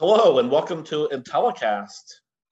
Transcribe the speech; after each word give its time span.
Hello 0.00 0.38
and 0.38 0.48
welcome 0.48 0.84
to 0.84 1.08
Intellicast. 1.10 2.04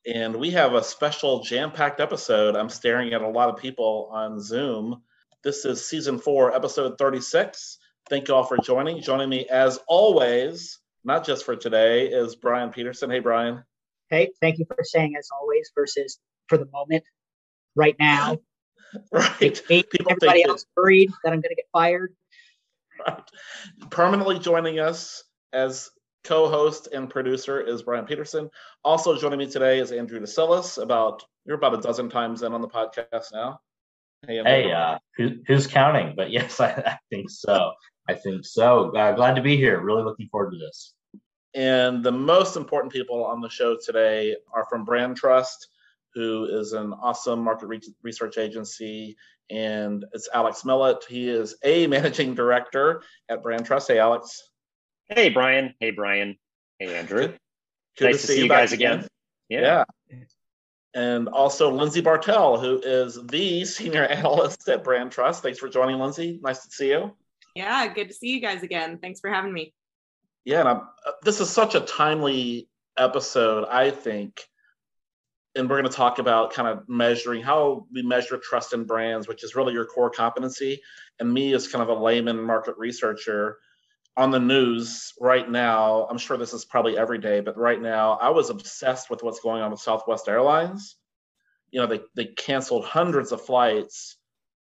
And 0.05 0.35
we 0.35 0.51
have 0.51 0.75
a 0.75 0.83
special 0.83 1.45
jam 1.45 1.71
packed 1.71 2.01
episode. 2.01 2.57
I'm 2.57 2.69
staring 2.69 3.13
at 3.13 3.23
a 3.23 3.29
lot 3.29 3.49
of 3.49 3.57
people 3.57 4.11
on 4.13 4.41
Zoom. 4.41 5.01
This 5.45 5.65
is 5.65 5.87
season 5.87 6.19
four, 6.19 6.53
episode 6.53 6.99
36. 6.99 7.79
Thank 8.11 8.27
you 8.27 8.35
all 8.35 8.43
for 8.43 8.59
joining. 8.59 9.01
Joining 9.01 9.29
me, 9.29 9.47
as 9.49 9.79
always, 9.87 10.81
not 11.05 11.25
just 11.25 11.45
for 11.45 11.55
today, 11.55 12.09
is 12.09 12.35
Brian 12.35 12.71
Peterson. 12.71 13.11
Hey, 13.11 13.21
Brian. 13.21 13.63
Hey, 14.11 14.33
thank 14.41 14.59
you 14.59 14.65
for 14.65 14.83
saying 14.83 15.15
as 15.17 15.29
always 15.41 15.71
versus 15.73 16.19
for 16.49 16.59
the 16.59 16.67
moment, 16.73 17.05
right 17.77 17.95
now. 18.01 18.39
right. 19.13 19.39
People 19.39 20.11
everybody 20.11 20.43
else 20.43 20.65
that, 20.65 20.81
worried 20.81 21.13
that 21.23 21.33
I'm 21.33 21.41
going 21.41 21.51
to 21.51 21.55
get 21.55 21.67
fired. 21.73 22.13
Right. 23.07 23.23
Permanently 23.91 24.41
joining 24.41 24.81
us 24.81 25.23
as 25.53 25.91
co-host 26.27 26.89
and 26.93 27.09
producer 27.09 27.61
is 27.61 27.83
Brian 27.83 28.05
Peterson. 28.05 28.51
Also 28.85 29.17
joining 29.17 29.39
me 29.39 29.47
today 29.49 29.79
is 29.79 29.93
Andrew 29.93 30.21
DeSillis. 30.21 30.83
About 30.83 31.25
you're 31.45 31.57
about 31.57 31.75
a 31.75 31.81
dozen 31.81 32.11
times 32.11 32.43
in 32.43 32.53
on 32.53 32.61
the 32.61 32.69
podcast 32.69 33.33
now. 33.33 33.61
Hey, 34.27 34.43
hey 34.45 34.73
uh, 34.73 34.99
who, 35.17 35.37
who's 35.47 35.67
counting? 35.67 36.15
But 36.17 36.31
yes, 36.31 36.59
I, 36.61 36.71
I, 36.71 36.99
think 37.11 37.31
so. 37.31 37.73
I 38.09 38.15
think 38.15 38.45
so. 38.45 38.91
Uh, 38.97 39.13
glad 39.13 39.37
to 39.37 39.43
be 39.43 39.57
here. 39.57 39.81
Really 39.81 40.03
looking 40.03 40.29
forward 40.29 40.51
to 40.53 40.59
this. 40.59 40.95
And 41.55 42.05
the 42.05 42.13
most 42.13 42.57
important 42.57 42.93
people 42.93 43.25
on 43.25 43.41
the 43.41 43.49
show 43.49 43.77
today 43.83 44.37
are 44.53 44.67
from 44.69 44.85
Brand 44.85 45.17
Trust, 45.17 45.69
who 46.13 46.45
is 46.45 46.73
an 46.73 46.93
awesome 46.93 47.43
market 47.43 47.67
re- 47.67 47.95
research 48.03 48.37
agency. 48.37 49.17
And 49.49 50.05
it's 50.13 50.29
Alex 50.35 50.65
Millett. 50.65 51.05
He 51.09 51.29
is 51.29 51.57
a 51.63 51.87
managing 51.87 52.35
director 52.35 53.03
at 53.29 53.43
Brand 53.43 53.65
Trust. 53.65 53.89
Hey, 53.89 53.99
Alex. 53.99 54.51
Hey, 55.09 55.29
Brian. 55.29 55.75
Hey, 55.79 55.93
Brian. 55.93 56.37
Hey, 56.79 56.97
Andrew. 56.97 57.29
Good, 57.29 57.39
Good 57.99 58.05
nice 58.07 58.21
to, 58.23 58.27
see, 58.27 58.43
you 58.43 58.49
guys 58.49 58.73
again. 58.73 58.99
again. 58.99 59.09
Yeah. 59.49 59.85
yeah. 60.11 60.19
And 60.95 61.29
also 61.29 61.71
Lindsay 61.71 62.01
Bartell, 62.01 62.59
who 62.59 62.81
is 62.83 63.19
the 63.27 63.65
senior 63.65 64.05
analyst 64.07 64.69
at 64.69 64.83
Brand 64.83 65.13
Trust. 65.13 65.43
Thanks 65.43 65.59
for 65.59 65.69
joining, 65.69 65.99
Lindsay. 65.99 66.41
Nice 66.43 66.65
to 66.67 66.71
see 66.71 66.89
you. 66.89 67.15
Yeah, 67.55 67.87
good 67.93 68.09
to 68.09 68.15
see 68.15 68.29
you 68.29 68.41
guys 68.41 68.63
again. 68.63 68.99
Thanks 68.99 69.21
for 69.21 69.31
having 69.31 69.53
me. 69.53 69.73
Yeah, 70.45 70.61
and 70.61 70.69
I'm, 70.69 70.81
uh, 71.07 71.13
this 71.23 71.41
is 71.41 71.51
such 71.51 71.75
a 71.75 71.81
timely 71.81 72.69
episode, 72.99 73.67
I 73.69 73.91
think. 73.91 74.41
And 75.55 75.71
we're 75.71 75.81
going 75.81 75.91
to 75.91 75.97
talk 75.97 76.19
about 76.19 76.53
kind 76.53 76.69
of 76.69 76.89
measuring 76.89 77.43
how 77.43 77.87
we 77.93 78.03
measure 78.03 78.39
trust 78.39 78.73
in 78.73 78.85
brands, 78.85 79.29
which 79.29 79.45
is 79.45 79.55
really 79.55 79.73
your 79.73 79.87
core 79.87 80.11
competency. 80.11 80.83
And 81.19 81.33
me, 81.33 81.55
as 81.55 81.69
kind 81.69 81.83
of 81.83 81.89
a 81.89 82.01
layman 82.01 82.43
market 82.43 82.75
researcher, 82.77 83.59
on 84.17 84.31
the 84.31 84.41
news 84.41 85.13
right 85.21 85.49
now, 85.49 86.07
I'm 86.09 86.19
sure 86.19 86.37
this 86.37 86.55
is 86.55 86.65
probably 86.65 86.97
every 86.97 87.19
day, 87.19 87.41
but 87.41 87.57
right 87.57 87.81
now, 87.81 88.13
I 88.13 88.31
was 88.31 88.49
obsessed 88.49 89.11
with 89.11 89.23
what's 89.23 89.41
going 89.41 89.63
on 89.63 89.71
with 89.71 89.81
Southwest 89.81 90.29
Airlines. 90.29 90.97
You 91.71 91.81
know, 91.81 91.87
they, 91.87 92.01
they 92.15 92.25
canceled 92.25 92.87
hundreds 92.87 93.33
of 93.33 93.43
flights, 93.43 94.17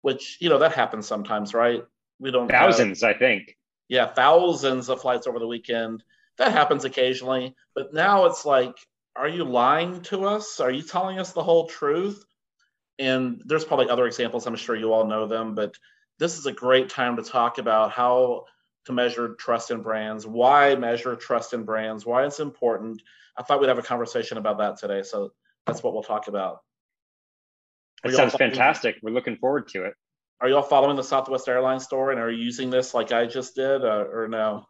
which, 0.03 0.37
you 0.41 0.51
know, 0.51 0.59
that 0.59 0.73
happens 0.73 1.07
sometimes, 1.07 1.55
right? 1.55 1.83
We 2.19 2.31
don't 2.31 2.51
thousands, 2.51 3.01
have, 3.01 3.17
I 3.17 3.19
think. 3.19 3.57
Yeah, 3.89 4.07
thousands 4.07 4.91
of 4.91 5.01
flights 5.01 5.27
over 5.27 5.39
the 5.39 5.47
weekend. 5.47 6.03
That 6.37 6.53
happens 6.53 6.85
occasionally. 6.85 7.55
But 7.75 7.95
now 7.95 8.27
it's 8.27 8.45
like, 8.45 8.75
are 9.17 9.29
you 9.29 9.45
lying 9.45 10.03
to 10.03 10.27
us? 10.27 10.61
Are 10.61 10.71
you 10.71 10.83
telling 10.83 11.19
us 11.19 11.33
the 11.33 11.43
whole 11.43 11.69
truth? 11.69 12.23
And 12.99 13.41
there's 13.47 13.65
probably 13.65 13.89
other 13.89 14.07
examples. 14.07 14.47
I'm 14.47 14.57
sure 14.57 14.77
you 14.77 14.93
all 14.93 15.07
know 15.07 15.27
them, 15.27 15.55
but 15.55 15.75
this 16.19 16.37
is 16.37 16.47
a 16.47 16.53
great 16.53 16.91
time 16.91 17.17
to 17.17 17.23
talk 17.23 17.59
about 17.59 17.93
how 17.93 18.45
to 18.89 18.95
measure 18.95 19.35
trust 19.35 19.71
in 19.71 19.83
brands, 19.83 20.27
why 20.27 20.75
measure 20.75 21.15
trust 21.15 21.53
in 21.53 21.63
brands, 21.63 22.07
why 22.07 22.25
it's 22.25 22.41
important. 22.41 23.03
I 23.37 23.43
thought 23.43 23.61
we'd 23.61 23.69
have 23.69 23.79
a 23.79 23.83
conversation 23.83 24.39
about 24.39 24.57
that 24.59 24.79
today. 24.79 25.03
So 25.03 25.33
that's 25.67 25.83
what 25.83 25.93
we'll 25.93 26.03
talk 26.03 26.27
about. 26.27 26.63
That 28.03 28.15
sounds 28.15 28.35
fantastic. 28.35 28.97
We're 29.03 29.13
looking 29.13 29.37
forward 29.37 29.69
to 29.69 29.85
it. 29.85 29.95
Are 30.41 30.49
you 30.49 30.57
all 30.57 30.63
following 30.63 30.97
the 30.97 31.05
Southwest 31.05 31.47
Airlines 31.49 31.85
story 31.85 32.15
and 32.15 32.23
are 32.23 32.31
you 32.31 32.43
using 32.43 32.71
this 32.71 32.95
like 32.95 33.13
I 33.13 33.27
just 33.27 33.55
did 33.55 33.85
uh, 33.85 34.07
or 34.11 34.27
no? 34.27 34.65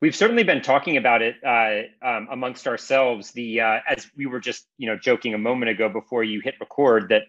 We've 0.00 0.16
certainly 0.16 0.44
been 0.44 0.62
talking 0.62 0.96
about 0.96 1.20
it 1.20 1.34
uh, 1.44 2.06
um, 2.06 2.28
amongst 2.30 2.66
ourselves. 2.66 3.32
The 3.32 3.60
uh, 3.60 3.78
as 3.86 4.10
we 4.16 4.24
were 4.24 4.40
just 4.40 4.66
you 4.78 4.86
know 4.86 4.96
joking 4.96 5.34
a 5.34 5.38
moment 5.38 5.70
ago 5.70 5.90
before 5.90 6.24
you 6.24 6.40
hit 6.40 6.54
record 6.58 7.10
that 7.10 7.24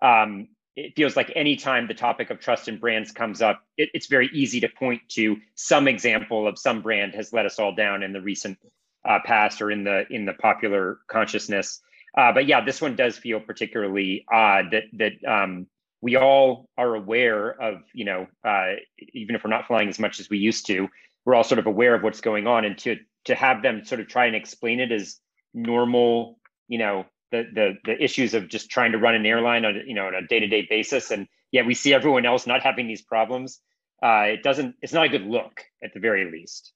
um, 0.00 0.48
it 0.76 0.96
feels 0.96 1.16
like 1.16 1.32
anytime 1.36 1.86
the 1.86 1.94
topic 1.94 2.30
of 2.30 2.40
trust 2.40 2.68
in 2.68 2.78
brands 2.78 3.12
comes 3.12 3.40
up, 3.40 3.62
it, 3.76 3.90
it's 3.94 4.06
very 4.06 4.28
easy 4.32 4.60
to 4.60 4.68
point 4.68 5.00
to 5.10 5.36
some 5.54 5.86
example 5.86 6.48
of 6.48 6.58
some 6.58 6.82
brand 6.82 7.14
has 7.14 7.32
let 7.32 7.46
us 7.46 7.58
all 7.58 7.74
down 7.74 8.02
in 8.02 8.12
the 8.12 8.20
recent 8.20 8.58
uh, 9.08 9.18
past 9.24 9.60
or 9.60 9.70
in 9.70 9.84
the 9.84 10.04
in 10.10 10.24
the 10.24 10.32
popular 10.34 10.98
consciousness. 11.08 11.80
Uh, 12.16 12.32
but 12.32 12.46
yeah, 12.46 12.64
this 12.64 12.80
one 12.80 12.96
does 12.96 13.16
feel 13.16 13.40
particularly 13.40 14.24
odd 14.30 14.70
that 14.72 14.84
that 14.94 15.12
um, 15.30 15.66
we 16.00 16.16
all 16.16 16.68
are 16.76 16.94
aware 16.94 17.50
of. 17.60 17.82
You 17.92 18.04
know, 18.04 18.26
uh, 18.44 18.72
even 19.12 19.36
if 19.36 19.44
we're 19.44 19.50
not 19.50 19.66
flying 19.66 19.88
as 19.88 19.98
much 19.98 20.20
as 20.20 20.28
we 20.28 20.38
used 20.38 20.66
to, 20.66 20.88
we're 21.24 21.34
all 21.34 21.44
sort 21.44 21.58
of 21.58 21.66
aware 21.66 21.94
of 21.94 22.02
what's 22.02 22.20
going 22.20 22.46
on, 22.46 22.64
and 22.64 22.76
to 22.78 22.96
to 23.24 23.34
have 23.34 23.62
them 23.62 23.84
sort 23.84 24.00
of 24.00 24.08
try 24.08 24.26
and 24.26 24.36
explain 24.36 24.80
it 24.80 24.92
as 24.92 25.18
normal, 25.52 26.38
you 26.68 26.78
know, 26.78 27.06
the 27.34 27.44
the 27.52 27.74
the 27.84 28.04
issues 28.04 28.34
of 28.34 28.48
just 28.48 28.70
trying 28.70 28.92
to 28.92 28.98
run 28.98 29.14
an 29.14 29.26
airline 29.26 29.64
on 29.64 29.82
you 29.86 29.94
know 29.94 30.06
on 30.06 30.14
a 30.14 30.26
day 30.26 30.40
to 30.40 30.46
day 30.46 30.66
basis, 30.68 31.10
and 31.10 31.26
yet 31.50 31.66
we 31.66 31.74
see 31.74 31.92
everyone 31.92 32.26
else 32.26 32.46
not 32.46 32.62
having 32.62 32.86
these 32.86 33.02
problems. 33.02 33.60
Uh, 34.02 34.26
it 34.28 34.42
doesn't. 34.42 34.76
It's 34.82 34.92
not 34.92 35.06
a 35.06 35.08
good 35.08 35.26
look 35.26 35.64
at 35.82 35.92
the 35.94 36.00
very 36.00 36.30
least. 36.30 36.72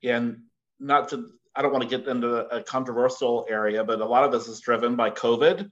Yeah, 0.00 0.16
and 0.16 0.42
not 0.80 1.10
to. 1.10 1.28
I 1.54 1.62
don't 1.62 1.72
want 1.72 1.88
to 1.88 1.98
get 1.98 2.08
into 2.08 2.34
a 2.34 2.62
controversial 2.62 3.46
area, 3.48 3.84
but 3.84 4.00
a 4.00 4.06
lot 4.06 4.24
of 4.24 4.32
this 4.32 4.48
is 4.48 4.60
driven 4.60 4.96
by 4.96 5.10
COVID, 5.10 5.70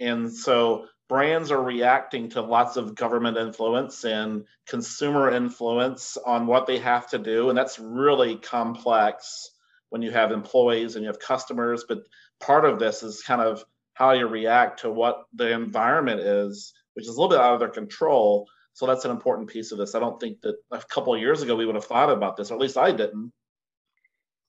and 0.00 0.32
so 0.32 0.86
brands 1.08 1.50
are 1.50 1.62
reacting 1.62 2.30
to 2.30 2.40
lots 2.40 2.76
of 2.76 2.94
government 2.94 3.36
influence 3.36 4.04
and 4.04 4.44
consumer 4.66 5.30
influence 5.30 6.16
on 6.16 6.46
what 6.46 6.66
they 6.66 6.78
have 6.78 7.10
to 7.10 7.18
do, 7.18 7.50
and 7.50 7.58
that's 7.58 7.78
really 7.78 8.36
complex 8.36 9.50
when 9.90 10.02
you 10.02 10.10
have 10.10 10.32
employees 10.32 10.94
and 10.94 11.04
you 11.04 11.08
have 11.08 11.18
customers, 11.18 11.84
but 11.86 11.98
part 12.40 12.64
of 12.64 12.78
this 12.78 13.02
is 13.02 13.22
kind 13.22 13.40
of 13.40 13.64
how 13.94 14.12
you 14.12 14.26
react 14.26 14.80
to 14.80 14.90
what 14.90 15.24
the 15.34 15.52
environment 15.52 16.20
is, 16.20 16.72
which 16.94 17.04
is 17.06 17.08
a 17.08 17.20
little 17.20 17.28
bit 17.28 17.38
out 17.38 17.54
of 17.54 17.60
their 17.60 17.68
control. 17.68 18.48
So 18.72 18.86
that's 18.86 19.04
an 19.04 19.10
important 19.10 19.48
piece 19.48 19.72
of 19.72 19.78
this. 19.78 19.94
I 19.94 20.00
don't 20.00 20.18
think 20.18 20.40
that 20.40 20.56
a 20.70 20.78
couple 20.78 21.14
of 21.14 21.20
years 21.20 21.42
ago 21.42 21.54
we 21.54 21.66
would 21.66 21.74
have 21.74 21.84
thought 21.84 22.10
about 22.10 22.36
this, 22.36 22.50
or 22.50 22.54
at 22.54 22.60
least 22.60 22.78
I 22.78 22.92
didn't. 22.92 23.32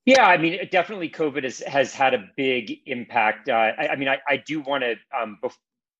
Yeah, 0.05 0.25
I 0.25 0.37
mean, 0.37 0.57
definitely 0.71 1.09
COVID 1.09 1.43
has, 1.43 1.59
has 1.59 1.93
had 1.93 2.13
a 2.13 2.29
big 2.35 2.71
impact. 2.85 3.49
Uh, 3.49 3.53
I, 3.77 3.89
I, 3.89 3.95
mean, 3.97 4.07
I, 4.07 4.19
I 4.27 4.37
do 4.37 4.61
want 4.61 4.83
to, 4.83 4.95
um, 5.15 5.37
bef- 5.43 5.57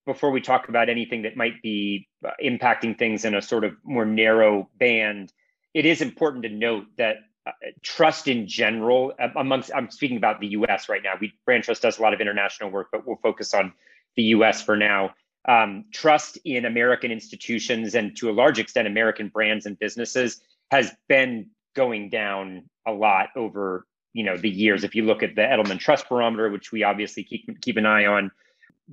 before 0.07 0.31
we 0.31 0.41
talk 0.41 0.69
about 0.69 0.89
anything 0.89 1.21
that 1.23 1.37
might 1.37 1.61
be 1.61 2.07
uh, 2.25 2.31
impacting 2.43 2.97
things 2.97 3.25
in 3.25 3.35
a 3.35 3.41
sort 3.41 3.63
of 3.63 3.75
more 3.83 4.05
narrow 4.05 4.69
band, 4.79 5.31
it 5.73 5.85
is 5.85 6.01
important 6.01 6.43
to 6.43 6.49
note 6.49 6.85
that 6.97 7.17
uh, 7.45 7.51
trust 7.81 8.27
in 8.27 8.47
general 8.47 9.13
amongst 9.35 9.71
i'm 9.75 9.89
speaking 9.89 10.17
about 10.17 10.39
the 10.39 10.47
us 10.47 10.89
right 10.89 11.01
now. 11.03 11.13
We 11.19 11.33
brand 11.45 11.63
trust 11.63 11.81
does 11.81 11.99
a 11.99 12.01
lot 12.01 12.13
of 12.13 12.21
international 12.21 12.69
work 12.69 12.87
but 12.91 13.05
we'll 13.05 13.17
focus 13.17 13.53
on 13.53 13.73
the 14.15 14.23
us 14.23 14.61
for 14.61 14.75
now. 14.75 15.15
Um, 15.47 15.85
trust 15.91 16.37
in 16.45 16.65
american 16.65 17.11
institutions 17.11 17.95
and 17.95 18.15
to 18.17 18.29
a 18.29 18.33
large 18.33 18.59
extent 18.59 18.87
american 18.87 19.29
brands 19.29 19.65
and 19.65 19.77
businesses 19.79 20.41
has 20.69 20.91
been 21.09 21.47
going 21.75 22.09
down 22.09 22.69
a 22.85 22.91
lot 22.91 23.29
over 23.35 23.85
you 24.13 24.23
know 24.23 24.37
the 24.37 24.49
years. 24.49 24.83
If 24.83 24.95
you 24.95 25.05
look 25.05 25.23
at 25.23 25.35
the 25.35 25.41
edelman 25.41 25.79
trust 25.79 26.09
barometer 26.09 26.49
which 26.49 26.71
we 26.71 26.83
obviously 26.83 27.23
keep 27.23 27.61
keep 27.61 27.77
an 27.77 27.85
eye 27.85 28.05
on 28.05 28.31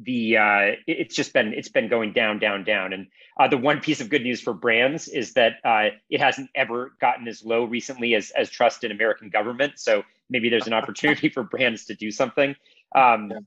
the 0.00 0.36
uh, 0.36 0.76
it's 0.86 1.14
just 1.14 1.32
been 1.32 1.52
it's 1.52 1.68
been 1.68 1.88
going 1.88 2.12
down 2.12 2.38
down 2.38 2.64
down 2.64 2.92
and 2.92 3.06
uh, 3.38 3.48
the 3.48 3.56
one 3.56 3.80
piece 3.80 4.00
of 4.00 4.08
good 4.08 4.22
news 4.22 4.40
for 4.40 4.52
brands 4.52 5.08
is 5.08 5.34
that 5.34 5.54
uh, 5.64 5.88
it 6.10 6.20
hasn't 6.20 6.50
ever 6.54 6.94
gotten 7.00 7.26
as 7.28 7.44
low 7.44 7.64
recently 7.64 8.14
as 8.14 8.30
as 8.30 8.48
trust 8.48 8.84
in 8.84 8.90
american 8.90 9.28
government 9.28 9.72
so 9.76 10.02
maybe 10.30 10.48
there's 10.48 10.66
an 10.66 10.72
opportunity 10.74 11.28
for 11.28 11.42
brands 11.42 11.86
to 11.86 11.94
do 11.94 12.10
something. 12.10 12.54
Um, 12.94 13.30
yeah. 13.30 13.38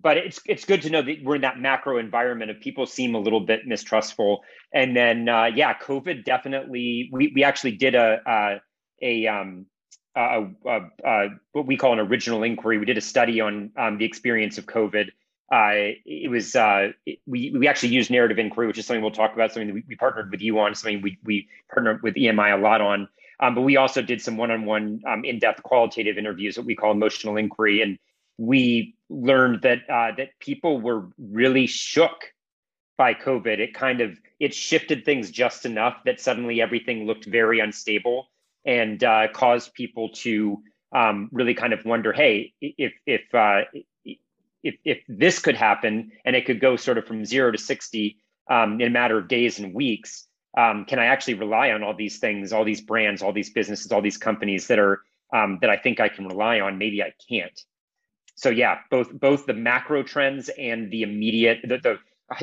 But 0.00 0.18
it's 0.18 0.40
it's 0.44 0.64
good 0.64 0.82
to 0.82 0.90
know 0.90 1.02
that 1.02 1.24
we're 1.24 1.36
in 1.36 1.40
that 1.40 1.58
macro 1.58 1.98
environment 1.98 2.50
of 2.50 2.60
people 2.60 2.86
seem 2.86 3.14
a 3.14 3.18
little 3.18 3.40
bit 3.40 3.66
mistrustful. 3.66 4.44
And 4.72 4.94
then 4.94 5.28
uh, 5.28 5.46
yeah, 5.46 5.74
COVID 5.76 6.24
definitely. 6.24 7.08
We 7.10 7.32
we 7.34 7.42
actually 7.42 7.72
did 7.72 7.94
a 7.94 8.20
a, 8.26 8.60
a 9.02 9.26
um, 9.26 9.66
a, 10.14 10.46
a, 10.66 10.80
a, 11.04 11.28
what 11.52 11.66
we 11.66 11.76
call 11.76 11.94
an 11.94 12.00
original 12.00 12.42
inquiry. 12.42 12.78
We 12.78 12.84
did 12.84 12.98
a 12.98 13.00
study 13.00 13.40
on 13.40 13.70
um, 13.76 13.98
the 13.98 14.04
experience 14.04 14.58
of 14.58 14.66
COVID. 14.66 15.08
Uh, 15.50 15.96
it 16.04 16.30
was 16.30 16.54
uh, 16.54 16.92
it, 17.06 17.20
we 17.26 17.50
we 17.56 17.66
actually 17.68 17.88
used 17.88 18.10
narrative 18.10 18.38
inquiry, 18.38 18.66
which 18.66 18.78
is 18.78 18.86
something 18.86 19.02
we'll 19.02 19.10
talk 19.10 19.32
about. 19.32 19.52
Something 19.52 19.68
that 19.68 19.74
we, 19.74 19.84
we 19.88 19.96
partnered 19.96 20.30
with 20.30 20.42
you 20.42 20.58
on. 20.58 20.74
Something 20.74 21.00
we 21.00 21.18
we 21.24 21.48
partnered 21.72 22.02
with 22.02 22.14
EMI 22.14 22.58
a 22.58 22.60
lot 22.60 22.80
on. 22.80 23.08
Um, 23.40 23.54
but 23.54 23.62
we 23.62 23.76
also 23.76 24.02
did 24.02 24.20
some 24.20 24.36
one-on-one 24.36 25.00
um, 25.06 25.24
in-depth 25.24 25.62
qualitative 25.62 26.18
interviews 26.18 26.56
that 26.56 26.64
we 26.64 26.74
call 26.74 26.90
emotional 26.90 27.36
inquiry, 27.36 27.82
and 27.82 27.96
we 28.36 28.96
learned 29.08 29.62
that 29.62 29.88
uh, 29.88 30.12
that 30.16 30.30
people 30.40 30.80
were 30.80 31.08
really 31.18 31.66
shook 31.66 32.32
by 32.98 33.14
COVID. 33.14 33.58
It 33.58 33.72
kind 33.72 34.00
of 34.00 34.18
it 34.40 34.54
shifted 34.54 35.04
things 35.04 35.30
just 35.30 35.64
enough 35.64 35.96
that 36.04 36.20
suddenly 36.20 36.60
everything 36.60 37.06
looked 37.06 37.24
very 37.24 37.60
unstable 37.60 38.28
and 38.64 39.02
uh, 39.02 39.28
caused 39.32 39.72
people 39.72 40.10
to 40.10 40.62
um, 40.92 41.28
really 41.32 41.54
kind 41.54 41.72
of 41.72 41.84
wonder, 41.84 42.12
hey, 42.12 42.52
if 42.60 42.92
if 43.06 43.22
uh, 43.34 43.62
if 44.68 44.76
if 44.84 44.98
this 45.08 45.38
could 45.38 45.56
happen 45.56 46.12
and 46.24 46.36
it 46.36 46.46
could 46.46 46.60
go 46.60 46.76
sort 46.76 46.98
of 46.98 47.06
from 47.06 47.24
zero 47.24 47.50
to 47.50 47.58
sixty 47.58 48.18
um, 48.50 48.80
in 48.80 48.88
a 48.88 48.90
matter 48.90 49.18
of 49.18 49.28
days 49.28 49.58
and 49.58 49.74
weeks, 49.74 50.26
um, 50.56 50.84
can 50.86 50.98
I 50.98 51.06
actually 51.06 51.34
rely 51.34 51.70
on 51.70 51.82
all 51.82 51.94
these 51.94 52.18
things, 52.18 52.52
all 52.52 52.64
these 52.64 52.80
brands, 52.80 53.22
all 53.22 53.32
these 53.32 53.50
businesses, 53.50 53.92
all 53.92 54.02
these 54.02 54.16
companies 54.18 54.66
that 54.68 54.78
are 54.78 55.02
um, 55.32 55.58
that 55.60 55.70
I 55.70 55.76
think 55.76 56.00
I 56.00 56.08
can 56.08 56.26
rely 56.26 56.60
on? 56.60 56.78
Maybe 56.78 57.02
I 57.02 57.12
can't. 57.28 57.58
So 58.34 58.50
yeah, 58.50 58.78
both 58.90 59.12
both 59.12 59.46
the 59.46 59.54
macro 59.54 60.02
trends 60.02 60.48
and 60.50 60.90
the 60.90 61.02
immediate 61.02 61.60
the, 61.64 61.78
the 61.78 61.98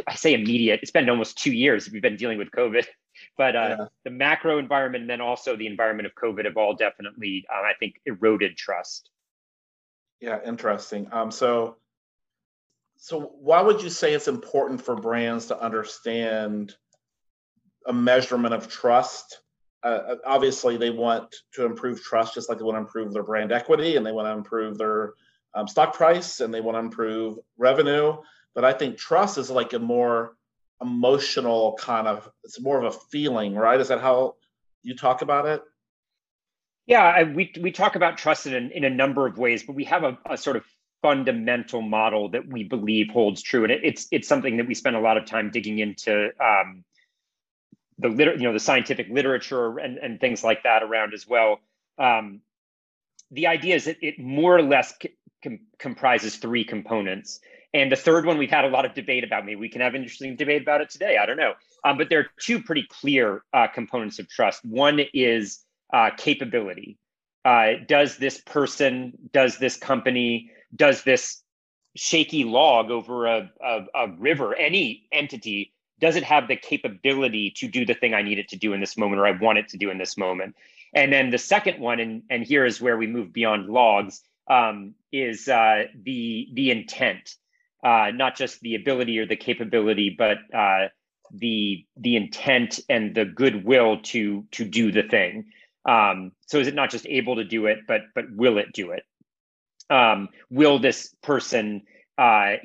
I 0.08 0.16
say 0.16 0.34
immediate. 0.34 0.80
It's 0.82 0.92
been 0.92 1.10
almost 1.10 1.38
two 1.38 1.52
years 1.52 1.92
we've 1.92 2.02
been 2.02 2.18
dealing 2.18 2.38
with 2.38 2.50
COVID, 2.52 2.86
but 3.38 3.56
uh, 3.56 3.76
yeah. 3.80 3.86
the 4.04 4.10
macro 4.12 4.58
environment 4.58 5.04
and 5.04 5.10
then 5.10 5.22
also 5.22 5.56
the 5.56 5.68
environment 5.68 6.08
of 6.08 6.16
COVID 6.16 6.46
have 6.46 6.58
all 6.58 6.74
definitely, 6.74 7.46
uh, 7.54 7.62
I 7.62 7.74
think, 7.80 7.96
eroded 8.06 8.58
trust. 8.58 9.10
Yeah, 10.22 10.40
interesting. 10.46 11.08
Um, 11.12 11.30
so, 11.30 11.78
so 12.98 13.20
why 13.20 13.62
would 13.62 13.82
you 13.82 13.90
say 13.90 14.14
it's 14.14 14.28
important 14.28 14.82
for 14.82 14.96
brands 14.96 15.48
to 15.48 15.60
understand 15.60 16.76
a 17.86 17.94
measurement 17.94 18.54
of 18.54 18.68
trust. 18.68 19.42
Uh, 19.84 19.88
uh, 19.88 20.16
obviously, 20.26 20.78
they 20.78 20.90
want 20.90 21.36
to 21.54 21.66
improve 21.66 22.02
trust 22.02 22.34
just 22.34 22.50
like 22.50 22.58
they 22.58 22.64
want 22.64 22.76
to 22.76 22.80
improve 22.80 23.14
their 23.14 23.24
brand 23.24 23.52
equity 23.52 23.96
and 23.96 24.06
they 24.06 24.12
want 24.12 24.28
to 24.28 24.32
improve 24.32 24.78
their 24.78 25.14
um, 25.54 25.68
stock 25.68 25.94
price 25.94 26.40
and 26.40 26.54
they 26.54 26.62
want 26.62 26.76
to 26.76 26.80
improve 26.80 27.38
revenue. 27.58 28.18
But 28.56 28.66
I 28.66 28.74
think 28.74 28.98
trust 28.98 29.38
is 29.38 29.52
like 29.52 29.74
a 29.74 29.80
more 29.80 30.36
emotional 30.82 31.78
kind 31.80 32.08
of, 32.08 32.30
it's 32.44 32.60
more 32.60 32.84
of 32.84 32.96
a 32.96 32.98
feeling, 33.12 33.54
right? 33.54 33.80
Is 33.80 33.90
that 33.90 34.02
how 34.02 34.36
you 34.82 34.96
talk 34.96 35.22
about 35.22 35.46
it? 35.46 35.62
Yeah, 36.88 37.04
I, 37.04 37.24
we, 37.24 37.52
we 37.62 37.72
talk 37.72 37.96
about 37.96 38.18
trust 38.18 38.46
in, 38.48 38.72
in 38.72 38.84
a 38.84 38.90
number 38.90 39.26
of 39.26 39.38
ways, 39.38 39.64
but 39.64 39.76
we 39.76 39.86
have 39.86 40.04
a, 40.04 40.18
a 40.30 40.38
sort 40.38 40.56
of 40.56 40.64
fundamental 41.06 41.84
model 41.84 42.30
that 42.30 42.48
we 42.48 42.64
believe 42.64 43.08
holds 43.12 43.44
true. 43.44 43.64
And 43.66 43.72
it, 43.72 43.82
it's, 43.84 44.08
it's 44.12 44.28
something 44.28 44.58
that 44.58 44.68
we 44.68 44.74
spend 44.74 44.96
a 44.96 45.00
lot 45.00 45.18
of 45.18 45.26
time 45.26 45.52
digging 45.52 45.78
into 45.78 46.32
um, 46.44 46.84
the 48.00 48.10
liter- 48.10 48.36
you 48.40 48.46
know 48.48 48.54
the 48.54 48.66
scientific 48.70 49.08
literature 49.10 49.78
and, 49.78 50.00
and 50.00 50.20
things 50.20 50.44
like 50.44 50.64
that 50.64 50.82
around 50.82 51.14
as 51.14 51.28
well. 51.28 51.60
Um, 52.00 52.42
the 53.30 53.46
idea 53.46 53.76
is 53.76 53.86
that 53.86 53.98
it 54.02 54.18
more 54.18 54.58
or 54.58 54.64
less 54.64 54.96
com- 55.44 55.60
comprises 55.78 56.38
three 56.38 56.64
components. 56.64 57.40
And 57.74 57.92
the 57.92 58.02
third 58.08 58.26
one 58.26 58.38
we've 58.38 58.50
had 58.60 58.66
a 58.66 58.70
lot 58.70 58.86
of 58.86 58.96
debate 58.96 59.24
about. 59.24 59.46
Maybe 59.46 59.60
we 59.60 59.70
can 59.70 59.82
have 59.82 59.94
interesting 59.96 60.36
debate 60.36 60.64
about 60.64 60.82
it 60.82 60.90
today. 60.90 61.18
I 61.22 61.26
don't 61.28 61.38
know. 61.38 61.54
Um, 61.84 61.98
but 62.00 62.10
there 62.10 62.20
are 62.22 62.30
two 62.40 62.64
pretty 62.64 62.86
clear 62.90 63.44
uh, 63.54 63.68
components 63.68 64.18
of 64.18 64.28
trust. 64.30 64.66
One 64.66 65.02
is 65.14 65.64
uh, 65.94 66.10
capability. 66.18 66.98
Uh, 67.44 67.74
does 67.88 68.18
this 68.18 68.42
person, 68.42 69.14
does 69.32 69.60
this 69.60 69.78
company, 69.78 70.50
does 70.76 71.04
this 71.04 71.42
shaky 71.96 72.44
log 72.44 72.92
over 72.92 73.26
a, 73.26 73.52
a, 73.64 73.86
a 73.96 74.12
river, 74.18 74.56
any 74.56 75.08
entity 75.12 75.74
does 76.00 76.16
it 76.16 76.24
have 76.24 76.48
the 76.48 76.56
capability 76.56 77.52
to 77.52 77.68
do 77.68 77.86
the 77.86 77.94
thing 77.94 78.14
I 78.14 78.22
need 78.22 78.40
it 78.40 78.50
to 78.50 78.58
do 78.58 78.74
in 78.74 78.80
this 78.80 78.98
moment 78.98 79.20
or 79.20 79.28
I 79.28 79.32
want 79.32 79.60
it 79.60 79.70
to 79.70 79.78
do 79.78 79.90
in 79.90 79.98
this 79.98 80.18
moment? 80.18 80.56
And 80.94 81.12
then 81.12 81.30
the 81.30 81.38
second 81.38 81.80
one, 81.80 82.00
and, 82.00 82.24
and 82.30 82.44
here 82.44 82.66
is 82.66 82.82
where 82.82 82.98
we 82.98 83.08
move 83.08 83.34
beyond 83.34 83.68
logs, 83.68 84.22
um, 84.50 84.94
is 85.12 85.48
uh, 85.48 85.86
the 86.04 86.50
the 86.54 86.72
intent, 86.72 87.36
uh, 87.84 88.12
not 88.14 88.38
just 88.38 88.60
the 88.62 88.76
ability 88.76 89.18
or 89.20 89.26
the 89.26 89.36
capability, 89.36 90.16
but 90.16 90.38
uh, 90.54 90.90
the 91.32 91.86
the 91.98 92.16
intent 92.16 92.80
and 92.88 93.16
the 93.16 93.26
goodwill 93.26 94.02
to 94.04 94.46
to 94.52 94.66
do 94.66 94.92
the 94.92 95.04
thing. 95.04 95.46
Um, 95.86 96.32
so 96.46 96.60
is 96.60 96.68
it 96.68 96.76
not 96.76 96.92
just 96.92 97.08
able 97.08 97.36
to 97.38 97.44
do 97.44 97.66
it, 97.66 97.80
but 97.88 98.02
but 98.14 98.26
will 98.32 98.58
it 98.58 98.72
do 98.74 98.92
it? 98.92 99.04
Um, 99.90 100.30
will 100.50 100.80
this 100.80 101.16
person 101.22 101.84
uh, 102.18 102.56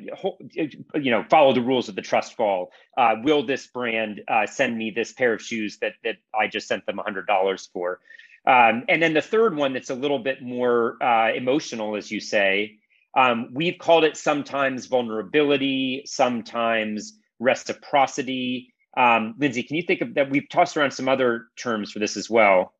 you 0.94 1.10
know, 1.10 1.24
follow 1.28 1.52
the 1.52 1.60
rules 1.60 1.88
of 1.88 1.96
the 1.96 2.02
trust 2.02 2.36
fall. 2.36 2.70
Uh, 2.96 3.16
will 3.22 3.44
this 3.44 3.66
brand 3.66 4.20
uh, 4.28 4.46
send 4.46 4.78
me 4.78 4.92
this 4.92 5.12
pair 5.12 5.32
of 5.32 5.42
shoes 5.42 5.78
that 5.78 5.94
that 6.04 6.16
I 6.38 6.46
just 6.46 6.68
sent 6.68 6.86
them 6.86 6.98
hundred 6.98 7.26
dollars 7.26 7.68
for? 7.72 7.98
Um, 8.46 8.84
and 8.88 9.02
then 9.02 9.12
the 9.12 9.22
third 9.22 9.56
one 9.56 9.72
that's 9.72 9.90
a 9.90 9.94
little 9.94 10.20
bit 10.20 10.40
more 10.40 11.02
uh, 11.02 11.32
emotional, 11.32 11.96
as 11.96 12.10
you 12.10 12.20
say, 12.20 12.78
um, 13.16 13.48
we've 13.52 13.78
called 13.78 14.04
it 14.04 14.16
sometimes 14.16 14.86
vulnerability, 14.86 16.02
sometimes 16.06 17.18
reciprocity. 17.38 18.72
Um, 18.96 19.34
Lindsay, 19.38 19.62
can 19.62 19.76
you 19.76 19.82
think 19.82 20.00
of 20.00 20.14
that? 20.14 20.30
We've 20.30 20.48
tossed 20.48 20.76
around 20.76 20.92
some 20.92 21.08
other 21.08 21.48
terms 21.56 21.90
for 21.90 21.98
this 21.98 22.16
as 22.16 22.30
well. 22.30 22.72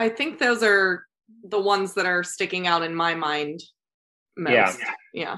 I 0.00 0.08
think 0.08 0.38
those 0.38 0.62
are 0.62 1.07
the 1.44 1.60
ones 1.60 1.94
that 1.94 2.06
are 2.06 2.22
sticking 2.22 2.66
out 2.66 2.82
in 2.82 2.94
my 2.94 3.14
mind 3.14 3.60
most. 4.36 4.52
Yeah. 4.52 4.74
Yeah 5.12 5.36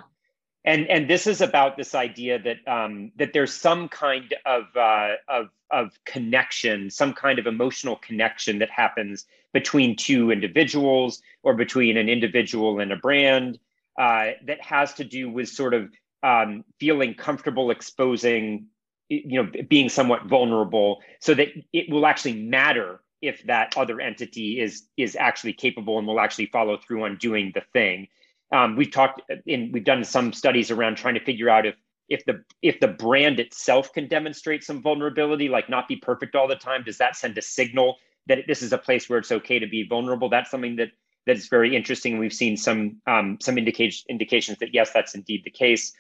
and 0.65 0.87
and 0.89 1.09
this 1.09 1.27
is 1.27 1.41
about 1.41 1.77
this 1.77 1.95
idea 1.95 2.39
that 2.39 2.57
um, 2.71 3.13
that 3.17 3.33
there's 3.33 3.53
some 3.53 3.89
kind 3.89 4.35
of 4.45 4.65
uh, 4.77 5.15
of 5.29 5.49
of 5.71 5.99
connection, 6.05 6.91
some 6.91 7.13
kind 7.13 7.39
of 7.39 7.47
emotional 7.47 7.97
connection 7.97 8.59
that 8.59 8.71
happens 8.71 9.25
between 9.53 9.97
two 9.97 10.31
individuals 10.31 11.23
or 11.43 11.55
between 11.55 11.97
an 11.97 12.09
individual 12.09 12.81
and 12.81 12.93
a 12.93 12.97
brand 12.97 13.59
uh, 13.99 14.31
that 14.47 14.61
has 14.61 14.93
to 14.95 15.05
do 15.05 15.31
with 15.31 15.49
sort 15.49 15.75
of 15.75 15.91
um, 16.23 16.65
feeling 16.79 17.15
comfortable 17.15 17.71
exposing, 17.71 18.67
you 19.09 19.43
know, 19.43 19.51
being 19.69 19.89
somewhat 19.89 20.27
vulnerable, 20.27 21.01
so 21.21 21.33
that 21.35 21.49
it 21.73 21.91
will 21.91 22.05
actually 22.05 22.35
matter 22.35 23.01
if 23.23 23.43
that 23.45 23.77
other 23.77 24.01
entity 24.01 24.61
is 24.61 24.85
is 24.97 25.17
actually 25.17 25.53
capable 25.53 25.99
and 25.99 26.07
will 26.07 26.21
actually 26.21 26.47
follow 26.47 26.77
through 26.77 27.05
on 27.05 27.17
doing 27.17 27.53
the 27.55 27.63
thing 27.73 28.09
um, 28.53 28.77
we've 28.77 28.91
talked 28.91 29.23
in 29.47 29.71
we've 29.73 29.85
done 29.85 30.05
some 30.05 30.33
studies 30.33 30.71
around 30.71 30.97
trying 30.97 31.15
to 31.15 31.25
figure 31.25 31.49
out 31.49 31.67
if 31.67 31.75
if 32.11 32.25
the 32.25 32.45
if 32.61 32.81
the 32.81 32.89
brand 32.89 33.41
itself 33.41 33.93
can 33.93 34.09
demonstrate 34.09 34.65
some 34.65 34.83
vulnerability, 34.83 35.49
like 35.49 35.71
not 35.71 35.89
be 35.89 35.97
perfect 35.97 36.35
all 36.35 36.49
the 36.49 36.57
time, 36.57 36.83
does 36.83 36.99
that 36.99 37.17
send 37.17 37.39
a 37.39 37.43
signal 37.43 37.97
that 38.27 38.41
this 38.47 38.63
is 38.63 38.73
a 38.73 38.79
place 38.79 39.09
where 39.09 39.19
it's 39.19 39.33
okay 39.33 39.59
to 39.61 39.67
be 39.67 39.87
vulnerable? 39.89 40.29
That's 40.29 40.51
something 40.51 40.77
that 40.77 40.91
that 41.27 41.37
is 41.37 41.49
very 41.49 41.75
interesting. 41.75 42.19
We've 42.19 42.33
seen 42.33 42.57
some 42.57 43.01
um, 43.07 43.39
some 43.41 43.57
indication, 43.57 44.05
indications 44.11 44.59
that 44.59 44.75
yes, 44.75 44.91
that's 44.93 45.15
indeed 45.15 45.43
the 45.45 45.51
case. 45.51 45.93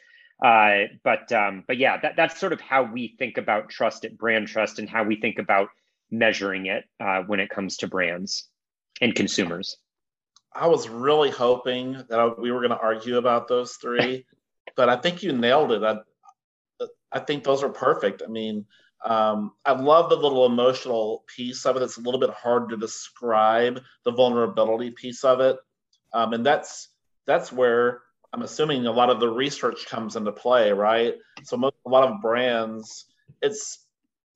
Uh, 0.44 0.86
but 1.04 1.30
um, 1.32 1.62
but 1.66 1.78
yeah, 1.78 1.98
that, 2.00 2.16
that's 2.16 2.40
sort 2.40 2.52
of 2.52 2.60
how 2.60 2.82
we 2.82 3.14
think 3.18 3.38
about 3.38 3.70
trust 3.70 4.04
at 4.04 4.18
brand 4.18 4.48
trust 4.48 4.80
and 4.80 4.88
how 4.88 5.04
we 5.04 5.14
think 5.14 5.38
about 5.38 5.68
measuring 6.11 6.67
it 6.67 6.85
uh, 7.00 7.23
when 7.26 7.40
it 7.40 7.50
comes 7.50 7.79
to 7.79 7.87
brands 7.87 8.49
and 9.00 9.14
consumers. 9.14 9.76
I 10.52 10.67
was 10.67 10.88
really 10.88 11.31
hoping 11.31 12.05
that 12.09 12.38
we 12.38 12.50
were 12.50 12.61
going 12.61 12.71
to 12.71 12.79
argue 12.79 13.19
about 13.19 13.49
those 13.49 13.75
three, 13.75 14.26
but 14.76 14.88
I 14.88 14.97
think 14.97 15.23
you 15.23 15.33
nailed 15.33 15.73
it. 15.73 15.83
I, 15.83 15.97
I 17.12 17.21
think 17.21 17.45
those 17.45 17.62
are 17.62 17.69
perfect. 17.69 18.23
I 18.25 18.31
mean, 18.31 18.67
um, 19.05 19.52
I 19.64 19.73
love 19.73 20.11
the 20.11 20.17
little 20.17 20.45
emotional 20.47 21.25
piece 21.35 21.64
of 21.64 21.76
it. 21.76 21.83
It's 21.83 21.97
a 21.97 22.02
little 22.02 22.21
bit 22.21 22.31
hard 22.31 22.69
to 22.71 22.76
describe 22.76 23.81
the 24.05 24.12
vulnerability 24.12 24.90
piece 24.90 25.25
of 25.25 25.40
it, 25.40 25.57
um, 26.12 26.35
and 26.35 26.45
that's 26.45 26.88
that's 27.26 27.50
where 27.50 28.02
I'm 28.33 28.43
assuming 28.43 28.87
a 28.87 28.93
lot 28.93 29.11
of 29.11 29.21
the 29.21 29.29
research 29.29 29.87
comes 29.87 30.17
into 30.17 30.33
play, 30.33 30.73
right? 30.73 31.14
So 31.45 31.57
most, 31.57 31.75
a 31.87 31.88
lot 31.88 32.09
of 32.09 32.21
brands, 32.21 33.07
it's 33.40 33.87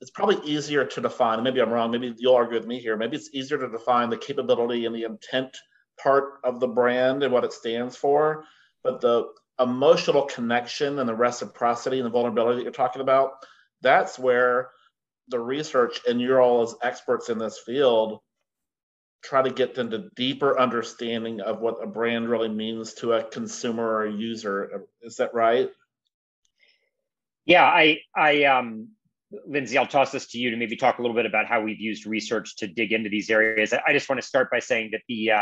it's 0.05 0.11
probably 0.11 0.39
easier 0.45 0.85
to 0.85 1.01
define. 1.01 1.43
Maybe 1.43 1.63
I'm 1.63 1.71
wrong. 1.71 1.91
Maybe 1.91 2.15
you'll 2.19 2.35
argue 2.35 2.59
with 2.59 2.67
me 2.67 2.79
here. 2.79 2.95
Maybe 2.95 3.17
it's 3.17 3.31
easier 3.33 3.57
to 3.57 3.71
define 3.71 4.11
the 4.11 4.19
capability 4.19 4.85
and 4.85 4.95
the 4.95 5.05
intent 5.05 5.57
part 5.99 6.41
of 6.45 6.61
the 6.61 6.67
brand 6.67 7.23
and 7.23 7.33
what 7.33 7.43
it 7.43 7.55
stands 7.55 7.97
for, 7.97 8.45
but 8.83 9.01
the 9.01 9.29
emotional 9.59 10.27
connection 10.27 10.99
and 10.99 11.09
the 11.09 11.15
reciprocity 11.15 12.01
and 12.01 12.05
the 12.05 12.11
vulnerability 12.11 12.57
that 12.57 12.65
you're 12.65 12.71
talking 12.71 13.01
about, 13.01 13.31
that's 13.81 14.19
where 14.19 14.69
the 15.29 15.41
research 15.41 16.03
and 16.07 16.21
you're 16.21 16.43
all 16.43 16.61
as 16.61 16.75
experts 16.83 17.31
in 17.31 17.39
this 17.39 17.61
field 17.65 18.21
try 19.23 19.41
to 19.41 19.51
get 19.51 19.79
into 19.79 20.11
deeper 20.17 20.61
understanding 20.61 21.41
of 21.41 21.63
what 21.63 21.83
a 21.83 21.87
brand 21.87 22.29
really 22.29 22.51
means 22.51 22.93
to 22.93 23.15
a 23.15 23.25
consumer 23.25 23.83
or 23.83 24.05
a 24.05 24.13
user. 24.13 24.85
Is 25.01 25.17
that 25.17 25.33
right? 25.33 25.71
Yeah, 27.47 27.65
I, 27.65 28.01
I, 28.15 28.45
um, 28.45 28.89
Lindsay, 29.47 29.79
I'll 29.79 29.87
toss 29.87 30.13
this 30.13 30.27
to 30.29 30.39
you 30.39 30.51
to 30.51 30.57
maybe 30.57 30.77
talk 30.77 30.99
a 30.99 31.03
little 31.03 31.17
bit 31.17 31.27
about 31.27 31.47
how 31.47 31.61
we've 31.61 31.81
used 31.81 32.07
research 32.07 32.57
to 32.57 32.67
dig 32.67 32.93
into 32.93 33.09
these 33.09 33.31
areas. 33.31 33.73
I 33.73 33.93
just 33.93 34.09
want 34.09 34.21
to 34.21 34.27
start 34.27 34.51
by 34.51 34.59
saying 34.59 34.91
that 34.93 35.03
the, 35.09 35.33
uh, 35.33 35.41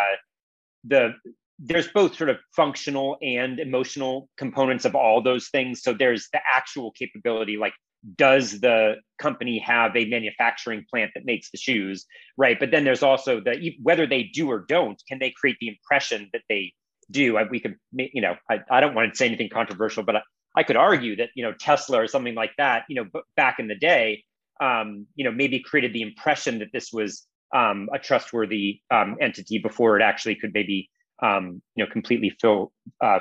the, 0.84 1.14
there's 1.58 1.88
both 1.88 2.16
sort 2.16 2.30
of 2.30 2.38
functional 2.56 3.18
and 3.22 3.60
emotional 3.60 4.28
components 4.36 4.84
of 4.84 4.94
all 4.94 5.22
those 5.22 5.48
things. 5.48 5.82
So 5.82 5.92
there's 5.92 6.28
the 6.32 6.40
actual 6.54 6.92
capability, 6.92 7.56
like 7.56 7.74
does 8.16 8.60
the 8.60 8.96
company 9.18 9.58
have 9.58 9.96
a 9.96 10.06
manufacturing 10.06 10.84
plant 10.90 11.12
that 11.14 11.24
makes 11.24 11.50
the 11.50 11.58
shoes 11.58 12.04
right 12.36 12.58
but 12.58 12.70
then 12.70 12.84
there's 12.84 13.02
also 13.02 13.40
the 13.40 13.74
whether 13.80 14.06
they 14.06 14.24
do 14.24 14.50
or 14.50 14.64
don't 14.68 15.00
can 15.08 15.18
they 15.20 15.32
create 15.36 15.56
the 15.60 15.68
impression 15.68 16.28
that 16.32 16.42
they 16.48 16.72
do 17.10 17.38
we 17.50 17.60
could 17.60 17.76
you 17.92 18.20
know 18.20 18.34
i, 18.50 18.58
I 18.70 18.80
don't 18.80 18.94
want 18.94 19.12
to 19.12 19.16
say 19.16 19.26
anything 19.26 19.50
controversial 19.50 20.02
but 20.02 20.16
I, 20.16 20.22
I 20.56 20.62
could 20.62 20.76
argue 20.76 21.16
that 21.16 21.30
you 21.34 21.44
know 21.44 21.52
tesla 21.52 22.00
or 22.00 22.06
something 22.06 22.34
like 22.34 22.52
that 22.58 22.84
you 22.88 22.96
know 22.96 23.22
back 23.36 23.58
in 23.58 23.68
the 23.68 23.74
day 23.74 24.24
um, 24.60 25.06
you 25.14 25.24
know 25.24 25.32
maybe 25.32 25.60
created 25.60 25.92
the 25.92 26.02
impression 26.02 26.58
that 26.60 26.68
this 26.72 26.92
was 26.92 27.26
um, 27.54 27.88
a 27.92 27.98
trustworthy 27.98 28.80
um, 28.90 29.16
entity 29.20 29.58
before 29.58 29.98
it 29.98 30.02
actually 30.02 30.34
could 30.34 30.52
maybe 30.54 30.90
um, 31.22 31.62
you 31.74 31.84
know 31.84 31.90
completely 31.90 32.30
fill 32.40 32.72
uh, 33.00 33.20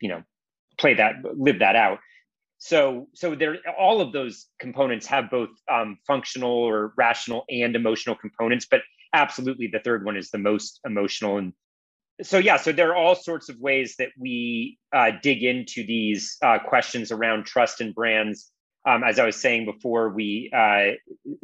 you 0.00 0.08
know 0.08 0.22
play 0.78 0.94
that 0.94 1.16
live 1.36 1.60
that 1.60 1.76
out. 1.76 1.98
So 2.58 3.08
so 3.14 3.34
there 3.34 3.58
all 3.78 4.00
of 4.00 4.12
those 4.12 4.46
components 4.58 5.06
have 5.06 5.30
both 5.30 5.50
um, 5.70 5.98
functional 6.06 6.50
or 6.50 6.92
rational 6.96 7.44
and 7.48 7.76
emotional 7.76 8.16
components 8.16 8.66
but 8.70 8.80
absolutely 9.12 9.68
the 9.68 9.80
third 9.80 10.04
one 10.04 10.16
is 10.16 10.30
the 10.30 10.38
most 10.38 10.80
emotional 10.84 11.38
and 11.38 11.52
so 12.22 12.38
yeah 12.38 12.56
so 12.56 12.72
there 12.72 12.90
are 12.90 12.96
all 12.96 13.14
sorts 13.14 13.48
of 13.48 13.58
ways 13.58 13.96
that 13.98 14.08
we 14.18 14.78
uh, 14.92 15.10
dig 15.22 15.42
into 15.42 15.84
these 15.84 16.36
uh, 16.42 16.58
questions 16.58 17.10
around 17.10 17.44
trust 17.44 17.80
and 17.80 17.94
brands 17.94 18.50
um, 18.86 19.02
as 19.02 19.18
i 19.18 19.26
was 19.26 19.36
saying 19.36 19.64
before 19.64 20.10
we 20.10 20.50
uh, 20.56 20.92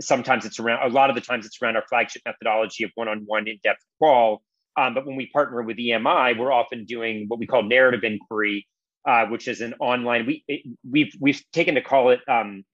sometimes 0.00 0.44
it's 0.44 0.60
around 0.60 0.88
a 0.88 0.92
lot 0.92 1.10
of 1.10 1.16
the 1.16 1.22
times 1.22 1.46
it's 1.46 1.60
around 1.62 1.76
our 1.76 1.84
flagship 1.88 2.22
methodology 2.24 2.84
of 2.84 2.90
one-on-one 2.94 3.48
in-depth 3.48 3.84
qual 3.98 4.42
um, 4.76 4.94
but 4.94 5.04
when 5.06 5.16
we 5.16 5.26
partner 5.26 5.62
with 5.62 5.76
emi 5.76 6.38
we're 6.38 6.52
often 6.52 6.84
doing 6.84 7.24
what 7.28 7.38
we 7.38 7.46
call 7.46 7.62
narrative 7.62 8.04
inquiry 8.04 8.66
uh, 9.06 9.26
which 9.26 9.48
is 9.48 9.60
an 9.60 9.74
online. 9.80 10.26
We 10.26 10.44
it, 10.48 10.62
we've 10.88 11.12
we've 11.18 11.42
taken 11.52 11.74
to 11.74 11.82
call 11.82 12.10
it. 12.10 12.20
Um, 12.28 12.64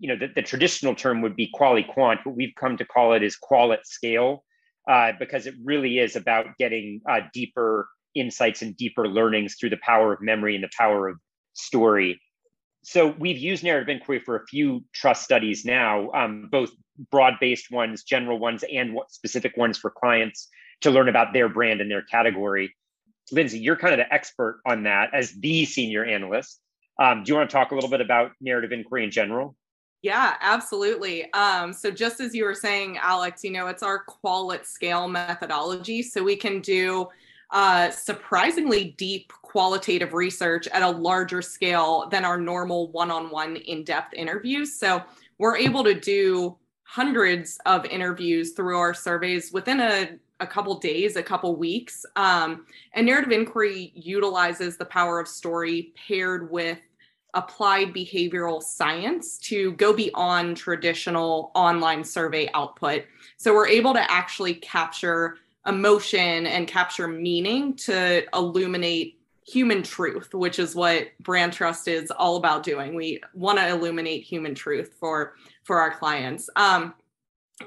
you 0.00 0.08
know, 0.08 0.16
the, 0.16 0.32
the 0.34 0.42
traditional 0.42 0.94
term 0.94 1.22
would 1.22 1.34
be 1.34 1.50
quali 1.52 1.82
quant. 1.82 2.20
What 2.24 2.36
we've 2.36 2.54
come 2.58 2.76
to 2.76 2.84
call 2.84 3.14
it 3.14 3.22
is 3.22 3.36
qual 3.36 3.72
at 3.72 3.86
scale, 3.86 4.44
uh, 4.88 5.12
because 5.18 5.46
it 5.46 5.54
really 5.62 5.98
is 5.98 6.16
about 6.16 6.46
getting 6.58 7.00
uh, 7.08 7.20
deeper 7.32 7.88
insights 8.14 8.62
and 8.62 8.76
deeper 8.76 9.06
learnings 9.06 9.56
through 9.58 9.70
the 9.70 9.78
power 9.82 10.12
of 10.12 10.20
memory 10.22 10.54
and 10.54 10.64
the 10.64 10.70
power 10.76 11.08
of 11.08 11.16
story. 11.52 12.20
So 12.82 13.14
we've 13.18 13.36
used 13.36 13.62
narrative 13.62 13.88
inquiry 13.88 14.20
for 14.20 14.36
a 14.36 14.46
few 14.46 14.82
trust 14.94 15.22
studies 15.22 15.64
now, 15.64 16.10
um, 16.12 16.48
both 16.50 16.70
broad-based 17.10 17.70
ones, 17.70 18.02
general 18.02 18.38
ones, 18.38 18.64
and 18.72 18.98
specific 19.08 19.56
ones 19.56 19.76
for 19.76 19.90
clients 19.90 20.48
to 20.80 20.90
learn 20.90 21.08
about 21.08 21.32
their 21.32 21.48
brand 21.48 21.80
and 21.80 21.90
their 21.90 22.02
category. 22.02 22.74
Lindsay, 23.30 23.58
you're 23.58 23.76
kind 23.76 23.92
of 23.92 23.98
the 23.98 24.12
expert 24.12 24.60
on 24.66 24.84
that 24.84 25.10
as 25.12 25.32
the 25.32 25.64
senior 25.66 26.04
analyst. 26.04 26.60
Um, 26.98 27.24
do 27.24 27.30
you 27.30 27.36
want 27.36 27.50
to 27.50 27.54
talk 27.54 27.72
a 27.72 27.74
little 27.74 27.90
bit 27.90 28.00
about 28.00 28.32
narrative 28.40 28.72
inquiry 28.72 29.04
in 29.04 29.10
general? 29.10 29.54
Yeah, 30.02 30.36
absolutely. 30.40 31.32
Um, 31.32 31.72
so 31.72 31.90
just 31.90 32.20
as 32.20 32.34
you 32.34 32.44
were 32.44 32.54
saying, 32.54 32.98
Alex, 32.98 33.42
you 33.42 33.50
know, 33.50 33.66
it's 33.66 33.82
our 33.82 34.04
qual 34.04 34.52
at 34.52 34.64
scale 34.66 35.08
methodology. 35.08 36.02
So 36.02 36.22
we 36.22 36.36
can 36.36 36.60
do 36.60 37.08
uh, 37.50 37.90
surprisingly 37.90 38.94
deep 38.96 39.32
qualitative 39.42 40.12
research 40.14 40.68
at 40.68 40.82
a 40.82 40.88
larger 40.88 41.42
scale 41.42 42.08
than 42.10 42.24
our 42.24 42.38
normal 42.38 42.92
one-on-one 42.92 43.56
in-depth 43.56 44.14
interviews. 44.14 44.78
So 44.78 45.02
we're 45.38 45.56
able 45.56 45.82
to 45.84 45.98
do 45.98 46.56
hundreds 46.84 47.58
of 47.66 47.84
interviews 47.86 48.52
through 48.52 48.78
our 48.78 48.94
surveys 48.94 49.52
within 49.52 49.80
a 49.80 50.10
a 50.40 50.46
couple 50.46 50.78
days, 50.78 51.16
a 51.16 51.22
couple 51.22 51.56
weeks. 51.56 52.06
Um, 52.14 52.64
and 52.94 53.06
narrative 53.06 53.32
inquiry 53.32 53.92
utilizes 53.96 54.76
the 54.76 54.84
power 54.84 55.18
of 55.18 55.26
story 55.26 55.92
paired 56.06 56.48
with 56.48 56.78
applied 57.34 57.94
behavioral 57.94 58.62
science 58.62 59.38
to 59.38 59.72
go 59.72 59.92
beyond 59.92 60.56
traditional 60.56 61.50
online 61.54 62.02
survey 62.04 62.48
output. 62.54 63.04
So 63.36 63.54
we're 63.54 63.68
able 63.68 63.92
to 63.94 64.10
actually 64.10 64.54
capture 64.54 65.36
emotion 65.66 66.46
and 66.46 66.66
capture 66.66 67.06
meaning 67.06 67.76
to 67.76 68.24
illuminate 68.34 69.18
human 69.46 69.82
truth, 69.82 70.34
which 70.34 70.58
is 70.58 70.74
what 70.74 71.08
brand 71.20 71.52
trust 71.52 71.88
is 71.88 72.10
all 72.10 72.36
about 72.36 72.62
doing. 72.62 72.94
We 72.94 73.22
want 73.34 73.58
to 73.58 73.68
illuminate 73.68 74.22
human 74.22 74.54
truth 74.54 74.94
for 74.98 75.34
for 75.64 75.80
our 75.80 75.90
clients. 75.90 76.48
Um, 76.56 76.94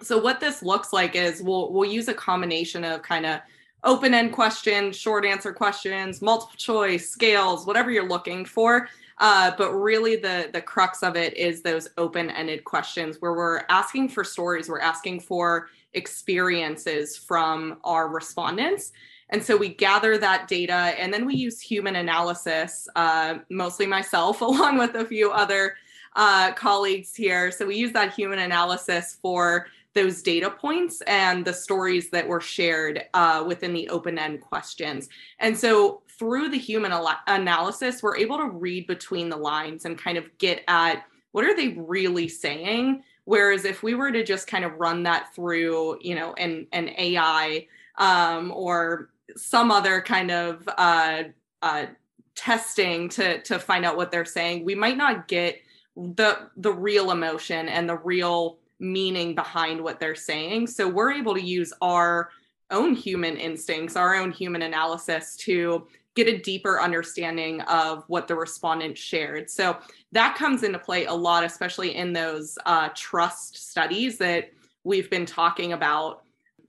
so 0.01 0.18
what 0.18 0.39
this 0.39 0.63
looks 0.63 0.94
like 0.94 1.15
is 1.15 1.41
we'll 1.41 1.72
we'll 1.72 1.89
use 1.89 2.08
a 2.08 2.13
combination 2.13 2.84
of 2.84 3.01
kind 3.01 3.25
of 3.25 3.41
open 3.84 4.13
end 4.13 4.32
questions, 4.32 4.96
short 4.96 5.25
answer 5.25 5.51
questions, 5.51 6.22
multiple 6.22 6.56
choice, 6.56 7.10
scales, 7.10 7.65
whatever 7.65 7.91
you're 7.91 8.08
looking 8.08 8.46
for. 8.46 8.88
Uh, 9.22 9.51
but 9.56 9.72
really, 9.72 10.16
the 10.16 10.50
the 10.51 10.62
crux 10.62 11.04
of 11.04 11.16
it 11.16 11.38
is 11.38 11.62
those 11.62 11.88
open 11.98 12.30
ended 12.32 12.63
questions 12.63 13.18
where 13.20 13.34
we're 13.34 13.62
asking 13.70 14.10
for 14.10 14.24
stories, 14.24 14.68
we're 14.68 14.80
asking 14.80 15.20
for 15.20 15.70
experiences 15.94 17.16
from 17.16 17.78
our 17.84 18.10
respondents. 18.10 18.92
And 19.30 19.42
so 19.42 19.56
we 19.56 19.70
gather 19.70 20.18
that 20.18 20.48
data 20.48 20.74
and 20.74 21.13
then 21.13 21.25
we 21.25 21.36
use 21.36 21.62
human 21.62 21.96
analysis, 21.96 22.88
uh, 22.96 23.36
mostly 23.50 23.86
myself, 23.88 24.42
along 24.42 24.78
with 24.78 24.96
a 24.96 25.06
few 25.06 25.32
other 25.32 25.75
uh, 26.16 26.51
colleagues 26.54 27.16
here. 27.16 27.51
So 27.51 27.66
we 27.66 27.78
use 27.78 27.94
that 27.94 28.13
human 28.13 28.40
analysis 28.40 29.18
for 29.22 29.68
those 29.94 30.22
data 30.22 30.50
points 30.50 31.01
and 31.01 31.44
the 31.44 31.54
stories 31.54 32.10
that 32.10 32.28
were 32.28 32.42
shared 32.42 33.04
uh, 33.13 33.44
within 33.46 33.74
the 33.74 33.90
open 33.90 34.18
end 34.18 34.42
questions. 34.42 35.10
And 35.40 35.58
so 35.58 36.01
through 36.22 36.50
the 36.50 36.58
human 36.58 36.92
al- 36.92 37.18
analysis, 37.25 38.04
we're 38.04 38.16
able 38.16 38.38
to 38.38 38.46
read 38.46 38.86
between 38.86 39.28
the 39.28 39.36
lines 39.36 39.86
and 39.86 39.98
kind 39.98 40.20
of 40.20 40.38
get 40.38 40.63
at 40.68 41.04
what 41.32 41.44
are 41.44 41.56
they 41.56 41.70
really 41.70 42.28
saying. 42.28 43.01
Whereas 43.25 43.66
if 43.66 43.82
we 43.82 43.96
were 43.96 44.12
to 44.12 44.24
just 44.24 44.46
kind 44.46 44.63
of 44.63 44.80
run 44.80 45.01
that 45.04 45.34
through, 45.34 45.98
you 46.00 46.13
know, 46.13 46.34
an, 46.36 46.68
an 46.74 46.90
AI 46.96 47.66
um, 47.98 48.51
or 48.51 49.10
some 49.36 49.72
other 49.72 50.00
kind 50.00 50.30
of 50.30 50.70
uh, 50.78 51.24
uh, 51.63 51.88
testing 52.36 53.10
to 53.10 53.42
to 53.42 53.58
find 53.58 53.84
out 53.84 53.98
what 53.98 54.12
they're 54.12 54.24
saying, 54.24 54.63
we 54.63 54.75
might 54.75 54.98
not 54.98 55.28
get 55.28 55.60
the 55.96 56.50
the 56.58 56.72
real 56.72 57.10
emotion 57.10 57.68
and 57.68 57.90
the 57.90 57.98
real 57.98 58.60
meaning 58.80 59.34
behind 59.34 59.82
what 59.82 60.00
they're 60.00 60.13
saying. 60.13 60.68
So 60.68 60.88
we're 60.88 61.13
able 61.13 61.34
to 61.34 61.42
use 61.42 61.74
our 61.82 62.30
own 62.70 62.94
human 62.94 63.38
instincts, 63.38 63.96
our 63.96 64.16
own 64.16 64.32
human 64.32 64.62
analysis 64.62 65.36
to 65.38 65.88
get 66.15 66.27
a 66.27 66.38
deeper 66.38 66.82
understanding 66.82 67.62
of 67.62 68.03
what 68.08 68.27
the 68.27 68.36
respondent 68.36 68.98
shared. 68.98 69.50
So 69.50 69.77
that 70.12 70.36
comes 70.36 70.63
into 70.63 70.80
play 70.80 71.06
a 71.06 71.13
lot, 71.13 71.44
especially 71.44 71.96
in 71.96 72.13
those 72.13 72.58
uh, 72.65 72.89
trust 72.96 73.70
studies 73.70 74.18
that 74.18 74.51
we've 74.84 75.10
been 75.10 75.25
talking 75.25 75.74
about. 75.74 76.24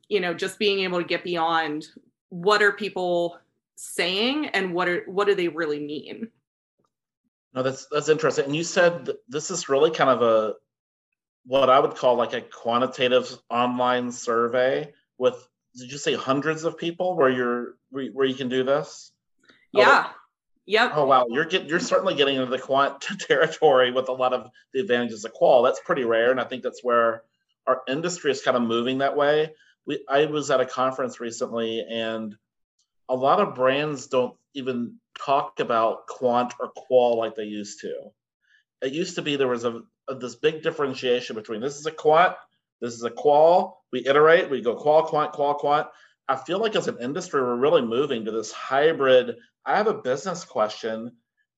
You 0.09 0.21
know, 0.21 0.35
just 0.35 0.59
being 0.59 0.81
able 0.81 0.99
to 0.99 1.07
get 1.07 1.25
beyond 1.25 1.89
what 2.29 2.63
are 2.63 2.73
people 2.73 3.39
saying 3.77 4.47
and 4.49 4.75
what 4.75 4.89
are 4.89 5.03
what 5.07 5.27
do 5.27 5.35
they 5.35 5.49
really 5.49 5.81
mean. 5.81 6.29
No, 7.55 7.63
that's 7.63 7.87
that's 7.91 8.09
interesting. 8.09 8.47
And 8.47 8.57
you 8.57 8.65
said 8.65 9.11
this 9.29 9.51
is 9.51 9.69
really 9.69 9.91
kind 9.91 10.11
of 10.11 10.23
a 10.23 10.55
what 11.45 11.71
I 11.71 11.81
would 11.81 11.97
call 11.97 12.17
like 12.17 12.35
a 12.35 12.41
quantitative 12.41 13.37
online 13.51 14.13
survey 14.13 14.93
with 15.19 15.49
did 15.77 15.91
you 15.91 15.99
say 15.99 16.15
hundreds 16.15 16.65
of 16.65 16.77
people 16.77 17.17
where 17.17 17.31
you're 17.31 17.75
where 17.91 18.27
you 18.27 18.35
can 18.35 18.49
do 18.49 18.65
this? 18.65 19.12
Oh, 19.75 19.81
yeah. 19.81 20.07
Oh, 20.07 20.15
yep. 20.67 20.93
Oh 20.95 21.07
wow, 21.07 21.27
you're 21.29 21.45
get, 21.45 21.67
you're 21.67 21.81
certainly 21.81 22.15
getting 22.15 22.37
into 22.37 22.51
the 22.51 22.59
quant 22.59 23.01
territory 23.21 23.93
with 23.93 24.09
a 24.09 24.13
lot 24.13 24.33
of 24.33 24.51
the 24.73 24.81
advantages 24.81 25.25
of 25.25 25.33
qual. 25.33 25.63
That's 25.63 25.81
pretty 25.85 26.05
rare, 26.05 26.31
and 26.31 26.41
I 26.41 26.45
think 26.45 26.63
that's 26.63 26.85
where 26.85 27.23
our 27.67 27.83
industry 27.89 28.31
is 28.31 28.43
kind 28.43 28.57
of 28.57 28.63
moving 28.63 28.99
that 28.99 29.17
way. 29.17 29.55
We 29.87 30.05
I 30.09 30.27
was 30.27 30.51
at 30.51 30.61
a 30.61 30.67
conference 30.67 31.21
recently, 31.21 31.85
and 31.89 32.37
a 33.09 33.17
lot 33.17 33.41
of 33.41 33.55
brands 33.55 34.07
don't 34.07 34.37
even 34.55 34.97
talk 35.19 35.61
about 35.61 36.07
quant 36.07 36.55
or 36.61 36.69
qual 36.69 37.19
like 37.19 37.35
they 37.35 37.45
used 37.45 37.81
to. 37.81 38.11
It 38.81 38.93
used 38.93 39.17
to 39.17 39.23
be 39.23 39.37
there 39.37 39.49
was 39.49 39.65
a 39.65 39.83
this 40.09 40.35
big 40.37 40.63
differentiation 40.63 41.37
between 41.37 41.61
this 41.61 41.79
is 41.79 41.87
a 41.87 41.91
quant, 41.91 42.35
this 42.81 42.95
is 42.95 43.05
a 43.05 43.11
qual. 43.11 43.85
We 43.93 44.07
iterate, 44.07 44.51
we 44.51 44.61
go 44.61 44.75
qual, 44.75 45.05
quant, 45.05 45.33
qual, 45.33 45.55
quant. 45.55 45.87
I 46.29 46.37
feel 46.37 46.61
like 46.61 46.77
as 46.77 46.89
an 46.89 46.99
industry, 47.01 47.41
we're 47.43 47.57
really 47.57 47.83
moving 47.83 48.25
to 48.25 48.31
this 48.31 48.53
hybrid. 48.53 49.37
I 49.67 49.77
have 49.77 49.89
a 49.89 49.95
business 49.95 50.45
question 50.45 51.13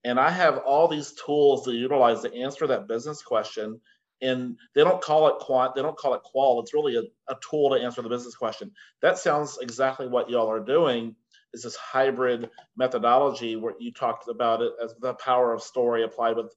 and 0.04 0.20
I 0.20 0.30
have 0.30 0.58
all 0.58 0.86
these 0.88 1.12
tools 1.12 1.64
to 1.64 1.72
utilize 1.72 2.22
to 2.22 2.34
answer 2.34 2.66
that 2.66 2.88
business 2.88 3.22
question. 3.22 3.80
and 4.20 4.56
they 4.74 4.82
don't 4.82 5.02
call 5.02 5.28
it 5.28 5.38
quant, 5.38 5.74
they 5.74 5.82
don't 5.82 5.96
call 5.96 6.14
it 6.14 6.22
qual. 6.22 6.60
It's 6.60 6.72
really 6.72 6.96
a, 6.96 7.02
a 7.32 7.36
tool 7.48 7.70
to 7.70 7.82
answer 7.82 8.00
the 8.00 8.08
business 8.08 8.34
question. 8.34 8.70
That 9.02 9.18
sounds 9.18 9.58
exactly 9.60 10.08
what 10.08 10.30
y'all 10.30 10.50
are 10.50 10.60
doing. 10.64 11.14
Is 11.52 11.62
this 11.62 11.76
hybrid 11.76 12.50
methodology 12.76 13.56
where 13.56 13.74
you 13.78 13.92
talked 13.92 14.28
about 14.28 14.62
it 14.62 14.72
as 14.82 14.94
the 15.00 15.14
power 15.14 15.52
of 15.52 15.62
story 15.62 16.04
applied 16.04 16.36
with 16.36 16.54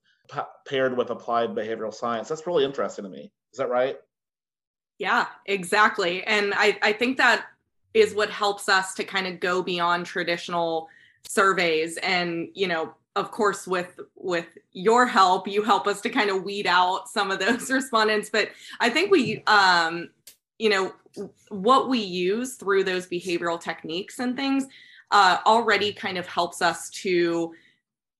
paired 0.67 0.97
with 0.97 1.09
applied 1.09 1.55
behavioral 1.55 1.93
science? 1.93 2.29
That's 2.29 2.47
really 2.47 2.65
interesting 2.65 3.03
to 3.03 3.09
me. 3.09 3.31
Is 3.51 3.57
that 3.57 3.69
right? 3.69 3.97
Yeah, 4.97 5.27
exactly. 5.45 6.23
And 6.23 6.53
I, 6.55 6.77
I 6.81 6.93
think 6.93 7.17
that 7.17 7.45
is 7.93 8.13
what 8.13 8.29
helps 8.29 8.69
us 8.69 8.93
to 8.95 9.03
kind 9.03 9.27
of 9.27 9.39
go 9.39 9.61
beyond 9.61 10.05
traditional 10.05 10.89
surveys. 11.27 11.97
And 11.97 12.49
you 12.53 12.67
know 12.67 12.93
of 13.15 13.31
course 13.31 13.65
with 13.65 13.99
with 14.15 14.45
your 14.73 15.07
help 15.07 15.47
you 15.47 15.63
help 15.63 15.87
us 15.87 16.01
to 16.01 16.09
kind 16.09 16.29
of 16.29 16.43
weed 16.43 16.67
out 16.67 17.09
some 17.09 17.31
of 17.31 17.39
those 17.39 17.71
respondents. 17.79 18.29
But 18.29 18.51
i 18.79 18.89
think 18.89 19.11
we 19.11 19.43
um 19.47 20.09
you 20.59 20.69
know 20.69 20.93
what 21.49 21.89
we 21.89 21.99
use 21.99 22.55
through 22.55 22.83
those 22.83 23.07
behavioral 23.07 23.59
techniques 23.59 24.19
and 24.19 24.35
things 24.35 24.67
uh, 25.11 25.37
already 25.45 25.93
kind 25.93 26.17
of 26.17 26.27
helps 26.27 26.61
us 26.61 26.89
to 26.89 27.53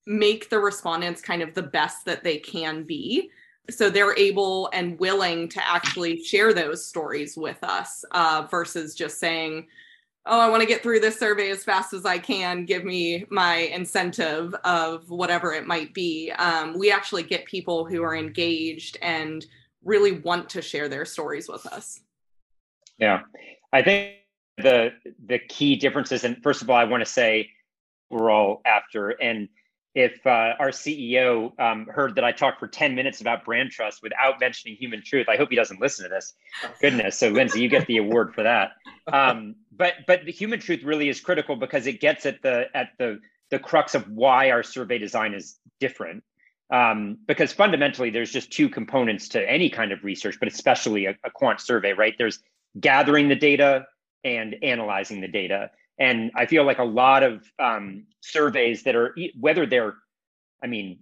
make 0.05 0.49
the 0.49 0.59
respondents 0.59 1.21
kind 1.21 1.41
of 1.41 1.53
the 1.53 1.63
best 1.63 2.05
that 2.05 2.23
they 2.23 2.37
can 2.37 2.83
be 2.83 3.29
so 3.69 3.89
they're 3.89 4.17
able 4.17 4.69
and 4.73 4.99
willing 4.99 5.49
to 5.49 5.67
actually 5.67 6.23
share 6.23 6.53
those 6.53 6.85
stories 6.85 7.35
with 7.35 7.61
us 7.63 8.05
uh, 8.11 8.47
versus 8.49 8.95
just 8.95 9.19
saying 9.19 9.67
oh, 10.27 10.39
I 10.39 10.49
want 10.49 10.61
to 10.61 10.67
get 10.67 10.83
through 10.83 10.99
this 10.99 11.17
survey 11.17 11.49
as 11.49 11.63
fast 11.63 11.93
as 11.93 12.05
I 12.05 12.17
can. 12.17 12.65
Give 12.65 12.83
me 12.83 13.25
my 13.29 13.55
incentive 13.55 14.53
of 14.65 15.09
whatever 15.09 15.53
it 15.53 15.65
might 15.65 15.93
be. 15.93 16.31
Um, 16.31 16.77
we 16.77 16.91
actually 16.91 17.23
get 17.23 17.45
people 17.45 17.85
who 17.85 18.03
are 18.03 18.15
engaged 18.15 18.97
and 19.01 19.45
really 19.83 20.19
want 20.19 20.49
to 20.49 20.61
share 20.61 20.89
their 20.89 21.05
stories 21.05 21.47
with 21.47 21.65
us. 21.65 22.01
Yeah, 22.97 23.21
I 23.71 23.81
think 23.83 24.15
the 24.57 24.91
the 25.25 25.39
key 25.39 25.75
differences, 25.75 26.23
and 26.23 26.41
first 26.43 26.61
of 26.61 26.69
all, 26.69 26.77
I 26.77 26.83
want 26.83 27.01
to 27.01 27.09
say 27.09 27.49
we're 28.09 28.29
all 28.29 28.61
after 28.65 29.09
and 29.09 29.47
if 29.97 30.27
uh, 30.27 30.53
our 30.59 30.69
CEO 30.69 31.59
um, 31.59 31.87
heard 31.87 32.13
that 32.15 32.23
I 32.23 32.31
talked 32.31 32.59
for 32.59 32.67
10 32.67 32.93
minutes 32.93 33.19
about 33.19 33.43
brand 33.43 33.71
trust 33.71 34.03
without 34.03 34.39
mentioning 34.39 34.77
human 34.77 35.01
truth, 35.03 35.27
I 35.27 35.37
hope 35.37 35.49
he 35.49 35.55
doesn't 35.55 35.81
listen 35.81 36.03
to 36.03 36.09
this. 36.09 36.35
Goodness. 36.79 37.17
So 37.17 37.29
Lindsay, 37.29 37.61
you 37.61 37.67
get 37.67 37.87
the 37.87 37.97
award 37.97 38.35
for 38.35 38.43
that. 38.43 38.73
Um, 39.11 39.55
but 39.75 39.93
but 40.05 40.25
the 40.25 40.31
human 40.31 40.59
truth 40.59 40.83
really 40.83 41.09
is 41.09 41.19
critical 41.19 41.55
because 41.55 41.87
it 41.87 41.99
gets 41.99 42.27
at 42.27 42.43
the 42.43 42.65
at 42.75 42.89
the 42.99 43.19
the 43.49 43.57
crux 43.57 43.95
of 43.95 44.07
why 44.07 44.51
our 44.51 44.61
survey 44.61 44.99
design 44.99 45.33
is 45.33 45.57
different. 45.79 46.23
Um, 46.69 47.17
because 47.25 47.51
fundamentally, 47.51 48.11
there's 48.11 48.31
just 48.31 48.51
two 48.51 48.69
components 48.69 49.29
to 49.29 49.49
any 49.49 49.71
kind 49.71 49.91
of 49.91 50.03
research, 50.03 50.37
but 50.39 50.47
especially 50.47 51.07
a, 51.07 51.17
a 51.23 51.31
quant 51.31 51.59
survey, 51.59 51.93
right? 51.93 52.13
There's 52.19 52.37
gathering 52.79 53.29
the 53.29 53.35
data 53.35 53.87
and 54.23 54.57
analyzing 54.61 55.21
the 55.21 55.27
data. 55.27 55.71
And 55.99 56.31
I 56.35 56.45
feel 56.45 56.63
like 56.63 56.79
a 56.79 56.83
lot 56.83 57.23
of 57.23 57.43
um, 57.59 58.05
surveys 58.21 58.83
that 58.83 58.95
are, 58.95 59.15
whether 59.39 59.65
they're, 59.65 59.95
I 60.63 60.67
mean, 60.67 60.99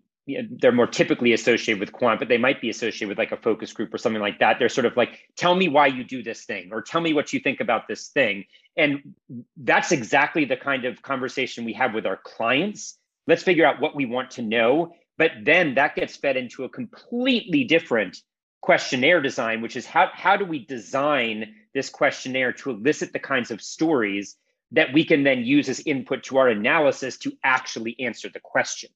they're 0.50 0.72
more 0.72 0.88
typically 0.88 1.34
associated 1.34 1.80
with 1.80 1.92
quant, 1.92 2.20
but 2.20 2.30
they 2.30 2.38
might 2.38 2.60
be 2.60 2.70
associated 2.70 3.10
with 3.10 3.18
like 3.18 3.32
a 3.32 3.38
focus 3.38 3.74
group 3.74 3.94
or 3.94 3.98
something 3.98 4.22
like 4.22 4.40
that. 4.40 4.58
They're 4.58 4.70
sort 4.70 4.86
of 4.86 4.98
like, 4.98 5.20
tell 5.36 5.54
me 5.54 5.68
why 5.68 5.88
you 5.88 6.04
do 6.04 6.24
this 6.24 6.46
thing, 6.46 6.70
or 6.72 6.82
tell 6.82 7.02
me 7.02 7.14
what 7.14 7.32
you 7.32 7.40
think 7.40 7.60
about 7.60 7.88
this 7.88 8.08
thing. 8.08 8.46
And 8.75 9.14
that's 9.58 9.92
exactly 9.92 10.46
the 10.46 10.58
kind 10.58 10.86
of 10.86 11.02
conversation 11.02 11.64
we 11.64 11.74
have 11.74 11.94
with 11.94 12.06
our 12.06 12.18
clients. 12.18 12.98
Let's 13.28 13.44
figure 13.44 13.66
out 13.66 13.80
what 13.80 13.96
we 13.96 14.06
want 14.06 14.32
to 14.32 14.42
know. 14.42 14.94
But 15.18 15.32
then 15.44 15.75
that 15.75 15.96
gets 15.96 16.16
fed 16.16 16.38
into 16.38 16.64
a 16.64 16.70
completely 16.70 17.64
different 17.64 18.18
questionnaire 18.62 19.22
design, 19.22 19.62
which 19.62 19.75
is 19.75 19.86
how, 19.86 20.10
how 20.12 20.38
do 20.38 20.46
we 20.46 20.66
design 20.66 21.54
this 21.74 21.90
questionnaire 21.90 22.52
to 22.54 22.72
elicit 22.72 23.14
the 23.14 23.20
kinds 23.20 23.52
of 23.52 23.62
stories 23.62 24.38
that 24.75 24.94
we 24.94 25.03
can 25.03 25.24
then 25.24 25.44
use 25.44 25.67
as 25.70 25.82
input 25.86 26.24
to 26.24 26.38
our 26.38 26.50
analysis 26.50 27.17
to 27.17 27.32
actually 27.44 27.96
answer 28.00 28.29
the 28.29 28.41
question. 28.41 28.89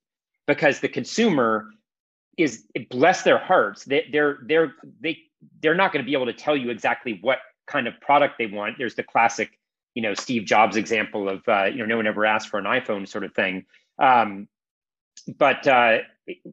Because 0.45 0.81
the 0.81 0.89
consumer 0.89 1.69
is 2.37 2.65
bless 2.89 3.23
their 3.23 3.37
hearts 3.37 3.83
they, 3.83 4.07
they're 4.11 4.39
they're 4.45 4.73
they 5.01 5.17
they're 5.61 5.75
not 5.75 5.91
going 5.91 6.03
to 6.03 6.07
be 6.07 6.13
able 6.13 6.25
to 6.25 6.33
tell 6.33 6.55
you 6.55 6.69
exactly 6.69 7.19
what 7.21 7.39
kind 7.67 7.87
of 7.87 7.99
product 8.01 8.37
they 8.37 8.45
want. 8.45 8.77
There's 8.77 8.95
the 8.95 9.03
classic 9.03 9.57
you 9.95 10.01
know 10.01 10.13
steve 10.13 10.45
jobs 10.45 10.75
example 10.75 11.27
of 11.29 11.47
uh, 11.47 11.65
you 11.65 11.77
know 11.77 11.85
no 11.85 11.97
one 11.97 12.07
ever 12.07 12.25
asked 12.25 12.49
for 12.49 12.57
an 12.57 12.65
iphone 12.65 13.07
sort 13.07 13.23
of 13.23 13.33
thing. 13.33 13.65
Um, 13.99 14.47
but 15.37 15.67
uh, 15.67 15.99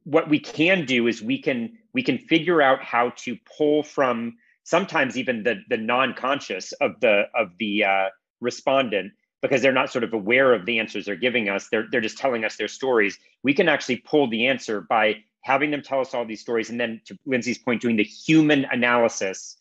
what 0.04 0.28
we 0.28 0.38
can 0.38 0.84
do 0.84 1.06
is 1.06 1.22
we 1.22 1.40
can 1.40 1.78
we 1.94 2.02
can 2.02 2.18
figure 2.18 2.60
out 2.60 2.82
how 2.82 3.10
to 3.16 3.36
pull 3.56 3.82
from 3.82 4.36
sometimes 4.64 5.16
even 5.16 5.42
the 5.42 5.62
the 5.68 5.76
non-conscious 5.76 6.72
of 6.72 7.00
the 7.00 7.24
of 7.34 7.50
the 7.58 7.84
uh, 7.84 8.08
respondent 8.40 9.12
because 9.42 9.62
they're 9.62 9.72
not 9.72 9.92
sort 9.92 10.04
of 10.04 10.12
aware 10.12 10.52
of 10.52 10.66
the 10.66 10.78
answers 10.78 11.06
they're 11.06 11.16
giving 11.16 11.48
us. 11.48 11.68
They're, 11.68 11.86
they're 11.90 12.00
just 12.00 12.18
telling 12.18 12.44
us 12.44 12.56
their 12.56 12.68
stories. 12.68 13.18
We 13.42 13.54
can 13.54 13.68
actually 13.68 13.98
pull 13.98 14.28
the 14.28 14.46
answer 14.46 14.80
by 14.80 15.16
having 15.42 15.70
them 15.70 15.82
tell 15.82 16.00
us 16.00 16.14
all 16.14 16.24
these 16.24 16.40
stories 16.40 16.70
and 16.70 16.80
then 16.80 17.00
to 17.04 17.16
lindsay's 17.24 17.58
point 17.58 17.80
doing 17.80 17.96
the 17.96 18.02
human 18.02 18.64
analysis 18.64 19.58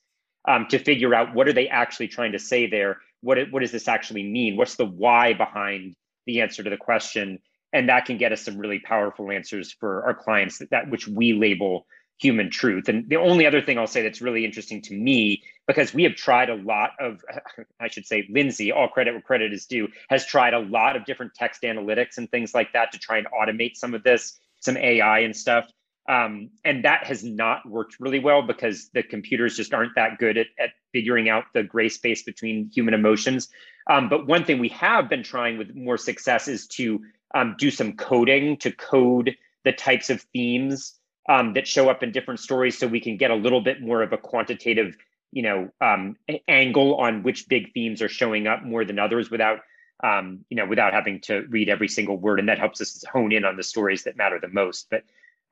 um, 0.47 0.65
to 0.69 0.79
figure 0.79 1.13
out 1.13 1.35
what 1.35 1.47
are 1.47 1.53
they 1.53 1.67
actually 1.67 2.07
trying 2.07 2.31
to 2.31 2.39
say 2.39 2.67
there? 2.67 2.97
What, 3.21 3.37
what 3.51 3.61
does 3.61 3.71
this 3.71 3.87
actually 3.87 4.23
mean? 4.23 4.57
What's 4.57 4.75
the 4.75 4.85
why 4.85 5.33
behind 5.33 5.95
the 6.25 6.41
answer 6.41 6.63
to 6.63 6.69
the 6.69 6.77
question? 6.77 7.39
And 7.73 7.89
that 7.89 8.05
can 8.05 8.17
get 8.17 8.31
us 8.31 8.41
some 8.41 8.57
really 8.57 8.79
powerful 8.79 9.31
answers 9.31 9.71
for 9.71 10.03
our 10.05 10.13
clients 10.13 10.59
that, 10.59 10.69
that 10.69 10.89
which 10.89 11.07
we 11.07 11.33
label 11.33 11.85
human 12.17 12.49
truth. 12.49 12.87
And 12.87 13.09
the 13.09 13.17
only 13.17 13.45
other 13.45 13.61
thing 13.61 13.77
I'll 13.77 13.87
say 13.87 14.01
that's 14.01 14.21
really 14.21 14.45
interesting 14.45 14.81
to 14.83 14.93
me, 14.93 15.43
because 15.67 15.93
we 15.93 16.03
have 16.03 16.15
tried 16.15 16.49
a 16.49 16.55
lot 16.55 16.91
of, 16.99 17.23
I 17.79 17.87
should 17.87 18.05
say, 18.05 18.27
Lindsay, 18.29 18.71
all 18.71 18.87
credit 18.87 19.13
where 19.13 19.21
credit 19.21 19.53
is 19.53 19.65
due, 19.65 19.87
has 20.09 20.25
tried 20.25 20.53
a 20.53 20.59
lot 20.59 20.95
of 20.95 21.05
different 21.05 21.33
text 21.33 21.63
analytics 21.63 22.17
and 22.17 22.29
things 22.29 22.53
like 22.53 22.73
that 22.73 22.91
to 22.91 22.99
try 22.99 23.17
and 23.17 23.27
automate 23.27 23.75
some 23.75 23.93
of 23.93 24.03
this, 24.03 24.39
some 24.59 24.77
AI 24.77 25.19
and 25.19 25.35
stuff. 25.35 25.69
Um, 26.07 26.51
and 26.63 26.85
that 26.85 27.05
has 27.05 27.23
not 27.23 27.67
worked 27.67 27.99
really 27.99 28.19
well 28.19 28.43
because 28.43 28.89
the 28.93 29.01
computers 29.01 29.57
just 29.57 29.73
aren't 29.73 29.95
that 29.95 30.19
good 30.19 30.37
at, 30.37 30.47
at 30.59 30.71
figuring 30.93 31.29
out 31.29 31.45
the 31.53 31.63
gray 31.63 31.89
space 31.89 32.21
between 32.21 32.69
human 32.71 32.93
emotions. 32.93 33.49
Um, 33.89 34.07
but 34.07 34.27
one 34.27 34.45
thing 34.45 34.59
we 34.59 34.69
have 34.69 35.09
been 35.09 35.23
trying 35.23 35.57
with 35.57 35.75
more 35.75 35.97
success 35.97 36.47
is 36.47 36.67
to 36.67 37.01
um, 37.33 37.55
do 37.57 37.71
some 37.71 37.93
coding 37.93 38.57
to 38.57 38.71
code 38.71 39.35
the 39.63 39.71
types 39.71 40.11
of 40.11 40.21
themes 40.33 40.93
um, 41.27 41.53
that 41.53 41.67
show 41.67 41.89
up 41.89 42.03
in 42.03 42.11
different 42.11 42.39
stories 42.39 42.77
so 42.77 42.85
we 42.85 42.99
can 42.99 43.17
get 43.17 43.31
a 43.31 43.35
little 43.35 43.61
bit 43.61 43.81
more 43.81 44.03
of 44.03 44.13
a 44.13 44.17
quantitative 44.17 44.95
you 45.35 45.41
know 45.43 45.69
um, 45.81 46.15
angle 46.47 46.95
on 46.95 47.21
which 47.21 47.47
big 47.47 47.73
themes 47.73 48.01
are 48.01 48.09
showing 48.09 48.47
up 48.47 48.63
more 48.63 48.85
than 48.85 48.97
others 48.97 49.29
without 49.29 49.59
um, 50.03 50.45
you 50.49 50.57
know 50.57 50.65
without 50.65 50.93
having 50.93 51.19
to 51.21 51.45
read 51.49 51.69
every 51.69 51.89
single 51.89 52.17
word 52.17 52.39
and 52.39 52.49
that 52.49 52.57
helps 52.57 52.81
us 52.81 53.03
hone 53.11 53.31
in 53.31 53.45
on 53.45 53.57
the 53.57 53.63
stories 53.63 54.03
that 54.05 54.17
matter 54.17 54.39
the 54.41 54.47
most. 54.47 54.87
But 54.89 55.03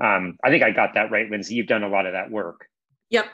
um, 0.04 0.40
i 0.44 0.50
think 0.50 0.64
i 0.64 0.72
got 0.72 0.96
that 0.96 1.12
right 1.12 1.30
lindsay. 1.30 1.54
You've 1.54 1.68
done 1.68 1.84
a 1.84 1.90
lot 1.90 2.08
of 2.08 2.14
that 2.14 2.32
work. 2.32 2.68
Yep. 3.10 3.26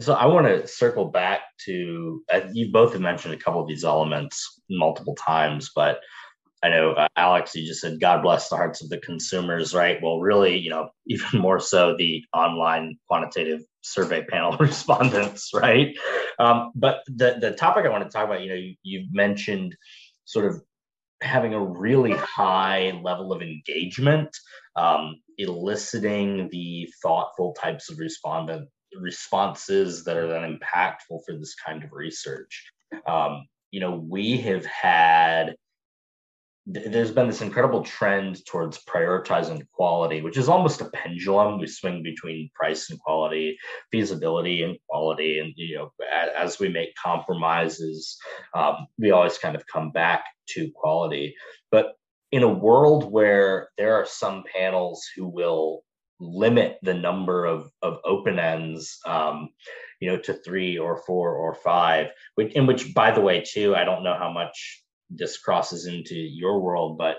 So 0.00 0.12
i 0.12 0.26
want 0.26 0.46
to 0.46 0.68
circle 0.68 1.06
back 1.06 1.40
to 1.64 2.22
uh, 2.32 2.42
you 2.52 2.70
both 2.70 2.92
have 2.92 3.02
mentioned 3.02 3.34
a 3.34 3.38
couple 3.38 3.62
of 3.62 3.68
these 3.68 3.84
elements 3.84 4.60
multiple 4.68 5.14
times 5.14 5.70
but 5.74 6.00
I 6.62 6.68
know 6.68 6.92
uh, 6.92 7.08
Alex, 7.16 7.54
you 7.54 7.66
just 7.66 7.80
said, 7.80 8.00
God 8.00 8.22
bless 8.22 8.48
the 8.48 8.56
hearts 8.56 8.82
of 8.82 8.88
the 8.88 8.98
consumers, 8.98 9.74
right? 9.74 9.98
Well, 10.00 10.20
really, 10.20 10.56
you 10.58 10.70
know, 10.70 10.90
even 11.06 11.40
more 11.40 11.60
so 11.60 11.96
the 11.96 12.24
online 12.32 12.98
quantitative 13.08 13.62
survey 13.80 14.24
panel 14.24 14.56
respondents, 14.60 15.50
right? 15.54 15.96
Um, 16.38 16.72
but 16.74 17.02
the 17.06 17.38
the 17.40 17.52
topic 17.52 17.84
I 17.84 17.88
want 17.90 18.04
to 18.04 18.10
talk 18.10 18.26
about, 18.26 18.42
you 18.42 18.48
know, 18.48 18.54
you, 18.54 18.74
you've 18.82 19.12
mentioned 19.12 19.76
sort 20.24 20.46
of 20.46 20.62
having 21.20 21.54
a 21.54 21.64
really 21.64 22.12
high 22.12 22.92
level 23.02 23.32
of 23.32 23.42
engagement, 23.42 24.28
um, 24.76 25.16
eliciting 25.38 26.48
the 26.50 26.88
thoughtful 27.02 27.54
types 27.54 27.90
of 27.90 27.98
respondent 27.98 28.68
responses 29.00 30.04
that 30.04 30.16
are 30.16 30.28
then 30.28 30.58
impactful 30.58 31.20
for 31.24 31.36
this 31.38 31.54
kind 31.54 31.82
of 31.82 31.92
research. 31.92 32.70
Um, 33.06 33.46
you 33.70 33.80
know, 33.80 34.04
we 34.06 34.36
have 34.38 34.66
had 34.66 35.54
there's 36.66 37.10
been 37.10 37.26
this 37.26 37.42
incredible 37.42 37.82
trend 37.82 38.44
towards 38.46 38.84
prioritizing 38.84 39.66
quality, 39.72 40.22
which 40.22 40.36
is 40.36 40.48
almost 40.48 40.80
a 40.80 40.90
pendulum. 40.90 41.58
We 41.58 41.66
swing 41.66 42.02
between 42.02 42.50
price 42.54 42.88
and 42.88 43.00
quality, 43.00 43.58
feasibility 43.90 44.62
and 44.62 44.78
quality, 44.88 45.40
and 45.40 45.52
you 45.56 45.76
know, 45.76 45.92
as 46.36 46.60
we 46.60 46.68
make 46.68 46.94
compromises, 46.94 48.16
um, 48.54 48.86
we 48.96 49.10
always 49.10 49.38
kind 49.38 49.56
of 49.56 49.66
come 49.66 49.90
back 49.90 50.24
to 50.50 50.70
quality. 50.74 51.34
But 51.72 51.94
in 52.30 52.44
a 52.44 52.48
world 52.48 53.10
where 53.10 53.68
there 53.76 53.94
are 53.96 54.06
some 54.06 54.44
panels 54.54 55.04
who 55.16 55.26
will 55.26 55.82
limit 56.20 56.78
the 56.82 56.94
number 56.94 57.44
of, 57.44 57.70
of 57.82 57.98
open 58.04 58.38
ends 58.38 58.98
um, 59.04 59.48
you 60.00 60.08
know 60.08 60.18
to 60.18 60.34
three 60.34 60.78
or 60.78 61.02
four 61.06 61.34
or 61.34 61.54
five 61.54 62.08
in 62.38 62.66
which 62.66 62.94
by 62.94 63.10
the 63.10 63.20
way 63.20 63.40
too 63.40 63.74
i 63.74 63.84
don't 63.84 64.02
know 64.02 64.16
how 64.16 64.32
much 64.32 64.81
this 65.14 65.38
crosses 65.38 65.86
into 65.86 66.14
your 66.14 66.60
world, 66.60 66.98
but 66.98 67.16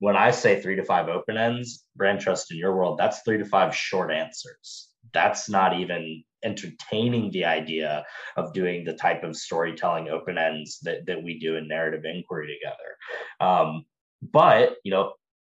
when 0.00 0.16
I 0.16 0.32
say 0.32 0.60
three 0.60 0.76
to 0.76 0.84
five 0.84 1.08
open 1.08 1.36
ends, 1.36 1.84
brand 1.96 2.20
trust 2.20 2.50
in 2.50 2.58
your 2.58 2.76
world, 2.76 2.98
that's 2.98 3.20
three 3.20 3.38
to 3.38 3.44
five 3.44 3.74
short 3.74 4.10
answers. 4.10 4.90
that's 5.12 5.48
not 5.48 5.78
even 5.78 6.24
entertaining 6.44 7.30
the 7.30 7.44
idea 7.44 8.04
of 8.36 8.52
doing 8.52 8.84
the 8.84 8.94
type 8.94 9.22
of 9.22 9.36
storytelling 9.36 10.08
open 10.08 10.36
ends 10.36 10.78
that, 10.82 11.06
that 11.06 11.22
we 11.22 11.38
do 11.38 11.56
in 11.56 11.68
narrative 11.68 12.04
inquiry 12.04 12.58
together. 12.58 12.96
Um, 13.40 13.84
but, 14.22 14.76
you 14.84 14.90
know, 14.90 15.12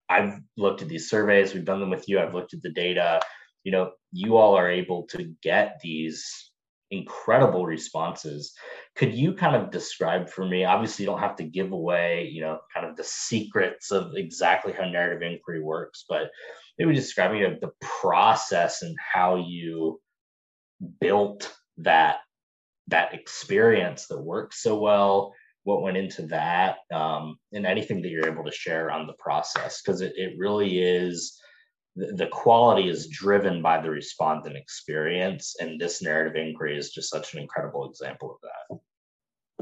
I've 0.08 0.38
looked 0.56 0.82
at 0.82 0.88
these 0.88 1.08
surveys, 1.08 1.54
we've 1.54 1.64
done 1.64 1.80
them 1.80 1.90
with 1.90 2.08
you, 2.08 2.20
I've 2.20 2.34
looked 2.34 2.54
at 2.54 2.62
the 2.62 2.70
data. 2.70 3.20
You 3.62 3.72
know, 3.72 3.92
you 4.12 4.36
all 4.36 4.56
are 4.56 4.70
able 4.70 5.06
to 5.08 5.34
get 5.42 5.80
these 5.82 6.50
incredible 6.90 7.66
responses. 7.66 8.54
Could 8.96 9.14
you 9.14 9.34
kind 9.34 9.56
of 9.56 9.70
describe 9.70 10.28
for 10.28 10.46
me? 10.46 10.64
Obviously, 10.64 11.04
you 11.04 11.10
don't 11.10 11.20
have 11.20 11.36
to 11.36 11.44
give 11.44 11.72
away, 11.72 12.30
you 12.32 12.40
know, 12.42 12.58
kind 12.72 12.86
of 12.86 12.96
the 12.96 13.04
secrets 13.04 13.90
of 13.90 14.12
exactly 14.14 14.72
how 14.72 14.84
narrative 14.84 15.22
inquiry 15.22 15.62
works, 15.62 16.04
but 16.08 16.30
maybe 16.78 16.94
describe 16.94 17.32
me 17.32 17.44
the 17.60 17.72
process 17.80 18.82
and 18.82 18.96
how 18.98 19.36
you 19.36 20.00
built 21.00 21.54
that 21.78 22.16
that 22.88 23.14
experience 23.14 24.06
that 24.08 24.20
works 24.20 24.62
so 24.62 24.78
well 24.78 25.32
what 25.62 25.80
went 25.80 25.96
into 25.96 26.26
that 26.26 26.76
um, 26.92 27.38
and 27.52 27.64
anything 27.64 28.02
that 28.02 28.10
you're 28.10 28.28
able 28.28 28.44
to 28.44 28.52
share 28.52 28.90
on 28.90 29.06
the 29.06 29.14
process 29.14 29.80
because 29.80 30.02
it, 30.02 30.12
it 30.16 30.34
really 30.38 30.78
is 30.78 31.40
the 31.96 32.28
quality 32.32 32.88
is 32.88 33.06
driven 33.08 33.62
by 33.62 33.80
the 33.80 33.90
respondent 33.90 34.56
experience 34.56 35.56
and 35.60 35.80
this 35.80 36.02
narrative 36.02 36.34
inquiry 36.34 36.76
is 36.76 36.90
just 36.90 37.08
such 37.10 37.34
an 37.34 37.40
incredible 37.40 37.88
example 37.88 38.32
of 38.32 38.40
that. 38.42 38.78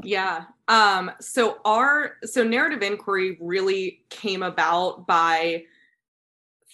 Yeah 0.03 0.45
um 0.67 1.11
so 1.21 1.59
our 1.63 2.15
so 2.23 2.43
narrative 2.43 2.81
inquiry 2.81 3.37
really 3.39 4.03
came 4.09 4.43
about 4.43 5.05
by 5.05 5.63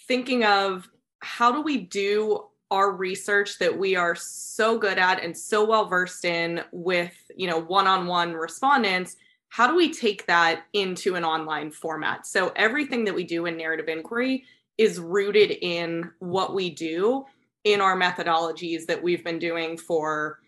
thinking 0.08 0.44
of 0.44 0.88
how 1.20 1.52
do 1.52 1.60
we 1.60 1.76
do 1.76 2.46
our 2.70 2.92
research 2.92 3.58
that 3.58 3.76
we 3.76 3.96
are 3.96 4.14
so 4.14 4.78
good 4.78 4.98
at 4.98 5.22
and 5.22 5.36
so 5.36 5.64
well 5.64 5.86
versed 5.86 6.24
in 6.24 6.62
with 6.72 7.14
you 7.36 7.46
know 7.46 7.60
one-on-one 7.60 8.32
respondents. 8.32 9.16
How 9.48 9.66
do 9.66 9.74
we 9.74 9.92
take 9.92 10.26
that 10.26 10.64
into 10.72 11.16
an 11.16 11.24
online 11.24 11.72
format? 11.72 12.26
So 12.26 12.52
everything 12.54 13.04
that 13.04 13.14
we 13.14 13.24
do 13.24 13.46
in 13.46 13.56
narrative 13.56 13.88
inquiry 13.88 14.44
is 14.80 14.98
rooted 14.98 15.50
in 15.60 16.10
what 16.18 16.54
we 16.54 16.70
do 16.70 17.24
in 17.64 17.80
our 17.80 17.96
methodologies 17.96 18.86
that 18.86 19.02
we've 19.02 19.22
been 19.22 19.38
doing 19.38 19.76
for 19.76 20.38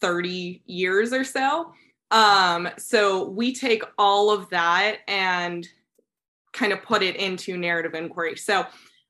30 0.00 0.62
years 0.66 1.12
or 1.12 1.24
so 1.24 1.72
um, 2.10 2.68
so 2.76 3.28
we 3.30 3.54
take 3.54 3.82
all 3.98 4.30
of 4.30 4.48
that 4.50 4.98
and 5.08 5.66
kind 6.52 6.72
of 6.72 6.82
put 6.82 7.02
it 7.02 7.16
into 7.16 7.56
narrative 7.56 7.94
inquiry 7.94 8.36
so 8.36 8.66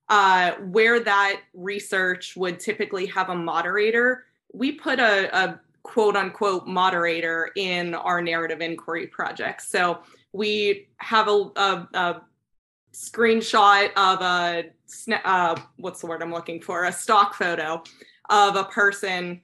uh, 0.09 0.53
where 0.57 1.01
that 1.01 1.41
research 1.55 2.37
would 2.37 2.61
typically 2.61 3.07
have 3.07 3.31
a 3.31 3.35
moderator, 3.35 4.25
we 4.53 4.73
put 4.73 4.99
a, 4.99 5.35
a 5.37 5.61
quote 5.83 6.17
unquote 6.17 6.67
moderator 6.67 7.51
in 7.57 7.95
our 7.95 8.21
narrative 8.21 8.61
inquiry 8.61 9.07
project. 9.07 9.63
So 9.63 10.01
we 10.33 10.89
have 10.99 11.29
a, 11.29 11.51
a, 11.57 11.89
a 11.95 12.23
screenshot 12.95 13.93
of 13.97 14.23
a 14.23 14.71
uh, 15.25 15.61
what's 15.77 16.01
the 16.01 16.07
word 16.07 16.23
I'm 16.23 16.33
looking 16.33 16.61
for? 16.61 16.85
A 16.85 16.93
stock 16.93 17.35
photo 17.35 17.83
of 18.31 18.57
a 18.57 18.65
person 18.65 19.41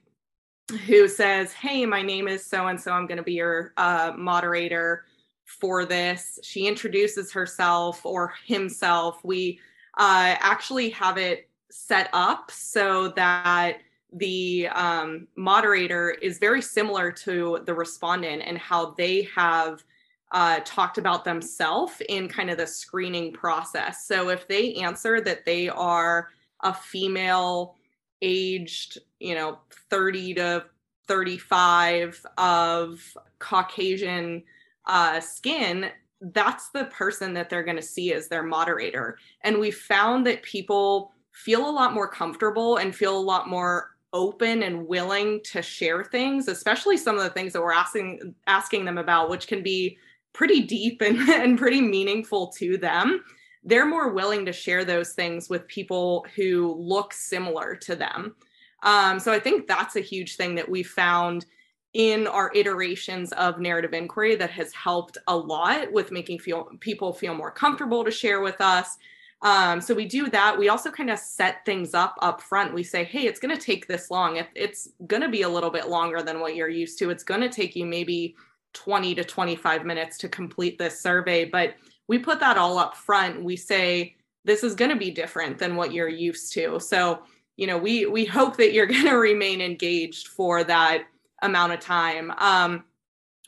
who 0.85 1.07
says, 1.07 1.51
"Hey, 1.53 1.85
my 1.85 2.01
name 2.01 2.27
is 2.27 2.45
so 2.45 2.67
and 2.67 2.79
so. 2.79 2.91
I'm 2.91 3.07
going 3.07 3.17
to 3.17 3.23
be 3.23 3.33
your 3.33 3.73
uh, 3.77 4.13
moderator 4.17 5.05
for 5.45 5.85
this." 5.85 6.39
She 6.43 6.67
introduces 6.67 7.31
herself 7.31 8.05
or 8.05 8.33
himself. 8.45 9.19
We 9.23 9.59
uh, 9.97 10.35
actually 10.39 10.89
have 10.91 11.17
it 11.17 11.49
set 11.69 12.09
up 12.13 12.51
so 12.51 13.09
that 13.09 13.79
the 14.13 14.67
um, 14.73 15.27
moderator 15.35 16.11
is 16.11 16.37
very 16.37 16.61
similar 16.61 17.11
to 17.11 17.59
the 17.65 17.73
respondent 17.73 18.43
and 18.45 18.57
how 18.57 18.91
they 18.91 19.27
have 19.35 19.83
uh, 20.31 20.59
talked 20.63 20.97
about 20.97 21.25
themselves 21.25 22.01
in 22.09 22.27
kind 22.27 22.49
of 22.49 22.57
the 22.57 22.67
screening 22.67 23.33
process. 23.33 24.05
So 24.05 24.29
if 24.29 24.47
they 24.47 24.75
answer 24.75 25.19
that 25.21 25.45
they 25.45 25.69
are 25.69 26.29
a 26.61 26.73
female 26.73 27.75
aged, 28.21 28.99
you 29.19 29.35
know, 29.35 29.59
30 29.89 30.35
to 30.35 30.65
35 31.07 32.25
of 32.37 33.17
Caucasian 33.39 34.43
uh, 34.85 35.19
skin, 35.19 35.89
that's 36.21 36.69
the 36.69 36.85
person 36.85 37.33
that 37.33 37.49
they're 37.49 37.63
going 37.63 37.77
to 37.77 37.81
see 37.81 38.13
as 38.13 38.27
their 38.27 38.43
moderator. 38.43 39.17
And 39.41 39.57
we 39.57 39.71
found 39.71 40.25
that 40.27 40.43
people 40.43 41.11
feel 41.31 41.67
a 41.67 41.71
lot 41.71 41.93
more 41.93 42.07
comfortable 42.07 42.77
and 42.77 42.95
feel 42.95 43.17
a 43.17 43.19
lot 43.19 43.49
more 43.49 43.91
open 44.13 44.63
and 44.63 44.87
willing 44.87 45.41
to 45.43 45.61
share 45.61 46.03
things, 46.03 46.47
especially 46.47 46.97
some 46.97 47.17
of 47.17 47.23
the 47.23 47.29
things 47.29 47.53
that 47.53 47.61
we're 47.61 47.71
asking 47.71 48.35
asking 48.45 48.85
them 48.85 48.97
about, 48.97 49.29
which 49.29 49.47
can 49.47 49.63
be 49.63 49.97
pretty 50.33 50.61
deep 50.61 51.01
and, 51.01 51.17
and 51.29 51.57
pretty 51.57 51.81
meaningful 51.81 52.47
to 52.47 52.77
them. 52.77 53.23
They're 53.63 53.85
more 53.85 54.09
willing 54.09 54.45
to 54.45 54.53
share 54.53 54.83
those 54.83 55.13
things 55.13 55.49
with 55.49 55.67
people 55.67 56.25
who 56.35 56.75
look 56.79 57.13
similar 57.13 57.75
to 57.75 57.95
them. 57.95 58.35
Um, 58.83 59.19
so 59.19 59.31
I 59.31 59.39
think 59.39 59.67
that's 59.67 59.95
a 59.95 60.01
huge 60.01 60.35
thing 60.35 60.55
that 60.55 60.67
we 60.67 60.81
found 60.81 61.45
in 61.93 62.25
our 62.25 62.51
iterations 62.55 63.31
of 63.33 63.59
narrative 63.59 63.93
inquiry 63.93 64.35
that 64.35 64.49
has 64.49 64.73
helped 64.73 65.17
a 65.27 65.35
lot 65.35 65.91
with 65.91 66.11
making 66.11 66.39
feel 66.39 66.69
people 66.79 67.13
feel 67.13 67.35
more 67.35 67.51
comfortable 67.51 68.03
to 68.03 68.11
share 68.11 68.41
with 68.41 68.61
us. 68.61 68.97
Um, 69.41 69.81
so 69.81 69.93
we 69.93 70.05
do 70.05 70.29
that. 70.29 70.57
We 70.57 70.69
also 70.69 70.89
kind 70.89 71.09
of 71.09 71.19
set 71.19 71.65
things 71.65 71.93
up 71.93 72.15
up 72.21 72.41
front. 72.41 72.73
We 72.73 72.83
say 72.83 73.03
hey 73.03 73.25
it's 73.25 73.39
going 73.39 73.55
to 73.55 73.61
take 73.61 73.87
this 73.87 74.09
long. 74.09 74.37
If 74.37 74.47
it's 74.55 74.89
going 75.07 75.21
to 75.21 75.29
be 75.29 75.41
a 75.41 75.49
little 75.49 75.69
bit 75.69 75.89
longer 75.89 76.21
than 76.21 76.39
what 76.39 76.55
you're 76.55 76.69
used 76.69 76.97
to. 76.99 77.09
It's 77.09 77.23
going 77.23 77.41
to 77.41 77.49
take 77.49 77.75
you 77.75 77.85
maybe 77.85 78.35
20 78.73 79.15
to 79.15 79.23
25 79.23 79.85
minutes 79.85 80.17
to 80.17 80.29
complete 80.29 80.77
this 80.77 81.01
survey 81.01 81.45
but 81.45 81.75
we 82.07 82.17
put 82.17 82.39
that 82.39 82.57
all 82.57 82.77
up 82.77 82.95
front 82.95 83.43
we 83.43 83.55
say 83.55 84.15
this 84.43 84.63
is 84.63 84.75
going 84.75 84.91
to 84.91 84.97
be 84.97 85.11
different 85.11 85.57
than 85.57 85.75
what 85.75 85.93
you're 85.93 86.09
used 86.09 86.53
to 86.53 86.79
so 86.79 87.19
you 87.57 87.67
know 87.67 87.77
we 87.77 88.05
we 88.05 88.25
hope 88.25 88.57
that 88.57 88.73
you're 88.73 88.85
going 88.87 89.05
to 89.05 89.17
remain 89.17 89.61
engaged 89.61 90.27
for 90.27 90.63
that 90.63 91.05
amount 91.41 91.73
of 91.73 91.79
time. 91.79 92.31
Um, 92.37 92.83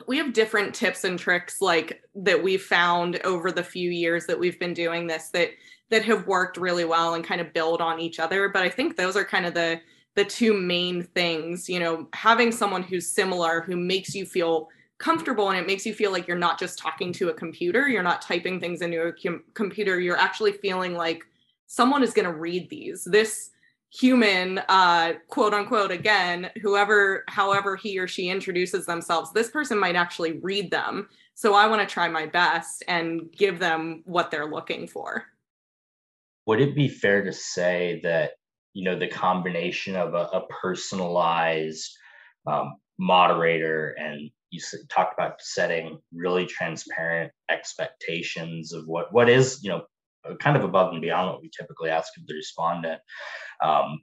we 0.08 0.18
have 0.18 0.34
different 0.34 0.74
tips 0.74 1.04
and 1.04 1.18
tricks 1.18 1.62
like 1.62 2.02
that 2.16 2.42
we've 2.42 2.64
found 2.64 3.22
over 3.24 3.52
the 3.52 3.64
few 3.64 3.90
years 3.90 4.26
that 4.26 4.40
we've 4.40 4.60
been 4.60 4.74
doing 4.74 5.08
this 5.08 5.30
that 5.30 5.50
that 5.90 6.04
have 6.06 6.28
worked 6.28 6.58
really 6.58 6.86
well 6.86 7.14
and 7.14 7.24
kind 7.24 7.40
of 7.40 7.54
build 7.54 7.80
on 7.80 8.00
each 8.00 8.20
other. 8.20 8.50
But 8.50 8.64
I 8.64 8.70
think 8.70 8.96
those 8.96 9.16
are 9.16 9.24
kind 9.24 9.46
of 9.46 9.54
the 9.54 9.80
the 10.16 10.26
two 10.26 10.54
main 10.54 11.04
things. 11.04 11.70
You 11.70 11.80
know, 11.80 12.08
having 12.14 12.52
someone 12.52 12.84
who's 12.84 13.12
similar 13.12 13.62
who 13.62 13.78
makes 13.78 14.16
you 14.16 14.26
feel 14.26 14.70
comfortable 15.04 15.50
and 15.50 15.60
it 15.60 15.68
makes 15.68 15.86
you 15.86 15.94
feel 15.94 16.14
like 16.14 16.28
you're 16.28 16.38
not 16.38 16.58
just 16.58 16.80
talking 16.80 17.12
to 17.12 17.28
a 17.28 17.34
computer 17.34 17.90
you're 17.90 18.02
not 18.02 18.22
typing 18.22 18.58
things 18.58 18.82
into 18.82 19.02
a 19.02 19.12
com- 19.12 19.44
computer 19.54 20.00
you're 20.00 20.18
actually 20.18 20.54
feeling 20.54 20.94
like 20.94 21.26
someone 21.68 22.04
is 22.04 22.14
going 22.14 22.26
to 22.26 22.34
read 22.34 22.70
these. 22.70 23.04
This 23.04 23.50
human 23.92 24.60
uh 24.70 25.14
quote 25.28 25.54
unquote 25.54 25.92
again 25.92 26.50
whoever 26.64 27.24
however 27.28 27.76
he 27.76 28.00
or 28.00 28.08
she 28.08 28.28
introduces 28.28 28.88
themselves 28.88 29.32
this 29.34 29.52
person 29.52 29.78
might 29.78 29.96
actually 29.96 30.40
read 30.40 30.72
them. 30.72 31.10
So 31.36 31.54
i 31.54 31.68
want 31.68 31.88
to 31.88 31.94
try 31.94 32.08
my 32.08 32.26
best 32.26 32.84
and 32.88 33.32
give 33.32 33.60
them 33.60 34.02
what 34.06 34.32
they're 34.32 34.50
looking 34.50 34.88
for. 34.88 35.26
Would 36.48 36.62
it 36.62 36.76
be 36.76 36.88
fair 36.88 37.24
to 37.24 37.34
say 37.34 38.00
that 38.04 38.32
you 38.74 38.84
know 38.84 38.98
the 38.98 39.08
combination 39.08 39.96
of 39.96 40.14
a, 40.14 40.26
a 40.40 40.48
personalized 40.48 41.92
um, 42.48 42.76
moderator 42.98 43.96
and 44.00 44.32
you 44.54 44.62
talked 44.88 45.14
about 45.14 45.42
setting 45.42 46.00
really 46.14 46.46
transparent 46.46 47.32
expectations 47.50 48.72
of 48.72 48.86
what 48.86 49.12
what 49.12 49.28
is 49.30 49.64
you 49.64 49.70
know 49.70 49.82
kind 50.40 50.56
of 50.56 50.64
above 50.64 50.94
and 50.94 51.02
beyond 51.02 51.30
what 51.30 51.42
we 51.42 51.50
typically 51.50 51.90
ask 51.90 52.16
of 52.18 52.28
the 52.28 52.36
respondent. 52.36 53.02
Um, 53.62 54.02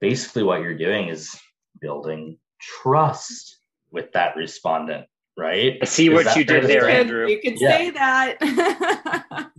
basically, 0.00 0.42
what 0.42 0.60
you're 0.60 0.76
doing 0.76 1.08
is 1.08 1.34
building 1.80 2.38
trust 2.60 3.56
with 3.90 4.12
that 4.12 4.36
respondent, 4.36 5.06
right? 5.36 5.78
I 5.80 5.84
see 5.86 6.08
is 6.08 6.12
what 6.14 6.36
you 6.36 6.44
did 6.44 6.64
there, 6.64 6.88
Andrew. 6.88 7.26
You 7.26 7.40
can 7.40 7.56
yeah. 7.58 7.70
say 7.70 7.90
that. 7.90 8.36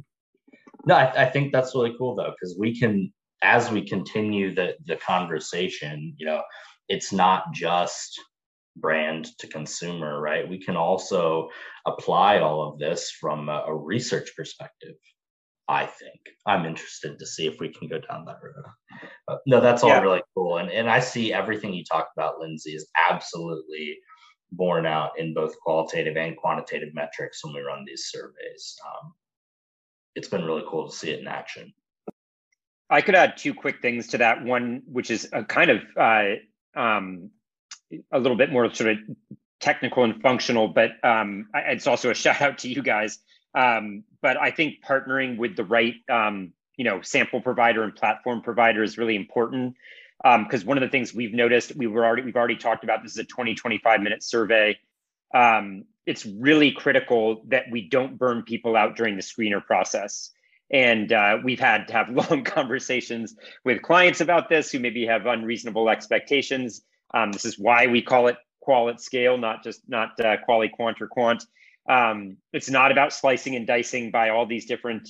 no, 0.85 0.95
I, 0.95 1.23
I 1.23 1.29
think 1.29 1.51
that's 1.51 1.73
really 1.73 1.95
cool 1.97 2.15
though, 2.15 2.31
because 2.39 2.55
we 2.57 2.77
can, 2.79 3.11
as 3.41 3.71
we 3.71 3.81
continue 3.81 4.53
the 4.53 4.75
the 4.85 4.97
conversation, 4.97 6.13
you 6.17 6.27
know, 6.27 6.43
it's 6.89 7.11
not 7.11 7.45
just 7.53 8.19
brand 8.79 9.29
to 9.39 9.47
consumer, 9.47 10.19
right? 10.19 10.47
We 10.47 10.59
can 10.59 10.75
also 10.75 11.49
apply 11.85 12.39
all 12.39 12.71
of 12.71 12.79
this 12.79 13.11
from 13.11 13.49
a, 13.49 13.65
a 13.67 13.75
research 13.75 14.31
perspective 14.35 14.95
I 15.67 15.85
think 15.85 16.19
I'm 16.45 16.65
interested 16.65 17.19
to 17.19 17.25
see 17.25 17.45
if 17.45 17.59
we 17.59 17.69
can 17.69 17.89
go 17.89 17.99
down 17.99 18.25
that 18.25 18.39
road. 18.41 18.63
But 19.27 19.41
no, 19.45 19.59
that's 19.59 19.83
all 19.83 19.89
yeah. 19.89 20.01
really 20.01 20.21
cool. 20.33 20.57
And 20.57 20.69
and 20.71 20.89
I 20.89 20.99
see 20.99 21.33
everything 21.33 21.73
you 21.73 21.83
talked 21.83 22.11
about, 22.15 22.39
Lindsay, 22.39 22.71
is 22.71 22.87
absolutely 23.09 23.97
borne 24.53 24.85
out 24.85 25.11
in 25.19 25.33
both 25.33 25.59
qualitative 25.59 26.15
and 26.15 26.37
quantitative 26.37 26.93
metrics 26.93 27.43
when 27.43 27.53
we 27.53 27.59
run 27.59 27.83
these 27.85 28.05
surveys. 28.05 28.77
Um, 28.85 29.13
it's 30.15 30.29
been 30.29 30.45
really 30.45 30.63
cool 30.69 30.89
to 30.89 30.95
see 30.95 31.11
it 31.11 31.19
in 31.19 31.27
action. 31.27 31.73
I 32.89 33.01
could 33.01 33.15
add 33.15 33.35
two 33.35 33.53
quick 33.53 33.81
things 33.81 34.07
to 34.07 34.19
that. 34.19 34.41
One, 34.45 34.83
which 34.85 35.11
is 35.11 35.27
a 35.33 35.43
kind 35.43 35.69
of 35.69 35.81
uh, 35.97 36.79
um, 36.79 37.29
a 38.11 38.19
little 38.19 38.37
bit 38.37 38.51
more 38.51 38.73
sort 38.73 38.91
of 38.91 38.97
technical 39.59 40.03
and 40.03 40.21
functional, 40.21 40.67
but 40.67 40.91
um, 41.03 41.47
it's 41.53 41.87
also 41.87 42.09
a 42.11 42.13
shout 42.15 42.41
out 42.41 42.59
to 42.59 42.69
you 42.69 42.81
guys. 42.81 43.19
Um, 43.55 44.03
but 44.21 44.37
I 44.37 44.51
think 44.51 44.75
partnering 44.87 45.37
with 45.37 45.55
the 45.55 45.63
right, 45.63 45.95
um, 46.09 46.53
you 46.75 46.85
know, 46.85 47.01
sample 47.01 47.41
provider 47.41 47.83
and 47.83 47.95
platform 47.95 48.41
provider 48.41 48.83
is 48.83 48.97
really 48.97 49.15
important 49.15 49.75
because 50.21 50.61
um, 50.61 50.67
one 50.67 50.77
of 50.77 50.81
the 50.81 50.89
things 50.89 51.13
we've 51.13 51.33
noticed, 51.33 51.75
we 51.75 51.87
were 51.87 52.05
already 52.05 52.23
we've 52.23 52.35
already 52.35 52.57
talked 52.57 52.83
about. 52.83 53.03
This 53.03 53.13
is 53.13 53.19
a 53.19 53.23
20 53.23 53.55
25 53.55 54.01
minute 54.01 54.23
survey. 54.23 54.77
Um, 55.33 55.85
it's 56.05 56.25
really 56.25 56.71
critical 56.71 57.43
that 57.47 57.65
we 57.69 57.87
don't 57.87 58.17
burn 58.17 58.43
people 58.43 58.75
out 58.75 58.95
during 58.95 59.15
the 59.15 59.21
screener 59.21 59.63
process. 59.63 60.31
And 60.71 61.11
uh, 61.11 61.39
we've 61.43 61.59
had 61.59 61.87
to 61.87 61.93
have 61.93 62.09
long 62.29 62.43
conversations 62.43 63.35
with 63.63 63.81
clients 63.81 64.21
about 64.21 64.49
this 64.49 64.71
who 64.71 64.79
maybe 64.79 65.05
have 65.05 65.25
unreasonable 65.25 65.89
expectations. 65.89 66.81
Um, 67.13 67.31
this 67.31 67.45
is 67.45 67.57
why 67.57 67.87
we 67.87 68.01
call 68.01 68.27
it 68.27 68.37
qual 68.61 68.89
at 68.89 69.01
scale, 69.01 69.37
not 69.37 69.63
just 69.63 69.81
not 69.87 70.19
uh, 70.19 70.37
quali 70.45 70.69
quant 70.69 71.01
or 71.01 71.07
quant. 71.07 71.45
Um, 71.89 72.37
it's 72.51 72.69
not 72.69 72.91
about 72.91 73.13
slicing 73.13 73.55
and 73.55 73.65
dicing 73.65 74.11
by 74.11 74.29
all 74.29 74.45
these 74.45 74.65
different, 74.65 75.09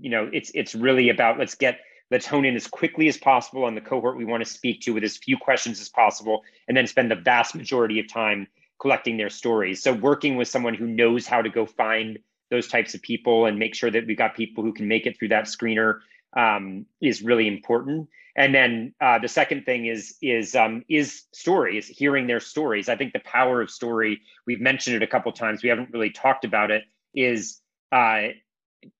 you 0.00 0.10
know, 0.10 0.28
it's 0.32 0.50
it's 0.54 0.74
really 0.74 1.10
about 1.10 1.38
let's 1.38 1.54
get 1.54 1.80
let's 2.10 2.26
hone 2.26 2.44
in 2.44 2.56
as 2.56 2.66
quickly 2.66 3.06
as 3.08 3.16
possible 3.16 3.64
on 3.64 3.74
the 3.74 3.80
cohort 3.80 4.16
we 4.16 4.24
want 4.24 4.42
to 4.44 4.50
speak 4.50 4.80
to 4.80 4.94
with 4.94 5.04
as 5.04 5.16
few 5.16 5.36
questions 5.36 5.80
as 5.80 5.88
possible, 5.88 6.42
and 6.66 6.76
then 6.76 6.86
spend 6.86 7.10
the 7.10 7.14
vast 7.16 7.54
majority 7.54 8.00
of 8.00 8.08
time 8.12 8.48
collecting 8.80 9.16
their 9.16 9.30
stories. 9.30 9.82
So 9.82 9.92
working 9.92 10.36
with 10.36 10.48
someone 10.48 10.74
who 10.74 10.86
knows 10.86 11.26
how 11.26 11.42
to 11.42 11.48
go 11.48 11.66
find 11.66 12.18
those 12.50 12.68
types 12.68 12.94
of 12.94 13.02
people 13.02 13.46
and 13.46 13.58
make 13.58 13.74
sure 13.74 13.90
that 13.90 14.06
we've 14.06 14.16
got 14.16 14.34
people 14.34 14.64
who 14.64 14.72
can 14.72 14.88
make 14.88 15.06
it 15.06 15.18
through 15.18 15.28
that 15.28 15.44
screener 15.44 16.00
um, 16.36 16.86
is 17.00 17.22
really 17.22 17.46
important. 17.46 18.08
And 18.38 18.54
then 18.54 18.94
uh, 19.00 19.18
the 19.18 19.26
second 19.26 19.64
thing 19.64 19.86
is 19.86 20.14
is 20.22 20.54
um, 20.54 20.84
is 20.88 21.24
stories, 21.32 21.88
hearing 21.88 22.28
their 22.28 22.38
stories. 22.38 22.88
I 22.88 22.94
think 22.94 23.12
the 23.12 23.18
power 23.18 23.60
of 23.60 23.68
story. 23.68 24.20
We've 24.46 24.60
mentioned 24.60 24.94
it 24.94 25.02
a 25.02 25.08
couple 25.08 25.32
times. 25.32 25.64
We 25.64 25.70
haven't 25.70 25.90
really 25.92 26.10
talked 26.10 26.44
about 26.44 26.70
it. 26.70 26.84
Is 27.12 27.60
uh, 27.90 28.28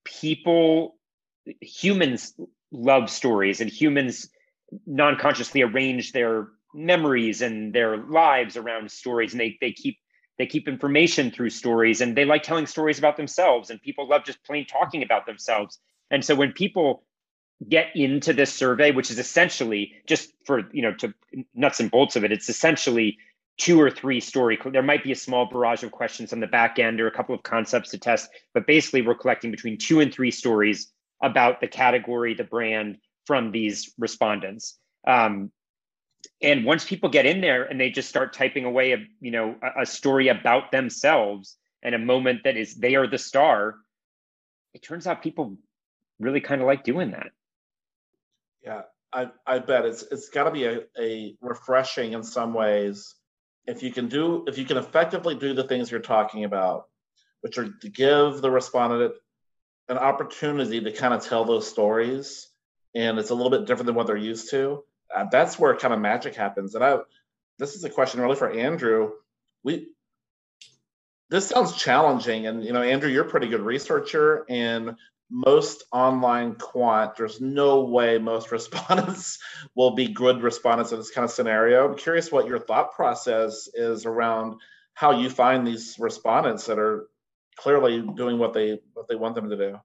people, 0.04 0.98
humans 1.60 2.34
love 2.72 3.10
stories, 3.10 3.60
and 3.60 3.70
humans 3.70 4.28
non-consciously 4.86 5.62
arrange 5.62 6.10
their 6.10 6.48
memories 6.74 7.40
and 7.40 7.72
their 7.72 7.96
lives 7.96 8.56
around 8.56 8.90
stories, 8.90 9.34
and 9.34 9.40
they 9.40 9.56
they 9.60 9.70
keep 9.70 9.98
they 10.38 10.46
keep 10.46 10.66
information 10.66 11.30
through 11.30 11.50
stories 11.50 12.00
and 12.00 12.16
they 12.16 12.24
like 12.24 12.42
telling 12.42 12.66
stories 12.66 12.98
about 12.98 13.16
themselves 13.16 13.70
and 13.70 13.80
people 13.82 14.08
love 14.08 14.24
just 14.24 14.42
plain 14.44 14.66
talking 14.66 15.02
about 15.02 15.26
themselves 15.26 15.80
and 16.12 16.24
so 16.24 16.36
when 16.36 16.52
people 16.52 17.02
get 17.68 17.88
into 17.94 18.32
this 18.32 18.52
survey 18.52 18.90
which 18.90 19.10
is 19.10 19.18
essentially 19.18 19.92
just 20.06 20.32
for 20.44 20.62
you 20.72 20.82
know 20.82 20.94
to 20.94 21.12
nuts 21.54 21.80
and 21.80 21.90
bolts 21.90 22.16
of 22.16 22.24
it 22.24 22.30
it's 22.30 22.48
essentially 22.48 23.18
two 23.56 23.80
or 23.80 23.90
three 23.90 24.20
story 24.20 24.56
there 24.66 24.82
might 24.82 25.02
be 25.02 25.10
a 25.10 25.16
small 25.16 25.46
barrage 25.46 25.82
of 25.82 25.90
questions 25.90 26.32
on 26.32 26.38
the 26.38 26.46
back 26.46 26.78
end 26.78 27.00
or 27.00 27.08
a 27.08 27.10
couple 27.10 27.34
of 27.34 27.42
concepts 27.42 27.90
to 27.90 27.98
test 27.98 28.28
but 28.54 28.66
basically 28.66 29.02
we're 29.02 29.14
collecting 29.14 29.50
between 29.50 29.76
two 29.76 29.98
and 30.00 30.14
three 30.14 30.30
stories 30.30 30.92
about 31.22 31.60
the 31.60 31.66
category 31.66 32.34
the 32.34 32.44
brand 32.44 32.98
from 33.28 33.52
these 33.52 33.92
respondents. 33.98 34.78
Um, 35.06 35.52
and 36.40 36.64
once 36.64 36.82
people 36.82 37.10
get 37.10 37.26
in 37.26 37.42
there 37.42 37.64
and 37.64 37.78
they 37.78 37.90
just 37.90 38.08
start 38.08 38.32
typing 38.32 38.64
away 38.64 38.92
a 38.92 39.06
you 39.20 39.30
know 39.30 39.54
a, 39.62 39.82
a 39.82 39.86
story 39.86 40.28
about 40.28 40.72
themselves 40.72 41.56
and 41.82 41.94
a 41.94 41.98
moment 41.98 42.40
that 42.44 42.56
is 42.56 42.74
they 42.74 42.96
are 42.96 43.06
the 43.06 43.18
star 43.18 43.76
it 44.74 44.82
turns 44.82 45.06
out 45.06 45.22
people 45.22 45.56
really 46.18 46.40
kind 46.40 46.60
of 46.60 46.66
like 46.66 46.82
doing 46.82 47.12
that 47.12 47.28
yeah 48.68 48.82
i 49.12 49.28
i 49.46 49.58
bet 49.58 49.84
it's 49.84 50.02
it's 50.02 50.28
got 50.28 50.44
to 50.44 50.50
be 50.50 50.64
a, 50.64 50.80
a 51.00 51.36
refreshing 51.40 52.12
in 52.12 52.22
some 52.22 52.54
ways 52.54 53.14
if 53.66 53.82
you 53.82 53.92
can 53.92 54.08
do 54.08 54.44
if 54.46 54.58
you 54.58 54.64
can 54.64 54.76
effectively 54.76 55.34
do 55.34 55.54
the 55.54 55.64
things 55.64 55.90
you're 55.90 56.00
talking 56.00 56.44
about 56.44 56.86
which 57.40 57.58
are 57.58 57.68
to 57.80 57.88
give 57.88 58.40
the 58.40 58.50
respondent 58.50 59.14
an 59.88 59.98
opportunity 59.98 60.80
to 60.80 60.92
kind 60.92 61.14
of 61.14 61.24
tell 61.24 61.44
those 61.44 61.66
stories 61.66 62.48
and 62.94 63.18
it's 63.18 63.30
a 63.30 63.34
little 63.34 63.50
bit 63.50 63.66
different 63.66 63.86
than 63.86 63.94
what 63.94 64.06
they're 64.06 64.16
used 64.16 64.50
to 64.50 64.84
uh, 65.14 65.24
that's 65.30 65.58
where 65.58 65.74
kind 65.76 65.94
of 65.94 66.00
magic 66.00 66.34
happens. 66.34 66.74
And 66.74 66.84
I, 66.84 66.98
this 67.58 67.74
is 67.74 67.84
a 67.84 67.90
question 67.90 68.20
really 68.20 68.36
for 68.36 68.50
Andrew. 68.50 69.12
We, 69.62 69.88
this 71.30 71.48
sounds 71.48 71.76
challenging, 71.76 72.46
and 72.46 72.64
you 72.64 72.72
know, 72.72 72.82
Andrew, 72.82 73.10
you're 73.10 73.26
a 73.26 73.30
pretty 73.30 73.48
good 73.48 73.60
researcher, 73.60 74.44
and 74.48 74.96
most 75.30 75.84
online 75.92 76.54
quant, 76.54 77.16
there's 77.16 77.40
no 77.40 77.84
way 77.84 78.18
most 78.18 78.50
respondents 78.52 79.38
will 79.74 79.92
be 79.92 80.08
good 80.08 80.42
respondents 80.42 80.92
in 80.92 80.98
this 80.98 81.10
kind 81.10 81.24
of 81.24 81.30
scenario. 81.30 81.88
I'm 81.88 81.96
curious 81.96 82.32
what 82.32 82.46
your 82.46 82.58
thought 82.58 82.92
process 82.92 83.68
is 83.74 84.06
around 84.06 84.56
how 84.94 85.12
you 85.12 85.30
find 85.30 85.66
these 85.66 85.96
respondents 85.98 86.66
that 86.66 86.78
are 86.78 87.08
clearly 87.56 88.00
doing 88.00 88.38
what 88.38 88.52
they 88.52 88.80
what 88.94 89.08
they 89.08 89.16
want 89.16 89.34
them 89.34 89.50
to 89.50 89.56
do. 89.56 89.78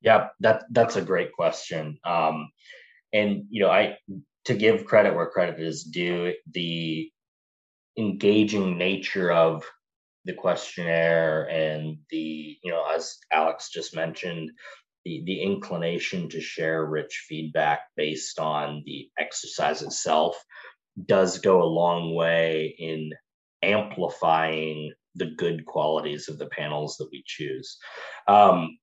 Yeah, 0.00 0.28
that 0.40 0.64
that's 0.70 0.96
a 0.96 1.02
great 1.02 1.32
question. 1.32 1.98
Um, 2.04 2.50
and 3.12 3.44
you 3.50 3.62
know, 3.62 3.70
I 3.70 3.98
to 4.46 4.54
give 4.54 4.86
credit 4.86 5.14
where 5.14 5.28
credit 5.28 5.60
is 5.60 5.84
due, 5.84 6.34
the 6.50 7.10
engaging 7.98 8.78
nature 8.78 9.30
of 9.30 9.64
the 10.24 10.34
questionnaire 10.34 11.48
and 11.48 11.98
the, 12.10 12.58
you 12.62 12.70
know, 12.70 12.84
as 12.94 13.18
Alex 13.32 13.70
just 13.70 13.94
mentioned, 13.94 14.50
the, 15.04 15.22
the 15.24 15.40
inclination 15.40 16.28
to 16.28 16.40
share 16.40 16.84
rich 16.84 17.24
feedback 17.28 17.80
based 17.96 18.38
on 18.38 18.82
the 18.84 19.08
exercise 19.18 19.82
itself 19.82 20.36
does 21.06 21.38
go 21.38 21.62
a 21.62 21.64
long 21.64 22.14
way 22.14 22.74
in 22.78 23.12
amplifying 23.62 24.92
the 25.14 25.26
good 25.26 25.64
qualities 25.64 26.28
of 26.28 26.38
the 26.38 26.46
panels 26.46 26.96
that 26.98 27.08
we 27.10 27.22
choose. 27.26 27.78
Um, 28.28 28.78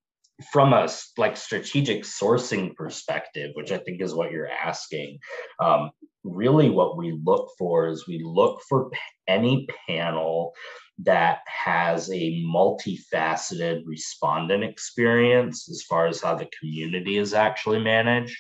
from 0.52 0.74
a 0.74 0.88
like 1.18 1.36
strategic 1.36 2.04
sourcing 2.04 2.76
perspective, 2.76 3.52
which 3.56 3.72
I 3.72 3.78
think 3.80 4.02
is 4.02 4.14
what 4.14 4.32
you're 4.32 4.50
asking, 4.50 5.20
um, 5.60 5.90
really 6.24 6.70
what 6.70 6.98
we 6.98 7.20
look 7.24 7.50
for 7.58 7.88
is 7.88 8.08
we 8.08 8.22
look 8.24 8.62
for 8.68 8.92
any 9.28 9.68
panel 9.88 10.54
that 11.00 11.40
has 11.46 12.10
a 12.10 12.44
multifaceted 12.44 13.84
respondent 13.86 14.64
experience 14.64 15.70
as 15.70 15.84
far 15.84 16.08
as 16.08 16.22
how 16.22 16.36
the 16.36 16.50
community 16.60 17.18
is 17.18 17.34
actually 17.34 17.80
managed. 17.80 18.38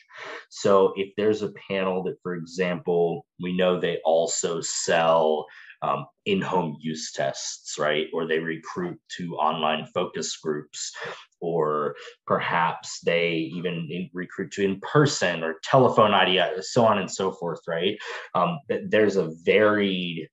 So 0.50 0.93
if 0.96 1.13
there's 1.17 1.43
a 1.43 1.54
panel 1.70 2.04
that, 2.04 2.17
for 2.24 2.34
example, 2.34 3.26
we 3.39 3.56
know 3.56 3.80
they 3.80 4.00
also 4.04 4.62
sell 4.62 5.46
um, 5.84 6.08
in-home 6.26 6.78
use 6.82 7.12
tests, 7.12 7.78
right? 7.78 8.08
Or 8.12 8.26
they 8.26 8.39
recruit 8.39 9.00
to 9.17 9.36
online 9.36 9.86
focus 9.93 10.36
groups, 10.38 10.91
or 11.39 11.96
perhaps 12.26 13.00
they 13.02 13.52
even 13.54 13.88
in, 13.91 14.10
recruit 14.13 14.52
to 14.54 14.63
in-person 14.63 15.43
or 15.43 15.60
telephone 15.63 16.15
ID, 16.15 16.62
so 16.62 16.84
on 16.86 16.98
and 16.98 17.12
so 17.12 17.32
forth, 17.32 17.60
right? 17.67 17.96
Um, 18.34 18.60
there's 18.88 19.17
a 19.17 19.30
varied 19.43 20.28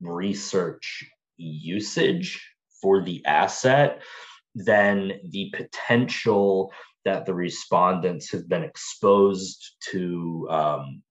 research 0.00 1.08
usage 1.36 2.40
for 2.80 3.02
the 3.02 3.24
asset, 3.24 4.02
then 4.54 5.12
the 5.30 5.52
potential 5.54 6.72
that 7.04 7.26
the 7.26 7.34
respondents 7.34 8.30
have 8.32 8.48
been 8.48 8.62
exposed 8.62 9.76
to 9.90 10.46
um, 10.50 11.02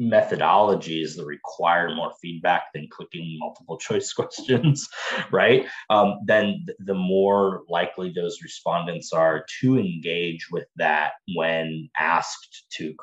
methodologies 0.00 1.16
that 1.16 1.24
require 1.24 1.94
more 1.94 2.12
feedback 2.20 2.64
than 2.74 2.88
clicking 2.90 3.38
multiple 3.38 3.78
choice 3.78 4.12
questions, 4.14 4.88
right? 5.30 5.66
Um, 5.90 6.20
then 6.24 6.66
the 6.80 6.94
more 6.94 7.62
likely 7.68 8.12
those 8.12 8.38
respondents 8.42 9.12
are 9.12 9.44
to 9.60 9.78
engage 9.78 10.48
with 10.50 10.66
that 10.76 11.12
when 11.34 11.88
asked 11.98 12.64
to 12.72 12.94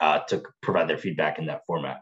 uh, 0.00 0.20
to 0.28 0.42
provide 0.62 0.88
their 0.88 0.98
feedback 0.98 1.38
in 1.38 1.46
that 1.46 1.62
format. 1.66 2.00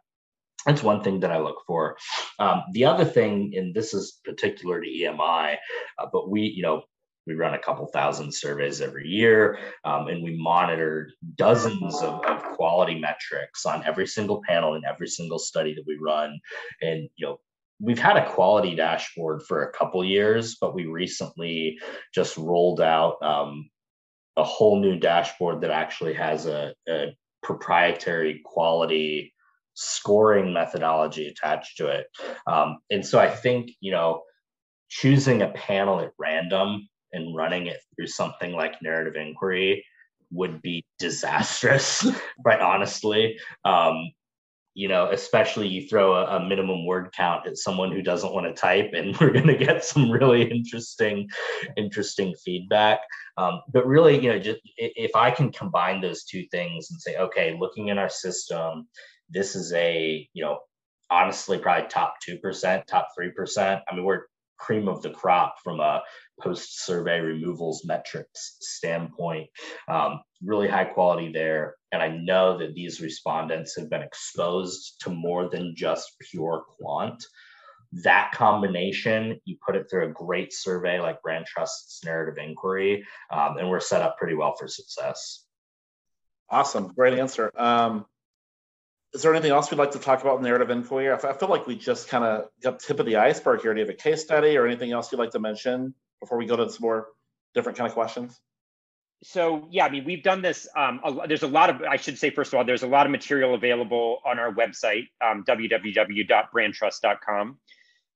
That's 0.66 0.82
one 0.82 1.02
thing 1.02 1.20
that 1.20 1.32
I 1.32 1.38
look 1.38 1.62
for. 1.66 1.96
Um, 2.38 2.62
the 2.72 2.84
other 2.84 3.04
thing, 3.04 3.52
and 3.56 3.74
this 3.74 3.94
is 3.94 4.20
particular 4.24 4.80
to 4.80 4.86
EMI, 4.86 5.56
uh, 5.98 6.06
but 6.12 6.30
we, 6.30 6.42
you 6.42 6.62
know, 6.62 6.82
we 7.26 7.34
run 7.34 7.54
a 7.54 7.58
couple 7.58 7.86
thousand 7.86 8.32
surveys 8.32 8.80
every 8.80 9.06
year 9.06 9.58
um, 9.84 10.08
and 10.08 10.22
we 10.22 10.36
monitored 10.36 11.12
dozens 11.36 12.02
of, 12.02 12.24
of, 12.24 12.42
quality 12.42 12.98
metrics 12.98 13.64
on 13.64 13.84
every 13.84 14.06
single 14.06 14.42
panel 14.46 14.74
in 14.74 14.84
every 14.84 15.08
single 15.08 15.38
study 15.38 15.74
that 15.74 15.84
we 15.86 15.96
run 16.00 16.38
and 16.82 17.08
you 17.16 17.26
know 17.26 17.40
we've 17.80 17.98
had 17.98 18.16
a 18.16 18.28
quality 18.30 18.74
dashboard 18.74 19.42
for 19.42 19.62
a 19.62 19.72
couple 19.72 20.04
years 20.04 20.56
but 20.60 20.74
we 20.74 20.86
recently 20.86 21.78
just 22.14 22.36
rolled 22.36 22.80
out 22.80 23.20
um, 23.22 23.68
a 24.36 24.44
whole 24.44 24.80
new 24.80 24.98
dashboard 24.98 25.60
that 25.60 25.70
actually 25.70 26.14
has 26.14 26.46
a, 26.46 26.74
a 26.88 27.16
proprietary 27.42 28.40
quality 28.44 29.32
scoring 29.74 30.52
methodology 30.52 31.26
attached 31.26 31.76
to 31.76 31.86
it 31.86 32.06
um, 32.46 32.78
and 32.90 33.04
so 33.04 33.18
i 33.18 33.28
think 33.28 33.70
you 33.80 33.90
know 33.90 34.22
choosing 34.88 35.40
a 35.42 35.48
panel 35.48 36.00
at 36.00 36.12
random 36.18 36.88
and 37.12 37.34
running 37.34 37.66
it 37.66 37.80
through 37.94 38.06
something 38.06 38.52
like 38.52 38.82
narrative 38.82 39.14
inquiry 39.16 39.84
would 40.30 40.60
be 40.62 40.84
disastrous, 40.98 42.06
quite 42.42 42.60
honestly. 42.60 43.38
Um, 43.64 44.10
you 44.74 44.88
know, 44.88 45.10
especially 45.10 45.68
you 45.68 45.86
throw 45.86 46.14
a, 46.14 46.38
a, 46.38 46.48
minimum 46.48 46.86
word 46.86 47.12
count 47.14 47.46
at 47.46 47.58
someone 47.58 47.92
who 47.92 48.00
doesn't 48.00 48.32
want 48.32 48.46
to 48.46 48.58
type, 48.58 48.92
and 48.94 49.14
we're 49.20 49.30
going 49.30 49.46
to 49.46 49.56
get 49.56 49.84
some 49.84 50.10
really 50.10 50.50
interesting, 50.50 51.28
interesting 51.76 52.34
feedback. 52.42 53.00
Um, 53.36 53.60
but 53.70 53.86
really, 53.86 54.18
you 54.18 54.32
know, 54.32 54.38
just 54.38 54.60
if 54.78 55.14
I 55.14 55.30
can 55.30 55.52
combine 55.52 56.00
those 56.00 56.24
two 56.24 56.46
things 56.50 56.90
and 56.90 57.00
say, 57.00 57.16
okay, 57.16 57.56
looking 57.58 57.88
in 57.88 57.98
our 57.98 58.08
system, 58.08 58.88
this 59.32 59.56
is 59.56 59.72
a, 59.72 60.28
you 60.32 60.44
know, 60.44 60.58
honestly 61.10 61.58
probably 61.58 61.88
top 61.88 62.14
two 62.22 62.38
percent, 62.38 62.86
top 62.86 63.08
three 63.16 63.30
percent. 63.30 63.82
I 63.88 63.94
mean, 63.94 64.04
we're 64.04 64.22
cream 64.58 64.88
of 64.88 65.02
the 65.02 65.10
crop 65.10 65.56
from 65.64 65.80
a 65.80 66.00
post 66.40 66.84
survey 66.84 67.18
removals 67.18 67.84
metrics 67.84 68.56
standpoint. 68.60 69.48
Um, 69.88 70.20
really 70.42 70.68
high 70.68 70.84
quality 70.84 71.32
there. 71.32 71.74
And 71.90 72.00
I 72.00 72.08
know 72.08 72.58
that 72.58 72.74
these 72.74 73.00
respondents 73.00 73.76
have 73.76 73.90
been 73.90 74.02
exposed 74.02 75.00
to 75.00 75.10
more 75.10 75.48
than 75.48 75.74
just 75.76 76.12
pure 76.30 76.64
quant. 76.78 77.24
That 78.04 78.32
combination, 78.32 79.38
you 79.44 79.56
put 79.66 79.76
it 79.76 79.86
through 79.90 80.06
a 80.06 80.12
great 80.12 80.52
survey 80.52 81.00
like 81.00 81.20
Brand 81.22 81.44
Trust's 81.44 82.02
narrative 82.04 82.42
inquiry, 82.42 83.04
um, 83.30 83.58
and 83.58 83.68
we're 83.68 83.80
set 83.80 84.00
up 84.00 84.16
pretty 84.16 84.34
well 84.34 84.54
for 84.58 84.66
success. 84.66 85.44
Awesome. 86.48 86.92
Great 86.94 87.18
answer. 87.18 87.50
Um, 87.56 88.06
is 89.14 89.22
there 89.22 89.32
anything 89.32 89.50
else 89.50 89.70
we'd 89.70 89.78
like 89.78 89.92
to 89.92 89.98
talk 89.98 90.22
about 90.22 90.38
in 90.38 90.42
narrative 90.42 90.70
inquiry? 90.70 91.12
I 91.12 91.32
feel 91.34 91.48
like 91.48 91.66
we 91.66 91.76
just 91.76 92.08
kind 92.08 92.24
of 92.24 92.46
got 92.62 92.80
tip 92.80 92.98
of 92.98 93.06
the 93.06 93.16
iceberg 93.16 93.60
here. 93.60 93.74
Do 93.74 93.80
you 93.80 93.86
have 93.86 93.94
a 93.94 93.98
case 93.98 94.22
study 94.22 94.56
or 94.56 94.66
anything 94.66 94.92
else 94.92 95.12
you'd 95.12 95.18
like 95.18 95.32
to 95.32 95.38
mention 95.38 95.94
before 96.20 96.38
we 96.38 96.46
go 96.46 96.56
to 96.56 96.70
some 96.70 96.78
more 96.80 97.08
different 97.54 97.76
kind 97.76 97.88
of 97.88 97.94
questions? 97.94 98.40
So 99.22 99.68
yeah, 99.70 99.84
I 99.84 99.90
mean, 99.90 100.04
we've 100.04 100.22
done 100.22 100.42
this. 100.42 100.66
Um, 100.74 101.00
a, 101.04 101.28
there's 101.28 101.42
a 101.42 101.48
lot 101.48 101.70
of, 101.70 101.82
I 101.82 101.96
should 101.96 102.18
say, 102.18 102.30
first 102.30 102.52
of 102.52 102.58
all, 102.58 102.64
there's 102.64 102.82
a 102.82 102.88
lot 102.88 103.06
of 103.06 103.12
material 103.12 103.54
available 103.54 104.18
on 104.24 104.38
our 104.38 104.52
website, 104.52 105.08
um, 105.24 105.44
www.brandtrust.com, 105.46 107.58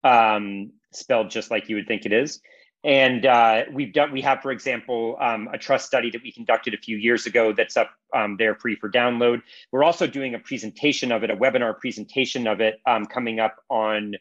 um, 0.02 0.72
spelled 0.92 1.30
just 1.30 1.50
like 1.50 1.68
you 1.68 1.76
would 1.76 1.86
think 1.86 2.06
it 2.06 2.12
is. 2.12 2.40
And 2.86 3.26
uh, 3.26 3.64
we've 3.72 3.92
done, 3.92 4.12
we 4.12 4.20
have, 4.20 4.42
for 4.42 4.52
example, 4.52 5.16
um, 5.20 5.48
a 5.52 5.58
trust 5.58 5.86
study 5.86 6.08
that 6.12 6.22
we 6.22 6.30
conducted 6.30 6.72
a 6.72 6.76
few 6.76 6.96
years 6.96 7.26
ago 7.26 7.52
that's 7.52 7.76
up 7.76 7.90
um, 8.14 8.36
there 8.38 8.54
free 8.54 8.76
for 8.76 8.88
download. 8.88 9.42
We're 9.72 9.82
also 9.82 10.06
doing 10.06 10.36
a 10.36 10.38
presentation 10.38 11.10
of 11.10 11.24
it, 11.24 11.30
a 11.30 11.36
webinar 11.36 11.76
presentation 11.76 12.46
of 12.46 12.60
it 12.60 12.80
um, 12.86 13.04
coming 13.04 13.40
up 13.40 13.56
on 13.68 14.14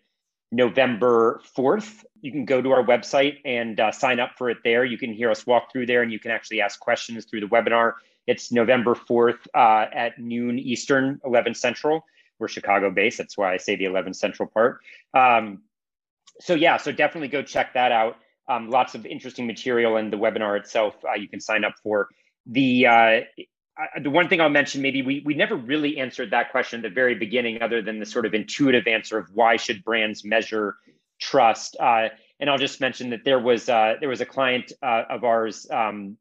November 0.51 1.41
4th. 1.55 2.05
You 2.21 2.31
can 2.31 2.45
go 2.45 2.59
to 2.59 2.71
our 2.71 2.83
website 2.83 3.37
and 3.45 3.79
uh, 3.79 3.91
sign 3.91 4.19
up 4.19 4.31
for 4.35 4.49
it 4.49 4.57
there. 4.63 4.83
You 4.83 4.97
can 4.97 5.13
hear 5.13 5.29
us 5.29 5.45
walk 5.45 5.71
through 5.71 5.85
there 5.85 6.01
and 6.01 6.11
you 6.11 6.17
can 6.17 6.31
actually 6.31 6.59
ask 6.59 6.79
questions 6.79 7.25
through 7.25 7.41
the 7.41 7.47
webinar. 7.47 7.93
It's 8.25 8.51
November 8.51 8.95
4th 8.95 9.45
uh, 9.53 9.93
at 9.93 10.17
noon 10.17 10.57
Eastern, 10.57 11.21
11 11.23 11.53
Central. 11.53 12.03
We're 12.39 12.47
Chicago 12.47 12.89
based. 12.89 13.19
That's 13.19 13.37
why 13.37 13.53
I 13.53 13.57
say 13.57 13.75
the 13.75 13.85
11 13.85 14.15
Central 14.15 14.49
part. 14.49 14.79
Um, 15.13 15.61
so, 16.41 16.55
yeah, 16.55 16.77
so 16.77 16.91
definitely 16.91 17.27
go 17.27 17.43
check 17.43 17.75
that 17.75 17.91
out 17.91 18.17
um, 18.47 18.69
lots 18.69 18.95
of 18.95 19.05
interesting 19.05 19.47
material 19.47 19.97
in 19.97 20.09
the 20.09 20.17
webinar 20.17 20.57
itself 20.59 20.95
uh, 21.03 21.13
you 21.13 21.27
can 21.27 21.39
sign 21.39 21.63
up 21.63 21.75
for. 21.81 22.09
The 22.45 22.87
uh, 22.87 23.19
the 24.01 24.09
one 24.09 24.29
thing 24.29 24.39
I'll 24.39 24.49
mention, 24.49 24.81
maybe 24.81 25.01
we 25.01 25.21
we 25.25 25.33
never 25.33 25.55
really 25.55 25.97
answered 25.97 26.31
that 26.31 26.51
question 26.51 26.79
at 26.79 26.83
the 26.83 26.93
very 26.93 27.15
beginning, 27.15 27.61
other 27.61 27.81
than 27.81 27.99
the 27.99 28.05
sort 28.05 28.25
of 28.25 28.33
intuitive 28.33 28.87
answer 28.87 29.17
of 29.17 29.29
why 29.33 29.57
should 29.57 29.83
brands 29.83 30.23
measure 30.23 30.77
trust. 31.19 31.75
Uh, 31.79 32.09
and 32.39 32.49
I'll 32.49 32.57
just 32.57 32.81
mention 32.81 33.09
that 33.11 33.23
there 33.23 33.39
was 33.39 33.67
uh, 33.67 33.95
there 33.99 34.09
was 34.09 34.21
a 34.21 34.25
client 34.25 34.71
uh, 34.81 35.03
of 35.09 35.23
ours. 35.23 35.67
Um, 35.69 36.17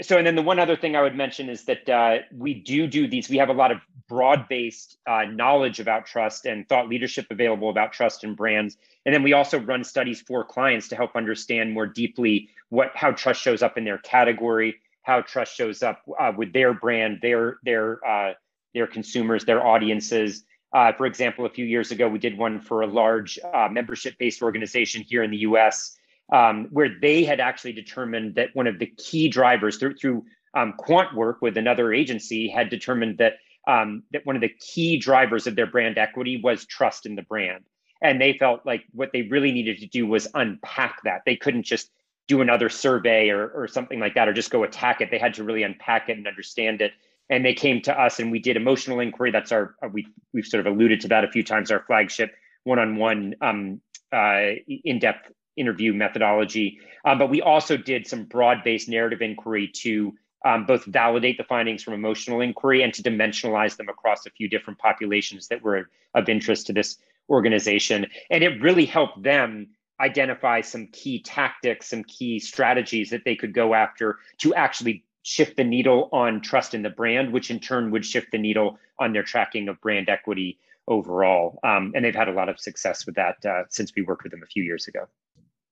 so, 0.00 0.16
and 0.18 0.26
then 0.26 0.34
the 0.34 0.42
one 0.42 0.58
other 0.58 0.76
thing 0.76 0.96
I 0.96 1.02
would 1.02 1.14
mention 1.14 1.48
is 1.48 1.64
that 1.64 1.88
uh, 1.88 2.18
we 2.32 2.54
do 2.54 2.86
do 2.86 3.08
these. 3.08 3.28
We 3.28 3.38
have 3.38 3.48
a 3.48 3.54
lot 3.54 3.72
of 3.72 3.78
broad-based 4.08 4.98
knowledge 5.30 5.80
about 5.80 6.06
trust 6.06 6.46
and 6.46 6.68
thought 6.68 6.88
leadership 6.88 7.26
available 7.30 7.70
about 7.70 7.92
trust 7.92 8.24
and 8.24 8.36
brands 8.36 8.76
and 9.06 9.14
then 9.14 9.22
we 9.22 9.32
also 9.32 9.60
run 9.60 9.84
studies 9.84 10.20
for 10.20 10.44
clients 10.44 10.88
to 10.88 10.96
help 10.96 11.14
understand 11.14 11.72
more 11.72 11.86
deeply 11.86 12.48
what 12.68 12.90
how 12.94 13.12
trust 13.12 13.40
shows 13.40 13.62
up 13.62 13.78
in 13.78 13.84
their 13.84 13.98
category, 13.98 14.80
how 15.02 15.20
trust 15.22 15.54
shows 15.54 15.82
up 15.84 16.02
uh, 16.18 16.32
with 16.36 16.52
their 16.52 16.74
brand, 16.74 17.20
their 17.22 17.58
their 17.64 18.04
uh, 18.04 18.34
their 18.74 18.88
consumers, 18.88 19.44
their 19.44 19.64
audiences. 19.64 20.44
Uh, 20.72 20.92
for 20.92 21.06
example, 21.06 21.46
a 21.46 21.48
few 21.48 21.64
years 21.64 21.92
ago, 21.92 22.08
we 22.08 22.18
did 22.18 22.36
one 22.36 22.60
for 22.60 22.82
a 22.82 22.86
large 22.86 23.38
uh, 23.54 23.68
membership-based 23.70 24.42
organization 24.42 25.02
here 25.02 25.22
in 25.22 25.30
the 25.30 25.38
U.S. 25.38 25.96
Um, 26.32 26.66
where 26.72 26.90
they 27.00 27.22
had 27.22 27.38
actually 27.38 27.72
determined 27.72 28.34
that 28.34 28.48
one 28.54 28.66
of 28.66 28.80
the 28.80 28.86
key 28.86 29.28
drivers 29.28 29.76
through 29.76 29.94
through 29.94 30.24
um, 30.54 30.72
quant 30.76 31.14
work 31.14 31.40
with 31.40 31.56
another 31.56 31.92
agency 31.92 32.48
had 32.48 32.70
determined 32.70 33.18
that 33.18 33.34
um, 33.66 34.02
that 34.12 34.24
one 34.24 34.36
of 34.36 34.42
the 34.42 34.52
key 34.60 34.98
drivers 34.98 35.46
of 35.46 35.56
their 35.56 35.66
brand 35.66 35.98
equity 35.98 36.40
was 36.42 36.64
trust 36.66 37.06
in 37.06 37.14
the 37.14 37.22
brand. 37.22 37.64
And 38.02 38.20
they 38.20 38.34
felt 38.34 38.64
like 38.64 38.84
what 38.92 39.10
they 39.12 39.22
really 39.22 39.52
needed 39.52 39.78
to 39.78 39.86
do 39.86 40.06
was 40.06 40.28
unpack 40.34 41.02
that. 41.04 41.22
They 41.24 41.36
couldn't 41.36 41.64
just 41.64 41.90
do 42.28 42.40
another 42.40 42.68
survey 42.68 43.30
or, 43.30 43.48
or 43.48 43.68
something 43.68 44.00
like 44.00 44.14
that 44.14 44.28
or 44.28 44.32
just 44.32 44.50
go 44.50 44.64
attack 44.64 45.00
it. 45.00 45.10
They 45.10 45.18
had 45.18 45.34
to 45.34 45.44
really 45.44 45.62
unpack 45.62 46.08
it 46.08 46.16
and 46.16 46.26
understand 46.26 46.82
it. 46.82 46.92
And 47.30 47.44
they 47.44 47.54
came 47.54 47.80
to 47.82 47.98
us 47.98 48.20
and 48.20 48.30
we 48.30 48.38
did 48.38 48.56
emotional 48.56 49.00
inquiry. 49.00 49.30
That's 49.30 49.52
our 49.52 49.74
uh, 49.82 49.88
we, 49.92 50.06
we've 50.32 50.46
sort 50.46 50.66
of 50.66 50.72
alluded 50.72 51.00
to 51.02 51.08
that 51.08 51.24
a 51.24 51.30
few 51.30 51.42
times 51.42 51.70
our 51.70 51.82
flagship 51.86 52.34
one-on-one 52.64 53.36
um, 53.40 53.80
uh, 54.12 54.50
in-depth 54.66 55.30
interview 55.56 55.94
methodology. 55.94 56.80
Um, 57.04 57.18
but 57.18 57.30
we 57.30 57.40
also 57.40 57.76
did 57.76 58.06
some 58.06 58.24
broad-based 58.24 58.88
narrative 58.88 59.22
inquiry 59.22 59.70
to 59.82 60.12
um, 60.44 60.66
both 60.66 60.84
validate 60.84 61.38
the 61.38 61.44
findings 61.44 61.82
from 61.82 61.94
emotional 61.94 62.40
inquiry 62.40 62.82
and 62.82 62.92
to 62.94 63.02
dimensionalize 63.02 63.76
them 63.76 63.88
across 63.88 64.26
a 64.26 64.30
few 64.30 64.48
different 64.48 64.78
populations 64.78 65.48
that 65.48 65.62
were 65.62 65.88
of 66.14 66.28
interest 66.28 66.66
to 66.66 66.72
this 66.72 66.98
organization. 67.28 68.06
And 68.30 68.44
it 68.44 68.60
really 68.62 68.86
helped 68.86 69.22
them 69.22 69.68
identify 70.00 70.60
some 70.60 70.88
key 70.92 71.22
tactics, 71.22 71.88
some 71.88 72.04
key 72.04 72.38
strategies 72.38 73.10
that 73.10 73.24
they 73.24 73.34
could 73.34 73.54
go 73.54 73.74
after 73.74 74.18
to 74.38 74.54
actually 74.54 75.04
shift 75.22 75.56
the 75.56 75.64
needle 75.64 76.08
on 76.12 76.40
trust 76.40 76.74
in 76.74 76.82
the 76.82 76.90
brand, 76.90 77.32
which 77.32 77.50
in 77.50 77.58
turn 77.58 77.90
would 77.90 78.04
shift 78.04 78.30
the 78.30 78.38
needle 78.38 78.78
on 78.98 79.12
their 79.12 79.24
tracking 79.24 79.68
of 79.68 79.80
brand 79.80 80.08
equity 80.08 80.58
overall. 80.86 81.58
Um, 81.64 81.92
and 81.94 82.04
they've 82.04 82.14
had 82.14 82.28
a 82.28 82.32
lot 82.32 82.48
of 82.48 82.60
success 82.60 83.06
with 83.06 83.16
that 83.16 83.44
uh, 83.44 83.64
since 83.68 83.92
we 83.96 84.02
worked 84.02 84.22
with 84.22 84.30
them 84.30 84.42
a 84.42 84.46
few 84.46 84.62
years 84.62 84.86
ago. 84.86 85.08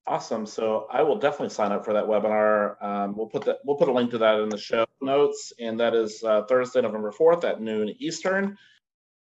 Awesome. 0.07 0.45
So 0.45 0.87
I 0.91 1.03
will 1.03 1.17
definitely 1.17 1.49
sign 1.49 1.73
up 1.73 1.85
for 1.85 1.95
that 1.95 2.05
webinar. 2.05 2.83
Um, 2.83 3.17
we'll 3.17 3.27
put 3.27 3.45
that 3.47 3.61
we'll 3.65 3.77
put 3.77 3.89
a 3.89 3.93
link 3.93 4.11
to 4.11 4.19
that 4.19 4.39
in 4.39 4.51
the 4.51 4.59
show 4.59 4.85
notes, 5.01 5.55
and 5.59 5.81
that 5.81 5.95
is 5.95 6.23
uh, 6.23 6.43
Thursday, 6.43 6.83
November 6.83 7.11
fourth 7.11 7.43
at 7.45 7.63
noon 7.63 7.95
Eastern. 7.99 8.59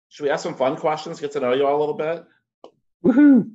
Should 0.10 0.24
we 0.24 0.30
ask 0.30 0.44
some 0.44 0.56
fun 0.56 0.76
questions? 0.76 1.22
Get 1.22 1.32
to 1.32 1.40
know 1.40 1.54
you 1.54 1.66
all 1.66 1.78
a 1.78 1.80
little 1.80 1.96
bit. 1.96 2.26
Woohoo! 3.06 3.52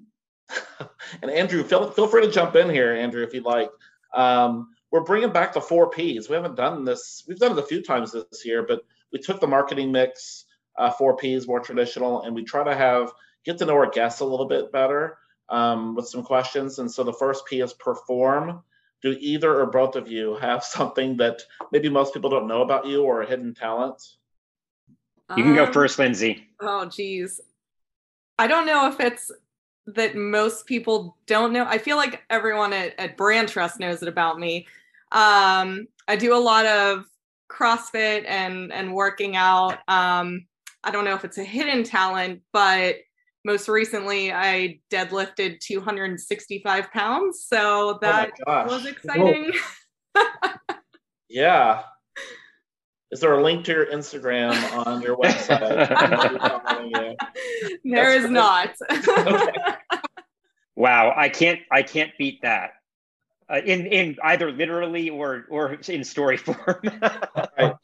and 1.23 1.31
Andrew, 1.31 1.63
feel 1.63 1.91
feel 1.91 2.09
free 2.09 2.25
to 2.25 2.33
jump 2.33 2.57
in 2.57 2.71
here, 2.71 2.95
Andrew, 2.95 3.23
if 3.23 3.35
you'd 3.35 3.45
like. 3.45 3.71
Um, 4.15 4.71
we're 4.91 5.05
bringing 5.05 5.31
back 5.31 5.53
the 5.53 5.61
four 5.61 5.91
Ps. 5.91 6.29
We 6.31 6.37
haven't 6.37 6.57
done 6.57 6.85
this. 6.87 7.23
We've 7.29 7.39
done 7.39 7.53
it 7.53 7.59
a 7.59 7.67
few 7.67 7.83
times 7.83 8.13
this 8.13 8.47
year, 8.47 8.65
but 8.67 8.81
we 9.13 9.19
took 9.19 9.41
the 9.41 9.47
marketing 9.47 9.93
mix, 9.93 10.47
uh, 10.79 10.91
four 10.91 11.17
Ps, 11.17 11.47
more 11.47 11.61
traditional, 11.61 12.23
and 12.23 12.35
we 12.35 12.45
try 12.45 12.65
to 12.65 12.75
have 12.75 13.13
get 13.45 13.59
to 13.59 13.67
know 13.67 13.75
our 13.75 13.91
guests 13.91 14.21
a 14.21 14.25
little 14.25 14.49
bit 14.49 14.73
better 14.73 15.19
um, 15.51 15.95
with 15.95 16.09
some 16.09 16.23
questions. 16.23 16.79
And 16.79 16.91
so 16.91 17.03
the 17.03 17.13
first 17.13 17.45
P 17.47 17.61
is 17.61 17.73
perform. 17.73 18.63
Do 19.03 19.17
either 19.19 19.61
or 19.61 19.67
both 19.67 19.97
of 19.97 20.09
you 20.09 20.37
have 20.37 20.65
something 20.77 21.17
that 21.19 21.43
maybe 21.73 21.89
most 21.89 22.15
people 22.15 22.31
don't 22.31 22.49
know 22.49 22.63
about 22.63 22.87
you 22.87 23.03
or 23.03 23.23
a 23.23 23.29
hidden 23.29 23.55
talent? 23.55 24.03
You 25.37 25.45
can 25.45 25.55
go 25.55 25.67
um, 25.67 25.73
first, 25.73 25.99
Lindsay. 25.99 26.49
Oh, 26.61 26.87
geez. 26.87 27.41
I 28.37 28.49
don't 28.49 28.67
know 28.67 28.89
if 28.89 28.99
it's 28.99 29.31
that 29.87 30.17
most 30.17 30.67
people 30.67 31.17
don't 31.27 31.53
know. 31.53 31.65
I 31.65 31.79
feel 31.79 31.97
like 31.97 32.23
everyone 32.31 32.73
at, 32.73 32.99
at 32.99 33.17
Brand 33.17 33.49
Trust 33.49 33.79
knows 33.79 34.03
it 34.03 34.09
about 34.09 34.41
me. 34.41 34.67
Um, 35.13 35.87
I 36.09 36.17
do 36.17 36.35
a 36.35 36.39
lot 36.39 36.67
of 36.67 37.05
CrossFit 37.51 38.25
and 38.27 38.73
and 38.73 38.95
working 38.95 39.37
out. 39.37 39.79
Um, 39.89 40.47
I 40.83 40.91
don't 40.91 41.05
know 41.05 41.15
if 41.15 41.25
it's 41.25 41.39
a 41.39 41.45
hidden 41.45 41.85
talent, 41.85 42.43
but 42.53 42.97
most 43.45 43.69
recently 43.69 44.33
I 44.33 44.81
deadlifted 44.93 45.61
265 45.61 46.91
pounds. 46.91 47.45
So 47.47 47.95
oh 47.95 47.99
that 48.03 48.31
oh 48.47 48.65
was 48.65 48.87
exciting. 48.87 49.53
yeah. 51.29 51.83
Is 53.11 53.19
there 53.21 53.33
a 53.33 53.43
link 53.43 53.65
to 53.65 53.73
your 53.73 53.87
Instagram 53.87 54.53
on 54.87 55.03
your 55.03 55.17
website? 55.17 55.59
there 57.85 58.15
is 58.15 58.31
not. 58.31 58.75
Wow, 60.81 61.13
I 61.15 61.29
can't 61.29 61.61
I 61.71 61.83
can't 61.83 62.11
beat 62.19 62.41
that. 62.41 62.71
Uh, 63.51 63.61
in 63.63 63.85
in 63.85 64.17
either 64.25 64.51
literally 64.51 65.11
or 65.11 65.45
or 65.51 65.75
in 65.75 66.05
story 66.05 66.39
form. 66.39 66.81
right. 67.59 67.75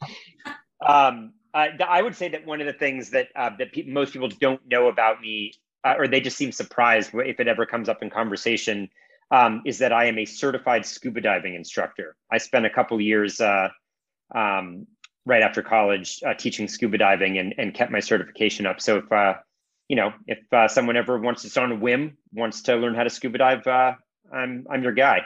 um, 0.83 1.33
uh, 1.57 1.83
I 1.87 2.01
would 2.01 2.15
say 2.15 2.29
that 2.29 2.45
one 2.45 2.61
of 2.61 2.67
the 2.67 2.73
things 2.73 3.09
that 3.11 3.29
uh, 3.35 3.49
that 3.57 3.73
pe- 3.73 3.87
most 3.87 4.13
people 4.13 4.29
don't 4.29 4.61
know 4.69 4.87
about 4.87 5.21
me, 5.21 5.53
uh, 5.83 5.95
or 5.97 6.07
they 6.07 6.21
just 6.21 6.37
seem 6.37 6.51
surprised 6.51 7.11
if 7.13 7.39
it 7.39 7.47
ever 7.47 7.65
comes 7.65 7.89
up 7.89 8.03
in 8.03 8.09
conversation, 8.09 8.89
um, 9.31 9.63
is 9.65 9.79
that 9.79 9.91
I 9.91 10.05
am 10.05 10.19
a 10.19 10.25
certified 10.25 10.85
scuba 10.85 11.21
diving 11.21 11.55
instructor. 11.55 12.15
I 12.31 12.37
spent 12.37 12.67
a 12.67 12.69
couple 12.69 13.01
years 13.01 13.41
uh, 13.41 13.69
um, 14.35 14.85
right 15.25 15.41
after 15.41 15.63
college 15.63 16.21
uh, 16.25 16.35
teaching 16.35 16.67
scuba 16.67 16.99
diving 16.99 17.39
and, 17.39 17.55
and 17.57 17.73
kept 17.73 17.91
my 17.91 18.01
certification 18.01 18.67
up. 18.67 18.79
So 18.79 18.97
if 18.97 19.11
uh, 19.11 19.35
you 19.87 19.95
know 19.95 20.13
if 20.27 20.71
someone 20.71 20.95
ever 20.95 21.17
wants 21.17 21.41
to 21.41 21.61
on 21.61 21.71
a 21.71 21.75
whim 21.75 22.17
wants 22.31 22.61
to 22.63 22.75
learn 22.75 22.93
how 22.93 23.03
to 23.03 23.09
scuba 23.09 23.39
dive, 23.39 23.67
I'm 23.67 24.67
I'm 24.69 24.83
your 24.83 24.93
guy. 24.93 25.25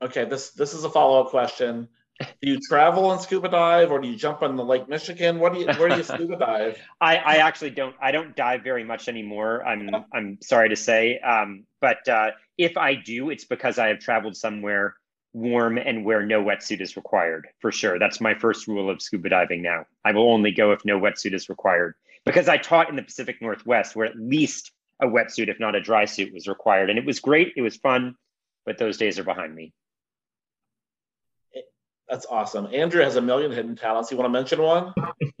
Okay, 0.00 0.26
this 0.26 0.50
this 0.50 0.74
is 0.74 0.84
a 0.84 0.90
follow 0.90 1.22
up 1.22 1.30
question. 1.30 1.88
Do 2.42 2.50
you 2.50 2.58
travel 2.60 3.12
and 3.12 3.20
scuba 3.20 3.48
dive, 3.48 3.90
or 3.90 4.00
do 4.00 4.08
you 4.08 4.16
jump 4.16 4.42
on 4.42 4.56
the 4.56 4.64
Lake 4.64 4.88
Michigan? 4.88 5.38
What 5.38 5.52
do 5.52 5.60
you 5.60 5.66
where 5.66 5.90
do 5.90 5.96
you 5.96 6.02
scuba 6.14 6.36
dive? 6.36 6.78
I, 7.00 7.16
I 7.16 7.36
actually 7.36 7.70
don't 7.70 7.94
I 8.00 8.10
don't 8.10 8.34
dive 8.34 8.62
very 8.62 8.84
much 8.84 9.08
anymore. 9.08 9.66
I'm 9.66 9.90
I'm 10.14 10.38
sorry 10.42 10.70
to 10.70 10.76
say, 10.76 11.18
um, 11.18 11.64
but 11.80 12.08
uh, 12.08 12.30
if 12.56 12.76
I 12.78 12.94
do, 12.94 13.28
it's 13.30 13.44
because 13.44 13.78
I 13.78 13.88
have 13.88 13.98
traveled 13.98 14.36
somewhere 14.36 14.96
warm 15.34 15.76
and 15.76 16.04
where 16.04 16.24
no 16.24 16.42
wetsuit 16.42 16.80
is 16.80 16.96
required 16.96 17.46
for 17.60 17.70
sure. 17.70 17.98
That's 17.98 18.20
my 18.20 18.34
first 18.34 18.66
rule 18.66 18.88
of 18.88 19.02
scuba 19.02 19.28
diving 19.28 19.60
now. 19.60 19.84
I 20.04 20.12
will 20.12 20.32
only 20.32 20.52
go 20.52 20.72
if 20.72 20.84
no 20.86 20.98
wetsuit 20.98 21.34
is 21.34 21.50
required 21.50 21.94
because 22.24 22.48
I 22.48 22.56
taught 22.56 22.88
in 22.88 22.96
the 22.96 23.02
Pacific 23.02 23.42
Northwest 23.42 23.94
where 23.94 24.06
at 24.06 24.16
least 24.16 24.72
a 25.00 25.06
wetsuit, 25.06 25.48
if 25.48 25.60
not 25.60 25.74
a 25.74 25.80
dry 25.80 26.06
suit, 26.06 26.32
was 26.32 26.48
required. 26.48 26.88
And 26.88 26.98
it 26.98 27.04
was 27.04 27.20
great. 27.20 27.52
It 27.56 27.60
was 27.60 27.76
fun, 27.76 28.14
but 28.64 28.78
those 28.78 28.96
days 28.96 29.18
are 29.18 29.24
behind 29.24 29.54
me. 29.54 29.74
That's 32.08 32.26
awesome. 32.26 32.68
Andrew 32.72 33.02
has 33.02 33.16
a 33.16 33.20
million 33.20 33.50
hidden 33.50 33.76
talents. 33.76 34.10
You 34.10 34.16
want 34.16 34.26
to 34.26 34.32
mention 34.32 34.62
one? 34.62 34.92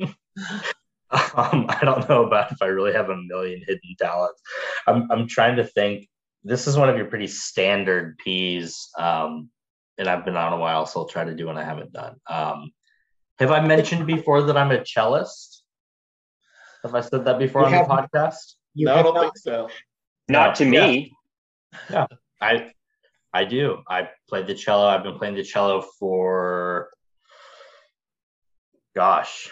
um, 1.10 1.66
I 1.68 1.78
don't 1.82 2.08
know 2.08 2.24
about 2.24 2.52
if 2.52 2.60
I 2.60 2.66
really 2.66 2.92
have 2.92 3.10
a 3.10 3.16
million 3.16 3.60
hidden 3.60 3.94
talents. 3.98 4.40
I'm, 4.86 5.10
I'm 5.10 5.28
trying 5.28 5.56
to 5.56 5.64
think. 5.64 6.08
This 6.42 6.66
is 6.66 6.76
one 6.76 6.88
of 6.88 6.96
your 6.96 7.06
pretty 7.06 7.26
standard 7.26 8.18
P's. 8.18 8.88
Um, 8.98 9.50
and 9.98 10.08
I've 10.08 10.24
been 10.24 10.36
on 10.36 10.52
a 10.52 10.58
while, 10.58 10.86
so 10.86 11.00
I'll 11.00 11.08
try 11.08 11.24
to 11.24 11.34
do 11.34 11.46
what 11.46 11.56
I 11.56 11.64
haven't 11.64 11.92
done. 11.92 12.16
Um, 12.28 12.70
have 13.38 13.50
I 13.50 13.66
mentioned 13.66 14.06
before 14.06 14.42
that 14.42 14.56
I'm 14.56 14.70
a 14.70 14.84
cellist? 14.84 15.62
Have 16.82 16.94
I 16.94 17.00
said 17.00 17.24
that 17.24 17.38
before 17.38 17.68
you 17.68 17.76
on 17.76 17.88
the 17.88 17.88
podcast? 17.88 18.54
no, 18.74 18.94
I 18.94 19.02
don't 19.02 19.14
not. 19.14 19.20
think 19.22 19.38
so. 19.38 19.68
Not 20.28 20.54
to 20.56 20.64
me. 20.64 21.12
Yeah. 21.90 22.06
yeah, 22.10 22.16
I 22.40 22.72
I 23.36 23.44
do. 23.44 23.82
I 23.86 24.08
played 24.30 24.46
the 24.46 24.54
cello. 24.54 24.86
I've 24.86 25.02
been 25.02 25.18
playing 25.18 25.34
the 25.34 25.42
cello 25.42 25.82
for 25.98 26.88
gosh, 28.94 29.50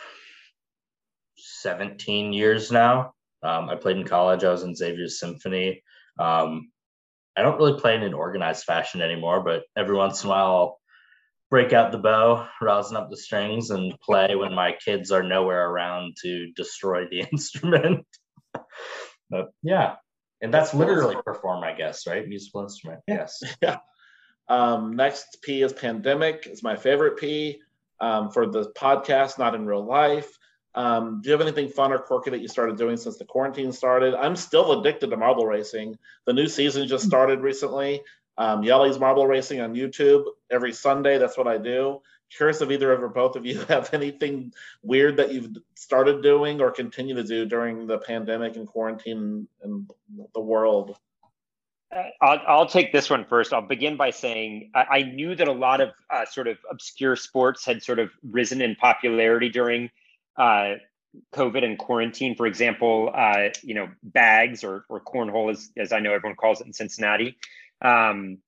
17 1.36 2.32
years 2.32 2.72
now. 2.72 3.12
Um, 3.42 3.68
I 3.68 3.74
played 3.74 3.98
in 3.98 4.04
college. 4.04 4.42
I 4.42 4.50
was 4.50 4.62
in 4.62 4.74
Xavier's 4.74 5.20
Symphony. 5.20 5.82
Um, 6.18 6.70
I 7.36 7.42
don't 7.42 7.58
really 7.58 7.78
play 7.78 7.94
in 7.94 8.02
an 8.02 8.14
organized 8.14 8.64
fashion 8.64 9.02
anymore, 9.02 9.44
but 9.44 9.64
every 9.76 9.96
once 9.96 10.22
in 10.22 10.28
a 10.28 10.30
while 10.30 10.46
I'll 10.46 10.78
break 11.50 11.74
out 11.74 11.92
the 11.92 11.98
bow, 11.98 12.48
rousing 12.62 12.96
up 12.96 13.10
the 13.10 13.18
strings, 13.18 13.68
and 13.68 13.92
play 14.00 14.34
when 14.34 14.54
my 14.54 14.74
kids 14.82 15.10
are 15.10 15.22
nowhere 15.22 15.68
around 15.68 16.16
to 16.22 16.50
destroy 16.52 17.06
the 17.10 17.20
instrument. 17.32 18.06
but 19.28 19.48
yeah, 19.62 19.96
and 20.44 20.52
that's 20.52 20.74
literally 20.74 21.16
perform, 21.24 21.64
I 21.64 21.72
guess, 21.72 22.06
right? 22.06 22.28
Musical 22.28 22.62
instrument. 22.62 23.00
Yes. 23.08 23.42
Yeah. 23.62 23.78
Um, 24.46 24.94
next 24.94 25.38
P 25.42 25.62
is 25.62 25.72
pandemic. 25.72 26.46
It's 26.46 26.62
my 26.62 26.76
favorite 26.76 27.16
P 27.16 27.62
um, 27.98 28.30
for 28.30 28.46
the 28.46 28.70
podcast, 28.76 29.38
not 29.38 29.54
in 29.54 29.64
real 29.64 29.82
life. 29.82 30.38
Um, 30.74 31.22
do 31.22 31.30
you 31.30 31.32
have 31.32 31.40
anything 31.40 31.68
fun 31.70 31.92
or 31.92 31.98
quirky 31.98 32.30
that 32.30 32.42
you 32.42 32.48
started 32.48 32.76
doing 32.76 32.98
since 32.98 33.16
the 33.16 33.24
quarantine 33.24 33.72
started? 33.72 34.14
I'm 34.14 34.36
still 34.36 34.80
addicted 34.80 35.08
to 35.10 35.16
marble 35.16 35.46
racing. 35.46 35.96
The 36.26 36.34
new 36.34 36.46
season 36.46 36.86
just 36.86 37.06
started 37.06 37.40
recently. 37.40 38.02
Um, 38.36 38.62
Jelle's 38.62 38.98
Marble 38.98 39.26
Racing 39.26 39.62
on 39.62 39.74
YouTube 39.74 40.24
every 40.50 40.72
Sunday. 40.72 41.16
That's 41.16 41.38
what 41.38 41.48
I 41.48 41.56
do. 41.56 42.02
Curious 42.36 42.60
if 42.60 42.70
either 42.70 42.92
of 42.92 43.02
or 43.02 43.08
both 43.08 43.36
of 43.36 43.46
you 43.46 43.60
have 43.68 43.92
anything 43.92 44.52
weird 44.82 45.16
that 45.18 45.32
you've 45.32 45.56
started 45.74 46.22
doing 46.22 46.60
or 46.60 46.70
continue 46.70 47.14
to 47.14 47.24
do 47.24 47.44
during 47.46 47.86
the 47.86 47.98
pandemic 47.98 48.56
and 48.56 48.66
quarantine 48.66 49.46
and 49.62 49.90
the 50.34 50.40
world. 50.40 50.96
Uh, 51.94 52.02
I'll, 52.20 52.40
I'll, 52.46 52.66
take 52.66 52.92
this 52.92 53.08
one 53.08 53.24
first. 53.24 53.52
I'll 53.52 53.62
begin 53.62 53.96
by 53.96 54.10
saying 54.10 54.72
I, 54.74 54.84
I 54.90 55.02
knew 55.02 55.36
that 55.36 55.46
a 55.46 55.52
lot 55.52 55.80
of 55.80 55.90
uh, 56.10 56.24
sort 56.24 56.48
of 56.48 56.58
obscure 56.70 57.14
sports 57.14 57.64
had 57.64 57.82
sort 57.82 58.00
of 58.00 58.10
risen 58.28 58.60
in 58.60 58.74
popularity 58.74 59.48
during 59.48 59.90
uh, 60.36 60.74
COVID 61.32 61.62
and 61.62 61.78
quarantine. 61.78 62.34
For 62.34 62.46
example, 62.46 63.12
uh, 63.14 63.50
you 63.62 63.74
know, 63.74 63.88
bags 64.02 64.64
or, 64.64 64.84
or 64.88 65.00
cornhole, 65.00 65.52
as, 65.52 65.70
as 65.76 65.92
I 65.92 66.00
know 66.00 66.12
everyone 66.12 66.36
calls 66.36 66.60
it 66.60 66.66
in 66.66 66.72
Cincinnati. 66.72 67.36
Um, 67.80 68.38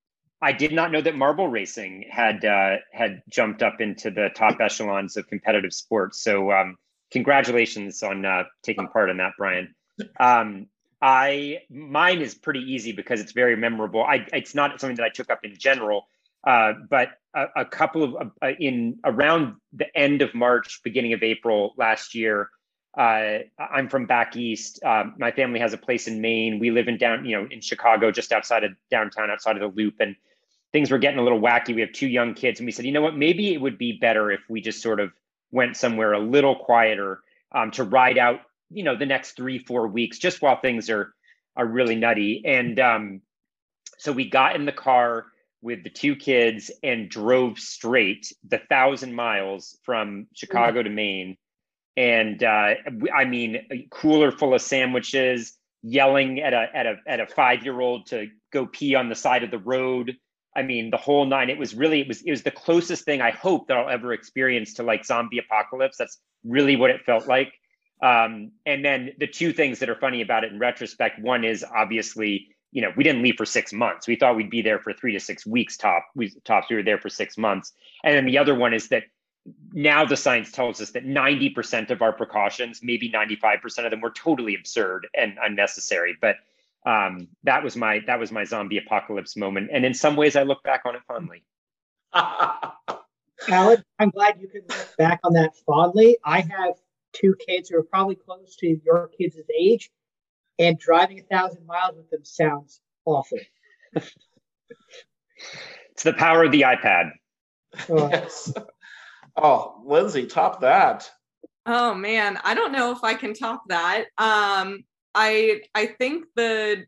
I 0.43 0.53
did 0.53 0.73
not 0.73 0.93
know 0.93 1.01
that 1.01 1.17
marble 1.17 1.49
racing 1.49 2.05
had 2.11 2.45
uh, 2.45 2.77
had 2.93 3.23
jumped 3.29 3.63
up 3.63 3.81
into 3.81 4.11
the 4.11 4.31
top 4.35 4.57
echelons 4.61 5.17
of 5.17 5.27
competitive 5.29 5.73
sports. 5.73 6.21
So, 6.21 6.53
um, 6.53 6.77
congratulations 7.11 8.03
on 8.03 8.25
uh, 8.25 8.45
taking 8.63 8.89
part 8.89 9.11
in 9.11 9.17
that, 9.19 9.33
Brian. 9.39 9.75
Um, 10.21 10.67
I 11.01 11.61
mine 11.71 12.21
is 12.21 12.35
pretty 12.35 12.61
easy 12.61 12.93
because 12.93 13.21
it's 13.21 13.33
very 13.33 13.57
memorable. 13.57 14.03
I 14.03 14.27
it's 14.33 14.55
not 14.55 14.81
something 14.81 14.97
that 14.97 15.05
I 15.05 15.11
took 15.11 15.31
up 15.31 15.41
in 15.45 15.57
general, 15.57 16.07
uh, 16.47 16.75
but 16.89 17.11
a, 17.35 17.47
a, 17.57 17.65
couple 17.65 18.03
of 18.05 18.31
uh, 18.43 18.53
in 18.59 18.99
around 19.05 19.57
the 19.73 19.95
end 19.97 20.23
of 20.23 20.35
March, 20.35 20.81
beginning 20.85 21.13
of 21.13 21.23
April 21.23 21.75
last 21.77 22.15
year. 22.15 22.51
Uh, 22.97 23.41
I'm 23.59 23.89
from 23.89 24.07
back 24.07 24.37
east. 24.37 24.83
Um, 24.83 25.15
my 25.19 25.31
family 25.31 25.61
has 25.61 25.73
a 25.75 25.79
place 25.79 26.09
in 26.09 26.21
Maine. 26.21 26.59
We 26.59 26.71
live 26.71 26.89
in 26.89 26.97
down, 26.97 27.27
you 27.27 27.37
know, 27.37 27.47
in 27.51 27.61
Chicago, 27.61 28.11
just 28.11 28.33
outside 28.33 28.65
of 28.65 28.73
downtown, 28.91 29.31
outside 29.31 29.57
of 29.57 29.61
the 29.61 29.77
Loop, 29.77 29.97
and 30.01 30.17
things 30.73 30.91
were 30.91 30.99
getting 30.99 31.19
a 31.19 31.23
little 31.23 31.41
wacky. 31.41 31.75
We 31.75 31.83
have 31.83 31.93
two 31.93 32.09
young 32.09 32.35
kids, 32.35 32.59
and 32.59 32.67
we 32.67 32.73
said, 32.73 32.87
you 32.87 32.93
know 32.93 33.03
what, 33.03 33.17
maybe 33.17 33.53
it 33.53 33.61
would 33.61 33.77
be 33.77 33.93
better 33.93 34.31
if 34.31 34.41
we 34.49 34.61
just 34.61 34.83
sort 34.83 35.01
of 35.01 35.13
went 35.51 35.77
somewhere 35.77 36.15
a 36.15 36.19
little 36.19 36.57
quieter 36.57 37.21
um, 37.53 37.71
to 37.73 37.85
ride 37.85 38.19
out, 38.19 38.41
you 38.71 38.83
know, 38.83 38.97
the 38.97 39.07
next 39.07 39.33
three, 39.33 39.59
four 39.59 39.87
weeks, 39.89 40.19
just 40.19 40.41
while 40.41 40.61
things 40.61 40.89
are 40.89 41.15
are 41.55 41.67
really 41.67 41.97
nutty. 41.97 42.43
And 42.45 42.79
um, 42.81 43.21
so 43.99 44.13
we 44.13 44.29
got 44.29 44.57
in 44.57 44.67
the 44.67 44.73
car 44.73 45.27
with 45.63 45.83
the 45.83 45.91
two 45.91 46.15
kids 46.17 46.71
and 46.83 47.09
drove 47.09 47.59
straight 47.59 48.33
the 48.49 48.59
thousand 48.69 49.15
miles 49.15 49.79
from 49.83 50.27
Chicago 50.35 50.83
to 50.83 50.91
Maine. 50.91 51.37
And 51.97 52.43
uh, 52.43 52.75
I 53.15 53.25
mean, 53.25 53.67
a 53.71 53.87
cooler 53.91 54.31
full 54.31 54.55
of 54.55 54.61
sandwiches, 54.61 55.55
yelling 55.83 56.41
at 56.41 56.53
a 56.53 56.69
at 56.75 56.87
a 56.87 56.97
at 57.07 57.21
a 57.21 57.27
five 57.27 57.65
year 57.65 57.81
old 57.81 58.07
to 58.07 58.29
go 58.53 58.67
pee 58.67 58.95
on 58.95 59.09
the 59.09 59.15
side 59.15 59.43
of 59.43 59.51
the 59.51 59.59
road. 59.59 60.17
I 60.55 60.63
mean, 60.63 60.91
the 60.91 60.97
whole 60.97 61.25
nine. 61.27 61.51
It 61.51 61.59
was 61.59 61.75
really 61.75 62.01
it 62.01 62.09
was 62.09 62.23
it 62.23 62.31
was 62.31 62.43
the 62.43 62.51
closest 62.51 63.05
thing 63.05 63.21
I 63.21 63.31
hope 63.31 63.69
that 63.69 63.77
I'll 63.77 63.89
ever 63.89 64.13
experience 64.13 64.75
to 64.75 64.83
like 64.83 65.05
zombie 65.05 65.39
apocalypse. 65.39 65.97
That's 65.97 66.19
really 66.45 66.77
what 66.77 66.91
it 66.91 67.05
felt 67.05 67.27
like. 67.27 67.53
Um, 68.03 68.53
and 68.67 68.85
then 68.85 69.13
the 69.19 69.27
two 69.27 69.55
things 69.55 69.79
that 69.79 69.89
are 69.89 69.95
funny 69.95 70.21
about 70.21 70.45
it 70.45 70.53
in 70.53 70.59
retrospect, 70.59 71.19
one 71.19 71.45
is 71.45 71.65
obviously 71.65 72.49
you 72.73 72.83
know, 72.83 72.93
we 72.95 73.05
didn't 73.05 73.23
leave 73.23 73.37
for 73.39 73.47
six 73.47 73.73
months. 73.73 74.07
We 74.07 74.17
thought 74.17 74.37
we'd 74.37 74.51
be 74.51 74.61
there 74.61 74.79
for 74.79 74.93
three 74.93 75.13
to 75.13 75.21
six 75.21 75.47
weeks 75.47 75.79
top. 75.79 76.05
We 76.15 76.31
tops. 76.45 76.69
We 76.69 76.77
were 76.77 76.83
there 76.83 76.99
for 76.99 77.09
six 77.09 77.39
months. 77.39 77.73
And 78.05 78.15
then 78.15 78.27
the 78.27 78.37
other 78.37 78.55
one 78.55 78.75
is 78.75 78.89
that 78.89 79.05
now 79.73 80.05
the 80.05 80.17
science 80.17 80.51
tells 80.51 80.81
us 80.81 80.91
that 80.93 81.07
90% 81.07 81.91
of 81.91 82.03
our 82.03 82.13
precautions, 82.13 82.81
maybe 82.83 83.11
95% 83.11 83.85
of 83.85 83.91
them 83.91 84.01
were 84.01 84.11
totally 84.11 84.55
absurd 84.55 85.07
and 85.15 85.39
unnecessary. 85.43 86.17
But 86.21 86.37
um, 86.85 87.29
that 87.45 87.63
was 87.63 87.77
my 87.77 88.01
that 88.07 88.19
was 88.19 88.31
my 88.33 88.45
zombie 88.45 88.79
apocalypse 88.79 89.37
moment. 89.37 89.71
And 89.73 89.85
in 89.85 89.93
some 89.93 90.17
ways 90.17 90.37
I 90.37 90.45
look 90.45 90.63
back 90.63 90.83
on 90.87 90.95
it 90.95 91.03
fondly. 91.07 91.45
Alan, 93.49 93.83
I'm 93.99 94.11
glad 94.11 94.41
you 94.41 94.49
can 94.49 94.63
look 94.69 94.97
back 94.97 95.21
on 95.25 95.35
that 95.35 95.55
fondly. 95.67 96.17
I 96.25 96.41
have 96.41 96.75
two 97.13 97.35
kids 97.47 97.69
who 97.69 97.79
are 97.79 97.83
probably 97.83 98.15
close 98.15 98.57
to 98.57 98.81
your 98.85 99.11
kids' 99.19 99.37
age 99.59 99.91
and 100.59 100.79
driving 100.79 101.19
a 101.19 101.23
thousand 101.23 101.67
miles 101.67 101.97
with 101.97 102.09
them 102.11 102.25
sounds 102.25 102.81
awful. 103.05 103.39
it's 103.93 104.15
the 106.03 106.13
power 106.13 106.45
of 106.45 106.53
the 106.53 106.63
iPad. 106.63 107.11
Oh. 107.89 108.09
Yes. 108.09 108.53
Oh, 109.37 109.83
Lindsay, 109.85 110.27
top 110.27 110.61
that. 110.61 111.11
Oh 111.67 111.95
man, 111.95 112.39
I 112.45 112.55
don't 112.55 112.73
know 112.73 112.93
if 112.93 113.03
I 113.03 113.15
can 113.15 113.35
top 113.35 113.65
that. 113.69 114.07
Um, 114.19 114.85
I 115.15 115.63
I 115.75 115.87
think 115.87 116.27
the 116.37 116.85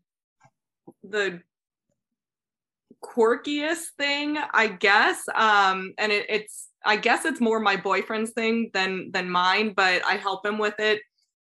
the 1.03 1.41
quirkiest 3.05 3.87
thing, 3.99 4.39
I 4.53 4.69
guess, 4.69 5.25
um, 5.35 5.95
and 5.99 6.13
it, 6.13 6.27
it's 6.29 6.69
I 6.85 6.97
guess 6.97 7.25
it's 7.25 7.41
more 7.41 7.61
my 7.61 7.77
boyfriend's 7.77 8.31
thing 8.31 8.71
than 8.73 9.11
than 9.13 9.31
mine, 9.31 9.75
but 9.77 10.05
I 10.07 10.15
help 10.15 10.47
him 10.47 10.59
with 10.59 10.79
it. 10.79 11.03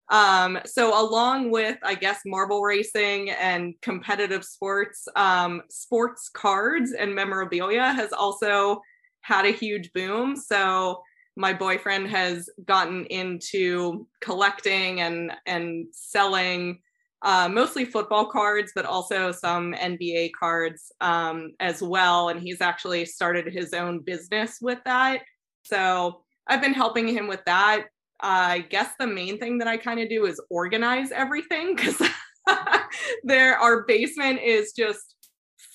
Um, 0.10 0.60
so 0.66 1.00
along 1.00 1.50
with, 1.50 1.78
I 1.84 1.96
guess, 1.96 2.22
marble 2.26 2.62
racing 2.62 3.32
and 3.32 3.74
competitive 3.82 4.46
sports, 4.46 5.08
um, 5.16 5.64
sports 5.70 6.30
cards 6.30 6.92
and 6.92 7.16
memorabilia 7.16 7.92
has 7.92 8.14
also 8.14 8.82
had 9.26 9.46
a 9.46 9.52
huge 9.52 9.92
boom. 9.94 10.36
So 10.36 11.02
my 11.36 11.52
boyfriend 11.52 12.08
has 12.10 12.48
gotten 12.66 13.06
into 13.06 14.08
collecting 14.22 15.02
and 15.02 15.32
and 15.48 15.88
selling 15.92 16.80
uh, 17.24 17.50
mostly 17.50 17.86
football 17.86 18.28
cards, 18.28 18.72
but 18.76 18.86
also 18.86 19.32
some 19.32 19.74
NBA 19.74 20.30
cards 20.40 20.92
um, 21.02 21.54
as 21.60 21.82
well. 21.82 22.30
And 22.30 22.40
he's 22.40 22.62
actually 22.62 23.04
started 23.06 23.52
his 23.52 23.74
own 23.74 24.00
business 24.02 24.60
with 24.62 24.78
that. 24.86 25.22
So 25.64 26.22
I've 26.46 26.62
been 26.62 26.74
helping 26.74 27.08
him 27.08 27.28
with 27.28 27.44
that. 27.46 27.86
I 28.22 28.60
guess 28.70 28.92
the 29.00 29.08
main 29.08 29.40
thing 29.40 29.58
that 29.58 29.68
I 29.68 29.78
kind 29.78 30.00
of 30.00 30.08
do 30.08 30.28
is 30.28 30.40
organize 30.52 31.12
everything 31.12 31.76
because 31.76 32.00
there 33.24 33.58
our 33.58 33.86
basement 33.86 34.40
is 34.42 34.72
just 34.74 35.16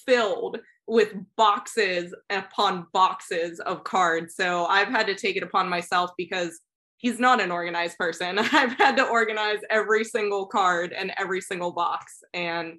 filled 0.06 0.60
with 0.90 1.14
boxes 1.36 2.12
upon 2.30 2.84
boxes 2.92 3.60
of 3.60 3.84
cards. 3.84 4.34
So 4.34 4.66
I've 4.66 4.88
had 4.88 5.06
to 5.06 5.14
take 5.14 5.36
it 5.36 5.44
upon 5.44 5.68
myself 5.68 6.10
because 6.18 6.58
he's 6.96 7.20
not 7.20 7.40
an 7.40 7.52
organized 7.52 7.96
person. 7.96 8.38
I've 8.52 8.72
had 8.72 8.96
to 8.96 9.06
organize 9.06 9.60
every 9.70 10.02
single 10.02 10.46
card 10.46 10.92
and 10.92 11.12
every 11.16 11.42
single 11.42 11.70
box. 11.70 12.24
And 12.34 12.78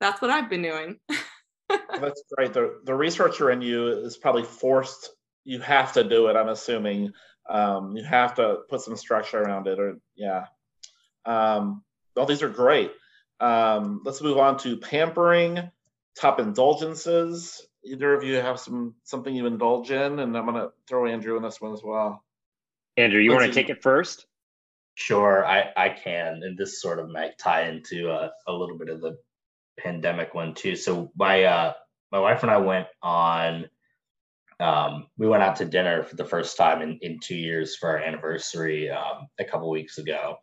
that's 0.00 0.20
what 0.20 0.32
I've 0.32 0.50
been 0.50 0.62
doing. 0.62 0.96
that's 1.68 2.24
great. 2.36 2.52
The 2.52 2.80
the 2.84 2.94
researcher 2.94 3.52
in 3.52 3.62
you 3.62 3.86
is 3.86 4.16
probably 4.16 4.42
forced 4.42 5.10
you 5.44 5.60
have 5.60 5.92
to 5.92 6.02
do 6.02 6.26
it, 6.26 6.36
I'm 6.36 6.48
assuming. 6.48 7.12
Um, 7.48 7.96
you 7.96 8.02
have 8.02 8.34
to 8.34 8.62
put 8.68 8.80
some 8.80 8.96
structure 8.96 9.40
around 9.40 9.68
it 9.68 9.78
or 9.78 9.98
yeah. 10.16 10.46
Um, 11.24 11.84
all 12.16 12.26
these 12.26 12.42
are 12.42 12.48
great. 12.48 12.90
Um, 13.38 14.02
let's 14.04 14.20
move 14.20 14.38
on 14.38 14.58
to 14.58 14.76
pampering, 14.78 15.70
top 16.18 16.40
indulgences. 16.40 17.66
Either 17.84 18.14
of 18.14 18.24
you 18.24 18.36
have 18.36 18.58
some 18.58 18.94
something 19.04 19.34
you 19.34 19.46
indulge 19.46 19.90
in, 19.90 20.18
and 20.18 20.36
I'm 20.36 20.46
gonna 20.46 20.70
throw 20.88 21.06
Andrew 21.06 21.36
in 21.36 21.42
this 21.42 21.60
one 21.60 21.72
as 21.72 21.82
well. 21.84 22.24
Andrew, 22.96 23.20
you 23.20 23.32
want 23.32 23.44
to 23.44 23.52
take 23.52 23.68
it 23.68 23.82
first? 23.82 24.26
Sure, 24.94 25.44
I, 25.46 25.70
I 25.76 25.90
can, 25.90 26.40
and 26.42 26.56
this 26.56 26.80
sort 26.80 26.98
of 26.98 27.10
might 27.10 27.38
tie 27.38 27.68
into 27.68 28.10
a, 28.10 28.32
a 28.46 28.52
little 28.52 28.78
bit 28.78 28.88
of 28.88 29.02
the 29.02 29.18
pandemic 29.78 30.32
one 30.32 30.54
too. 30.54 30.74
So 30.74 31.12
my 31.14 31.44
uh, 31.44 31.72
my 32.10 32.18
wife 32.18 32.42
and 32.42 32.50
I 32.50 32.56
went 32.58 32.86
on. 33.02 33.68
Um, 34.58 35.08
we 35.18 35.28
went 35.28 35.42
out 35.42 35.56
to 35.56 35.66
dinner 35.66 36.02
for 36.02 36.16
the 36.16 36.24
first 36.24 36.56
time 36.56 36.80
in, 36.80 36.98
in 37.02 37.20
two 37.20 37.36
years 37.36 37.76
for 37.76 37.90
our 37.90 37.98
anniversary 37.98 38.88
um, 38.88 39.28
a 39.38 39.44
couple 39.44 39.68
weeks 39.68 39.98
ago, 39.98 40.38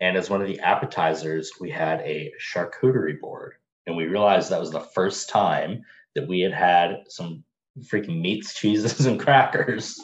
and 0.00 0.16
as 0.16 0.30
one 0.30 0.40
of 0.40 0.46
the 0.46 0.60
appetizers, 0.60 1.50
we 1.60 1.68
had 1.68 2.00
a 2.02 2.32
charcuterie 2.40 3.20
board. 3.20 3.54
And 3.86 3.96
we 3.96 4.06
realized 4.06 4.50
that 4.50 4.60
was 4.60 4.72
the 4.72 4.80
first 4.80 5.28
time 5.28 5.82
that 6.14 6.26
we 6.26 6.40
had 6.40 6.52
had 6.52 7.04
some 7.08 7.44
freaking 7.92 8.20
meats, 8.20 8.54
cheeses, 8.58 9.06
and 9.06 9.20
crackers 9.20 10.00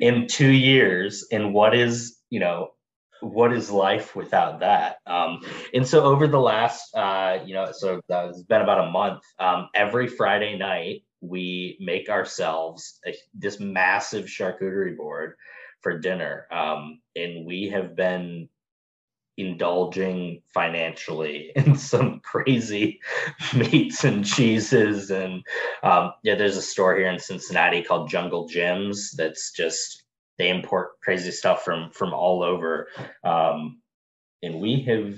in 0.00 0.26
two 0.26 0.50
years. 0.50 1.26
And 1.32 1.54
what 1.54 1.74
is, 1.74 2.18
you 2.30 2.40
know, 2.40 2.70
what 3.20 3.52
is 3.52 3.70
life 3.70 4.14
without 4.14 4.60
that? 4.60 4.98
Um, 5.06 5.40
and 5.74 5.86
so 5.86 6.04
over 6.04 6.28
the 6.28 6.40
last, 6.40 6.94
uh, 6.94 7.38
you 7.44 7.54
know, 7.54 7.72
so 7.72 8.00
it's 8.08 8.42
been 8.42 8.62
about 8.62 8.88
a 8.88 8.90
month. 8.90 9.22
Um, 9.38 9.68
every 9.74 10.06
Friday 10.06 10.56
night, 10.56 11.02
we 11.20 11.76
make 11.80 12.08
ourselves 12.08 13.00
a, 13.06 13.14
this 13.34 13.58
massive 13.58 14.26
charcuterie 14.26 14.96
board 14.96 15.34
for 15.80 15.98
dinner, 15.98 16.46
um, 16.52 17.00
and 17.16 17.44
we 17.44 17.68
have 17.70 17.96
been 17.96 18.48
indulging 19.38 20.42
financially 20.52 21.52
in 21.56 21.76
some 21.76 22.20
crazy 22.20 23.00
meats 23.56 24.04
and 24.04 24.26
cheeses. 24.26 25.10
And 25.10 25.42
um, 25.82 26.12
yeah 26.22 26.34
there's 26.34 26.56
a 26.56 26.62
store 26.62 26.96
here 26.96 27.08
in 27.08 27.18
cincinnati 27.18 27.82
called 27.82 28.10
Jungle 28.10 28.46
Jim's 28.48 29.12
that's 29.12 29.52
just 29.52 30.04
they 30.36 30.50
import 30.50 31.00
crazy 31.00 31.30
stuff 31.30 31.64
from 31.64 31.90
from 31.92 32.12
all 32.12 32.42
over. 32.42 32.88
Um, 33.24 33.80
and 34.42 34.60
we 34.60 34.82
have 34.82 35.16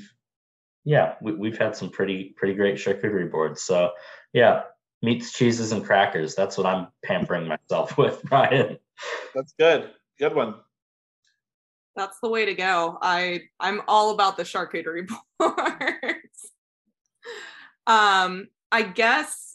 yeah 0.85 1.15
we, 1.21 1.51
have 1.51 1.59
had 1.59 1.77
some 1.77 1.91
pretty 1.91 2.35
pretty 2.37 2.55
great 2.55 2.77
charcuterie 2.77 3.31
boards. 3.31 3.63
So 3.63 3.91
yeah 4.33 4.63
meats 5.03 5.33
cheeses 5.33 5.73
and 5.73 5.85
crackers. 5.85 6.35
That's 6.35 6.59
what 6.59 6.67
i'm 6.67 6.89
pampering 7.03 7.49
myself 7.49 7.97
with 7.99 8.23
brian 8.23 8.79
that's 9.35 9.55
good. 9.59 9.91
Good 10.19 10.35
one 10.35 10.57
that's 11.97 12.19
the 12.23 12.29
way 12.29 12.47
to 12.47 12.55
go. 12.55 12.99
I 13.03 13.43
I'm 13.59 13.83
all 13.89 14.13
about 14.13 14.37
the 14.37 14.43
charcuterie 14.45 15.09
boards. 15.39 16.53
um, 17.87 18.49
I 18.73 18.83
guess 18.83 19.55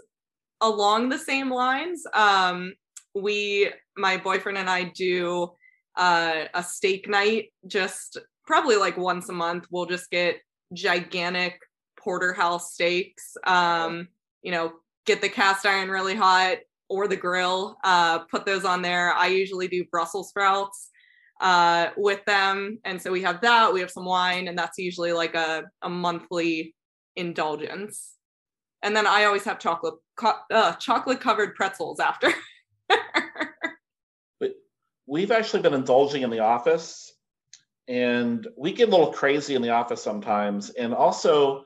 along 0.61 1.09
the 1.09 1.17
same 1.17 1.49
lines, 1.49 2.03
um, 2.13 2.73
we 3.13 3.71
my 3.97 4.17
boyfriend 4.17 4.57
and 4.57 4.69
I 4.69 4.83
do 4.83 5.51
uh, 5.95 6.45
a 6.53 6.63
steak 6.63 7.07
night 7.07 7.53
just 7.67 8.17
probably 8.45 8.75
like 8.75 8.97
once 8.97 9.29
a 9.29 9.33
month. 9.33 9.65
We'll 9.71 9.85
just 9.85 10.11
get 10.11 10.37
gigantic 10.73 11.59
porterhouse 11.97 12.73
steaks. 12.73 13.37
Um, 13.45 14.09
you 14.41 14.51
know, 14.51 14.73
get 15.05 15.21
the 15.21 15.29
cast 15.29 15.65
iron 15.65 15.89
really 15.89 16.15
hot 16.15 16.57
or 16.87 17.07
the 17.07 17.15
grill, 17.15 17.77
uh, 17.83 18.19
put 18.19 18.45
those 18.45 18.63
on 18.63 18.81
there. 18.81 19.13
I 19.13 19.27
usually 19.27 19.67
do 19.67 19.85
Brussels 19.85 20.29
sprouts 20.29 20.91
uh, 21.41 21.89
with 21.97 22.23
them. 22.25 22.79
And 22.83 23.01
so 23.01 23.11
we 23.11 23.21
have 23.23 23.41
that, 23.41 23.73
we 23.73 23.81
have 23.81 23.91
some 23.91 24.05
wine, 24.05 24.47
and 24.47 24.57
that's 24.57 24.77
usually 24.77 25.11
like 25.11 25.35
a, 25.35 25.63
a 25.81 25.89
monthly 25.89 26.75
indulgence. 27.15 28.13
And 28.81 28.95
then 28.95 29.07
I 29.07 29.25
always 29.25 29.43
have 29.45 29.59
chocolate 29.59 29.95
co- 30.15 30.39
uh, 30.51 30.73
chocolate 30.73 31.19
covered 31.19 31.55
pretzels 31.55 31.99
after. 31.99 32.31
but 34.39 34.53
we've 35.07 35.31
actually 35.31 35.63
been 35.63 35.73
indulging 35.73 36.21
in 36.21 36.29
the 36.29 36.39
office, 36.39 37.11
and 37.87 38.47
we 38.57 38.73
get 38.73 38.89
a 38.89 38.91
little 38.91 39.11
crazy 39.11 39.55
in 39.55 39.61
the 39.61 39.71
office 39.71 40.01
sometimes. 40.01 40.69
And 40.69 40.93
also, 40.93 41.65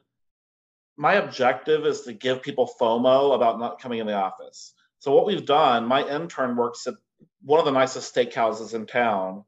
my 0.97 1.13
objective 1.13 1.85
is 1.85 2.01
to 2.01 2.13
give 2.13 2.41
people 2.41 2.69
FOMO 2.79 3.35
about 3.35 3.59
not 3.59 3.81
coming 3.81 3.99
in 3.99 4.07
the 4.07 4.13
office. 4.13 4.73
So 4.99 5.13
what 5.13 5.25
we've 5.25 5.45
done, 5.45 5.85
my 5.85 6.05
intern 6.05 6.57
works 6.57 6.87
at 6.87 6.95
one 7.41 7.59
of 7.59 7.65
the 7.65 7.71
nicest 7.71 8.13
steakhouses 8.13 8.73
in 8.73 8.85
town, 8.85 9.45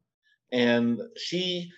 and 0.52 1.00
she 1.16 1.72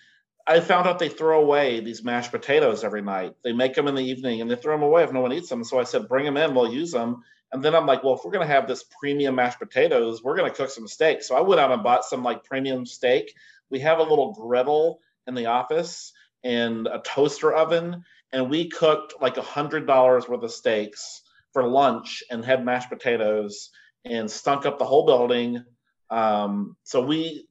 I 0.46 0.60
found 0.60 0.86
out 0.86 0.98
they 0.98 1.08
throw 1.08 1.40
away 1.40 1.80
these 1.80 2.04
mashed 2.04 2.30
potatoes 2.30 2.84
every 2.84 3.00
night. 3.00 3.34
They 3.42 3.52
make 3.52 3.74
them 3.74 3.88
in 3.88 3.94
the 3.94 4.04
evening 4.04 4.40
and 4.40 4.50
they 4.50 4.56
throw 4.56 4.74
them 4.74 4.82
away 4.82 5.02
if 5.02 5.12
no 5.12 5.20
one 5.20 5.32
eats 5.32 5.48
them. 5.48 5.64
So 5.64 5.78
I 5.80 5.84
said, 5.84 6.08
bring 6.08 6.26
them 6.26 6.36
in, 6.36 6.54
we'll 6.54 6.72
use 6.72 6.92
them. 6.92 7.22
And 7.52 7.62
then 7.62 7.74
I'm 7.74 7.86
like, 7.86 8.04
well, 8.04 8.14
if 8.14 8.20
we're 8.24 8.32
going 8.32 8.46
to 8.46 8.52
have 8.52 8.68
this 8.68 8.84
premium 9.00 9.36
mashed 9.36 9.58
potatoes, 9.58 10.22
we're 10.22 10.36
going 10.36 10.50
to 10.50 10.56
cook 10.56 10.68
some 10.68 10.86
steak. 10.86 11.22
So 11.22 11.34
I 11.34 11.40
went 11.40 11.60
out 11.60 11.72
and 11.72 11.82
bought 11.82 12.04
some 12.04 12.22
like 12.22 12.44
premium 12.44 12.84
steak. 12.84 13.32
We 13.70 13.78
have 13.80 14.00
a 14.00 14.02
little 14.02 14.34
griddle 14.34 15.00
in 15.26 15.34
the 15.34 15.46
office 15.46 16.12
and 16.42 16.86
a 16.88 16.98
toaster 16.98 17.54
oven. 17.54 18.04
And 18.32 18.50
we 18.50 18.68
cooked 18.68 19.14
like 19.22 19.38
a 19.38 19.42
hundred 19.42 19.86
dollars 19.86 20.28
worth 20.28 20.42
of 20.42 20.50
steaks 20.50 21.22
for 21.52 21.62
lunch 21.62 22.22
and 22.30 22.44
had 22.44 22.66
mashed 22.66 22.90
potatoes 22.90 23.70
and 24.04 24.30
stunk 24.30 24.66
up 24.66 24.78
the 24.78 24.84
whole 24.84 25.06
building. 25.06 25.64
Um, 26.10 26.76
so 26.82 27.00
we 27.00 27.46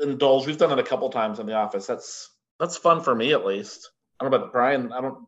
indulge. 0.00 0.46
We've 0.46 0.58
done 0.58 0.72
it 0.72 0.78
a 0.78 0.88
couple 0.88 1.08
times 1.10 1.38
in 1.38 1.46
the 1.46 1.54
office. 1.54 1.86
That's 1.86 2.30
that's 2.58 2.76
fun 2.76 3.02
for 3.02 3.14
me 3.14 3.32
at 3.32 3.44
least. 3.44 3.90
I 4.18 4.24
don't 4.24 4.30
know 4.30 4.38
about 4.38 4.52
Brian. 4.52 4.92
I 4.92 5.00
don't. 5.00 5.26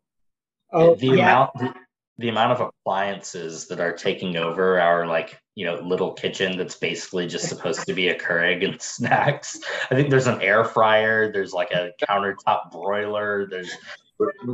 Oh, 0.73 0.95
the 0.95 1.07
yeah. 1.09 1.13
amount 1.13 1.51
the, 1.59 1.75
the 2.19 2.29
amount 2.29 2.53
of 2.53 2.61
appliances 2.61 3.69
that 3.69 3.81
are 3.81 3.93
taking 3.93 4.37
over 4.37 4.81
our 4.81 5.07
like 5.07 5.39
you 5.55 5.67
know 5.67 5.81
little 5.81 6.13
kitchen 6.13 6.57
that's 6.57 6.77
basically 6.77 7.27
just 7.27 7.49
supposed 7.49 7.87
to 7.87 7.95
be 7.95 8.09
a 8.09 8.19
Keurig 8.19 8.65
and 8.65 8.81
snacks. 8.81 9.59
I 9.91 9.95
think 9.95 10.11
there's 10.11 10.27
an 10.27 10.41
air 10.43 10.65
fryer. 10.65 11.33
There's 11.33 11.53
like 11.53 11.73
a 11.73 11.93
countertop 12.09 12.71
broiler. 12.71 13.47
There's 13.49 13.73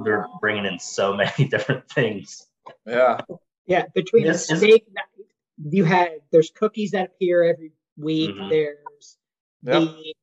they're 0.05 0.27
bringing 0.41 0.67
in 0.67 0.79
so 0.79 1.15
many 1.15 1.45
different 1.51 1.89
things. 1.89 2.47
Yeah. 2.87 3.21
Yeah. 3.67 3.85
Between 3.95 4.27
the 4.27 4.35
steak, 4.35 4.87
you 5.65 5.85
had 5.85 6.21
there's 6.31 6.51
cookies 6.51 6.93
that 6.93 7.11
appear 7.15 7.45
every 7.45 7.73
week. 7.97 8.31
Mm-hmm. 8.31 8.49
There's 8.49 9.19
Yep. 9.63 9.83
The 9.83 10.15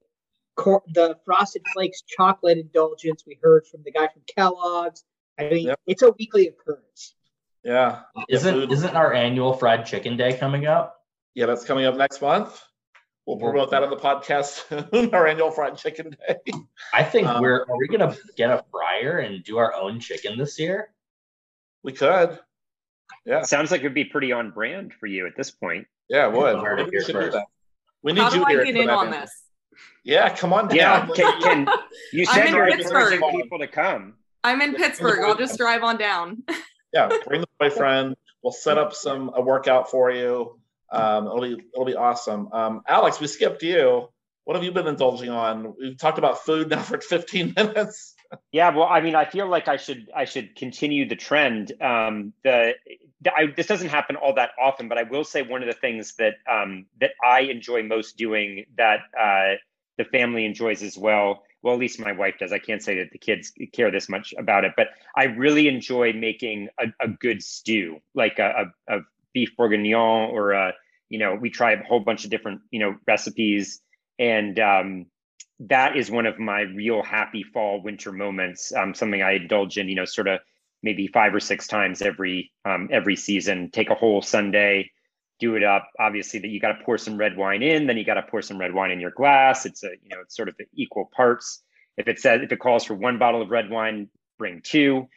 cor- 0.56 0.84
the 0.94 1.18
frosted 1.26 1.64
flakes 1.74 2.02
chocolate 2.02 2.58
indulgence 2.58 3.24
we 3.26 3.40
heard 3.42 3.66
from 3.66 3.82
the 3.84 3.92
guy 3.92 4.08
from 4.08 4.22
Kellogg's. 4.28 5.04
I 5.40 5.50
mean, 5.50 5.68
yep. 5.68 5.80
it's 5.88 6.02
a 6.02 6.12
weekly 6.12 6.48
occurrence. 6.48 7.16
Yeah. 7.64 8.02
Isn't 8.30 8.72
isn't 8.72 8.96
our 8.96 9.14
annual 9.14 9.54
fried 9.54 9.86
chicken 9.86 10.18
day 10.18 10.38
coming 10.38 10.66
up? 10.66 10.98
Yeah, 11.34 11.46
that's 11.46 11.66
coming 11.66 11.86
up 11.86 11.96
next 11.96 12.22
month. 12.22 12.62
We'll 13.26 13.38
promote 13.38 13.70
that 13.72 13.84
on 13.84 13.92
the 13.92 13.96
podcast 13.96 14.90
soon, 14.92 15.10
our 15.14 15.28
annual 15.28 15.52
fried 15.52 15.78
chicken 15.78 16.16
day. 16.28 16.38
I 16.94 17.04
think 17.04 17.28
um, 17.28 17.42
we're 17.42 17.62
are 17.62 17.78
we 17.78 17.88
gonna 17.88 18.16
get 18.36 18.50
a 18.50 18.64
fryer 18.72 19.20
and 19.20 19.44
do 19.44 19.58
our 19.58 19.74
own 19.74 20.00
chicken 20.00 20.38
this 20.38 20.58
year? 20.58 20.90
We 21.84 21.94
could. 21.94 22.40
Yeah. 23.26 23.44
Sounds 23.44 23.72
like 23.72 23.82
it'd 23.82 23.94
be 23.94 24.06
pretty 24.06 24.32
on 24.32 24.52
brand 24.52 24.94
for 24.94 25.06
you 25.06 25.28
at 25.28 25.36
this 25.38 25.52
point. 25.52 25.88
Yeah, 26.10 26.28
it 26.28 26.34
would. 26.34 26.92
We 26.92 27.02
should 27.02 27.14
do 27.14 27.32
that. 27.32 27.46
We 28.04 28.14
need 28.14 28.22
How 28.22 28.30
you 28.30 28.40
do 28.40 28.46
here 28.48 28.62
I 28.62 28.66
get 28.66 28.76
in 28.76 28.90
on 28.90 29.12
this? 29.12 29.32
Yeah, 30.04 30.34
come 30.36 30.54
on 30.54 30.68
down. 30.68 31.10
Yeah, 31.10 31.14
can, 31.16 31.42
can 31.42 31.68
you 32.14 32.26
send 32.26 32.56
your 32.56 32.68
encouraging 32.68 33.22
people 33.32 33.60
to 33.60 33.68
come? 33.68 34.16
I'm 34.44 34.62
in 34.62 34.76
Pittsburgh. 34.76 35.20
I'll 35.24 35.36
just 35.36 35.58
drive 35.58 35.84
on 35.84 35.98
down. 35.98 36.44
yeah, 36.94 37.10
bring 37.26 37.42
the 37.42 37.48
boyfriend. 37.60 38.16
We'll 38.42 38.54
set 38.54 38.78
up 38.78 38.94
some 38.94 39.32
a 39.36 39.42
workout 39.42 39.92
for 39.92 40.12
you. 40.12 40.60
Um, 40.92 41.28
it'll 41.28 41.42
be 41.42 41.58
it'll 41.74 41.86
be 41.86 41.96
awesome. 41.96 42.50
Um, 42.54 42.82
Alex, 42.88 43.20
we 43.20 43.28
skipped 43.28 43.62
you. 43.62 44.08
What 44.46 44.56
have 44.56 44.64
you 44.64 44.72
been 44.72 44.88
indulging 44.88 45.30
on? 45.30 45.76
We've 45.78 45.98
talked 45.98 46.18
about 46.18 46.44
food 46.44 46.70
now 46.70 46.82
for 46.82 47.00
15 47.00 47.54
minutes. 47.58 48.16
yeah, 48.52 48.76
well, 48.76 48.88
I 48.88 49.02
mean, 49.02 49.14
I 49.14 49.26
feel 49.26 49.48
like 49.48 49.68
I 49.68 49.78
should 49.78 50.10
I 50.16 50.26
should 50.26 50.56
continue 50.56 51.08
the 51.08 51.16
trend. 51.16 51.74
Um, 51.82 52.34
the 52.44 52.74
I, 53.26 53.48
this 53.56 53.68
doesn't 53.68 53.90
happen 53.90 54.16
all 54.16 54.36
that 54.36 54.52
often, 54.62 54.88
but 54.88 54.98
I 54.98 55.04
will 55.04 55.24
say 55.24 55.42
one 55.42 55.62
of 55.62 55.68
the 55.68 55.74
things 55.74 56.16
that 56.16 56.36
um, 56.50 56.86
that 57.02 57.12
I 57.24 57.42
enjoy 57.42 57.84
most 57.84 58.18
doing 58.18 58.66
that 58.78 59.00
uh, 59.20 59.56
the 59.98 60.06
family 60.06 60.46
enjoys 60.46 60.82
as 60.84 60.98
well. 60.98 61.44
Well, 61.62 61.74
at 61.74 61.80
least 61.80 62.00
my 62.00 62.14
wife 62.14 62.36
does. 62.40 62.54
I 62.54 62.60
can't 62.60 62.82
say 62.82 63.00
that 63.00 63.12
the 63.12 63.18
kids 63.18 63.52
care 63.74 63.92
this 63.92 64.08
much 64.08 64.34
about 64.38 64.64
it, 64.64 64.72
but 64.78 64.88
I 65.14 65.26
really 65.26 65.68
enjoy 65.68 66.14
making 66.14 66.70
a, 66.80 66.86
a 67.02 67.10
good 67.10 67.44
stew, 67.44 68.00
like 68.16 68.40
a, 68.40 68.72
a, 68.88 68.98
a 68.98 69.02
beef 69.34 69.50
bourguignon 69.58 70.32
or 70.32 70.52
a, 70.54 70.74
you 71.10 71.20
know, 71.20 71.36
we 71.36 71.50
try 71.50 71.74
a 71.74 71.84
whole 71.84 72.00
bunch 72.00 72.24
of 72.24 72.30
different, 72.30 72.62
you 72.72 72.80
know, 72.80 72.96
recipes. 73.06 73.82
And 74.18 74.58
um, 74.60 75.08
that 75.60 75.98
is 75.98 76.10
one 76.10 76.26
of 76.26 76.40
my 76.40 76.62
real 76.62 77.04
happy 77.04 77.44
fall 77.44 77.82
winter 77.84 78.14
moments. 78.14 78.72
Um, 78.74 78.94
something 78.94 79.22
I 79.22 79.34
indulge 79.34 79.78
in, 79.78 79.90
you 79.90 79.96
know, 79.96 80.06
sort 80.06 80.30
of 80.30 80.40
maybe 80.82 81.08
five 81.08 81.34
or 81.34 81.40
six 81.40 81.68
times 81.68 82.02
every 82.02 82.52
um, 82.66 82.90
every 82.92 83.16
season. 83.16 83.70
Take 83.72 83.90
a 83.90 83.96
whole 83.96 84.22
Sunday, 84.22 84.92
do 85.40 85.56
it 85.56 85.64
up. 85.64 85.90
Obviously, 86.00 86.40
that 86.40 86.48
you 86.48 86.60
got 86.60 86.74
to 86.74 86.84
pour 86.84 86.98
some 86.98 87.18
red 87.18 87.38
wine 87.38 87.64
in, 87.64 87.88
then 87.88 87.98
you 87.98 88.06
got 88.06 88.16
to 88.16 88.24
pour 88.24 88.42
some 88.42 88.58
red 88.58 88.74
wine 88.74 88.92
in 88.92 89.00
your 89.00 89.12
glass. 89.12 89.66
It's 89.66 89.84
a 89.84 89.90
you 90.02 90.10
know 90.10 90.22
it's 90.22 90.36
sort 90.36 90.50
of 90.50 90.56
the 90.58 90.66
equal 90.74 91.10
parts. 91.16 91.62
If 91.98 92.08
it 92.08 92.20
says 92.20 92.42
if 92.44 92.52
it 92.52 92.60
calls 92.60 92.86
for 92.86 92.94
one 92.94 93.18
bottle 93.18 93.42
of 93.42 93.50
red 93.50 93.70
wine, 93.70 94.10
bring 94.38 94.62
two. 94.62 95.08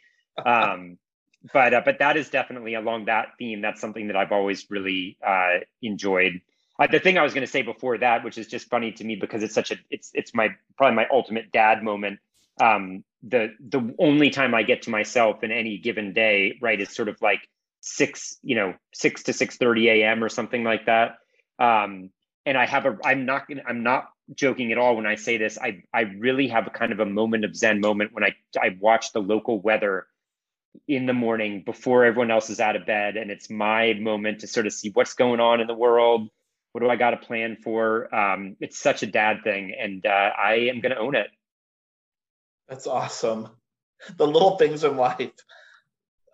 Um, 0.45 0.97
but 1.53 1.73
uh, 1.73 1.81
but 1.83 1.99
that 1.99 2.17
is 2.17 2.29
definitely 2.29 2.75
along 2.75 3.05
that 3.05 3.29
theme. 3.37 3.61
That's 3.61 3.81
something 3.81 4.07
that 4.07 4.15
I've 4.15 4.31
always 4.31 4.65
really 4.69 5.17
uh, 5.25 5.59
enjoyed. 5.81 6.41
Uh, 6.79 6.87
the 6.87 6.99
thing 6.99 7.17
I 7.17 7.23
was 7.23 7.33
going 7.33 7.45
to 7.45 7.51
say 7.51 7.61
before 7.61 7.97
that, 7.99 8.23
which 8.23 8.37
is 8.37 8.47
just 8.47 8.69
funny 8.69 8.91
to 8.93 9.03
me 9.03 9.15
because 9.15 9.43
it's 9.43 9.53
such 9.53 9.71
a 9.71 9.75
it's 9.89 10.11
it's 10.13 10.33
my 10.33 10.49
probably 10.77 10.95
my 10.95 11.07
ultimate 11.11 11.51
dad 11.51 11.83
moment. 11.83 12.19
Um, 12.59 13.03
the 13.27 13.53
the 13.59 13.95
only 13.99 14.29
time 14.29 14.53
I 14.53 14.63
get 14.63 14.83
to 14.83 14.89
myself 14.89 15.43
in 15.43 15.51
any 15.51 15.77
given 15.77 16.13
day, 16.13 16.57
right, 16.61 16.79
is 16.79 16.89
sort 16.89 17.09
of 17.09 17.21
like 17.21 17.47
six, 17.81 18.37
you 18.43 18.55
know, 18.55 18.73
six 18.93 19.23
to 19.23 19.33
six 19.33 19.57
thirty 19.57 19.89
a.m. 19.89 20.23
or 20.23 20.29
something 20.29 20.63
like 20.63 20.85
that. 20.85 21.17
Um, 21.59 22.09
and 22.45 22.57
I 22.57 22.65
have 22.65 22.85
a 22.85 22.97
I'm 23.03 23.25
not 23.25 23.43
I'm 23.65 23.83
not 23.83 24.09
joking 24.33 24.71
at 24.71 24.77
all 24.77 24.95
when 24.95 25.05
I 25.05 25.15
say 25.15 25.37
this. 25.37 25.57
I 25.57 25.83
I 25.93 26.01
really 26.01 26.47
have 26.49 26.67
a 26.67 26.71
kind 26.71 26.91
of 26.91 26.99
a 26.99 27.05
moment 27.05 27.45
of 27.45 27.55
zen 27.55 27.79
moment 27.79 28.13
when 28.13 28.23
I 28.23 28.35
I 28.61 28.77
watch 28.79 29.13
the 29.13 29.21
local 29.21 29.59
weather 29.59 30.07
in 30.87 31.05
the 31.05 31.13
morning 31.13 31.63
before 31.65 32.03
everyone 32.03 32.31
else 32.31 32.49
is 32.49 32.59
out 32.59 32.75
of 32.75 32.85
bed, 32.85 33.15
and 33.15 33.31
it's 33.31 33.49
my 33.49 33.93
moment 33.93 34.39
to 34.41 34.47
sort 34.47 34.65
of 34.65 34.73
see 34.73 34.89
what's 34.93 35.13
going 35.13 35.39
on 35.39 35.61
in 35.61 35.67
the 35.67 35.73
world 35.73 36.29
what 36.73 36.81
do 36.81 36.89
I 36.89 36.95
got 36.95 37.11
to 37.11 37.17
plan 37.17 37.55
for? 37.55 38.13
Um, 38.13 38.57
it's 38.59 38.77
such 38.77 39.03
a 39.03 39.07
dad 39.07 39.43
thing, 39.43 39.73
and 39.79 40.05
uh, 40.05 40.09
I 40.37 40.69
am 40.71 40.81
going 40.81 40.91
to 40.91 40.97
own 40.97 41.15
it. 41.15 41.27
That's 42.67 42.87
awesome. 42.87 43.49
The 44.17 44.27
little 44.27 44.57
things 44.57 44.83
in 44.83 44.97
life. 44.97 45.31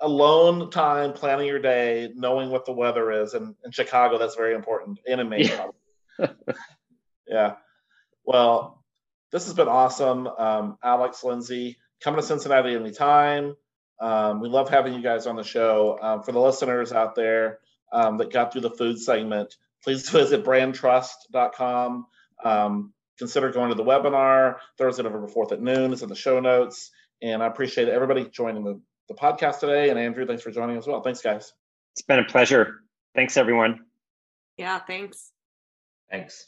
Alone 0.02 0.72
time, 0.72 1.14
planning 1.14 1.48
your 1.48 1.60
day, 1.60 2.10
knowing 2.16 2.50
what 2.50 2.66
the 2.66 2.72
weather 2.72 3.12
is. 3.12 3.34
And 3.34 3.56
in 3.66 3.72
Chicago, 3.72 4.18
that's 4.18 4.36
very 4.36 4.56
important. 4.56 5.00
In 5.06 5.28
Maine, 5.28 5.50
yeah. 6.20 6.28
yeah. 7.28 7.56
Well, 8.24 8.84
this 9.32 9.46
has 9.46 9.54
been 9.54 9.68
awesome. 9.68 10.28
Um, 10.28 10.78
Alex, 10.84 11.24
Lindsay, 11.24 11.78
coming 12.02 12.22
to 12.22 12.26
Cincinnati 12.26 12.76
anytime. 12.76 13.56
Um, 14.00 14.40
we 14.40 14.48
love 14.48 14.70
having 14.70 14.94
you 14.94 15.02
guys 15.02 15.28
on 15.28 15.36
the 15.36 15.44
show. 15.44 16.00
Um, 16.02 16.24
for 16.24 16.32
the 16.32 16.40
listeners 16.40 16.94
out 16.94 17.16
there 17.16 17.60
um, 17.92 18.18
that 18.18 18.32
got 18.32 18.52
through 18.52 18.62
the 18.62 18.72
food 18.72 19.00
segment, 19.00 19.56
please 19.84 20.10
visit 20.12 20.44
brandtrust.com. 20.44 22.06
Um, 22.44 22.94
consider 23.20 23.52
going 23.52 23.70
to 23.70 23.76
the 23.76 23.84
webinar 23.84 24.56
Thursday, 24.78 25.04
November 25.04 25.28
4th 25.28 25.52
at 25.52 25.62
noon. 25.62 25.94
It's 25.94 26.02
in 26.02 26.10
the 26.10 26.16
show 26.16 26.40
notes. 26.40 26.90
And 27.22 27.44
I 27.44 27.48
appreciate 27.48 27.90
everybody 27.90 28.26
joining 28.26 28.64
the, 28.64 28.82
the 29.10 29.14
podcast 29.14 29.60
today. 29.60 29.90
And 29.90 30.00
Andrew, 30.00 30.26
thanks 30.26 30.42
for 30.42 30.52
joining 30.52 30.78
as 30.78 30.88
well. 30.88 31.02
Thanks, 31.02 31.22
guys. 31.22 31.54
It's 31.94 32.02
been 32.02 32.20
a 32.20 32.26
pleasure. 32.26 32.80
Thanks, 33.14 33.38
everyone. 33.38 33.86
Yeah, 34.58 34.80
thanks. 34.80 35.32
Thanks. 36.10 36.48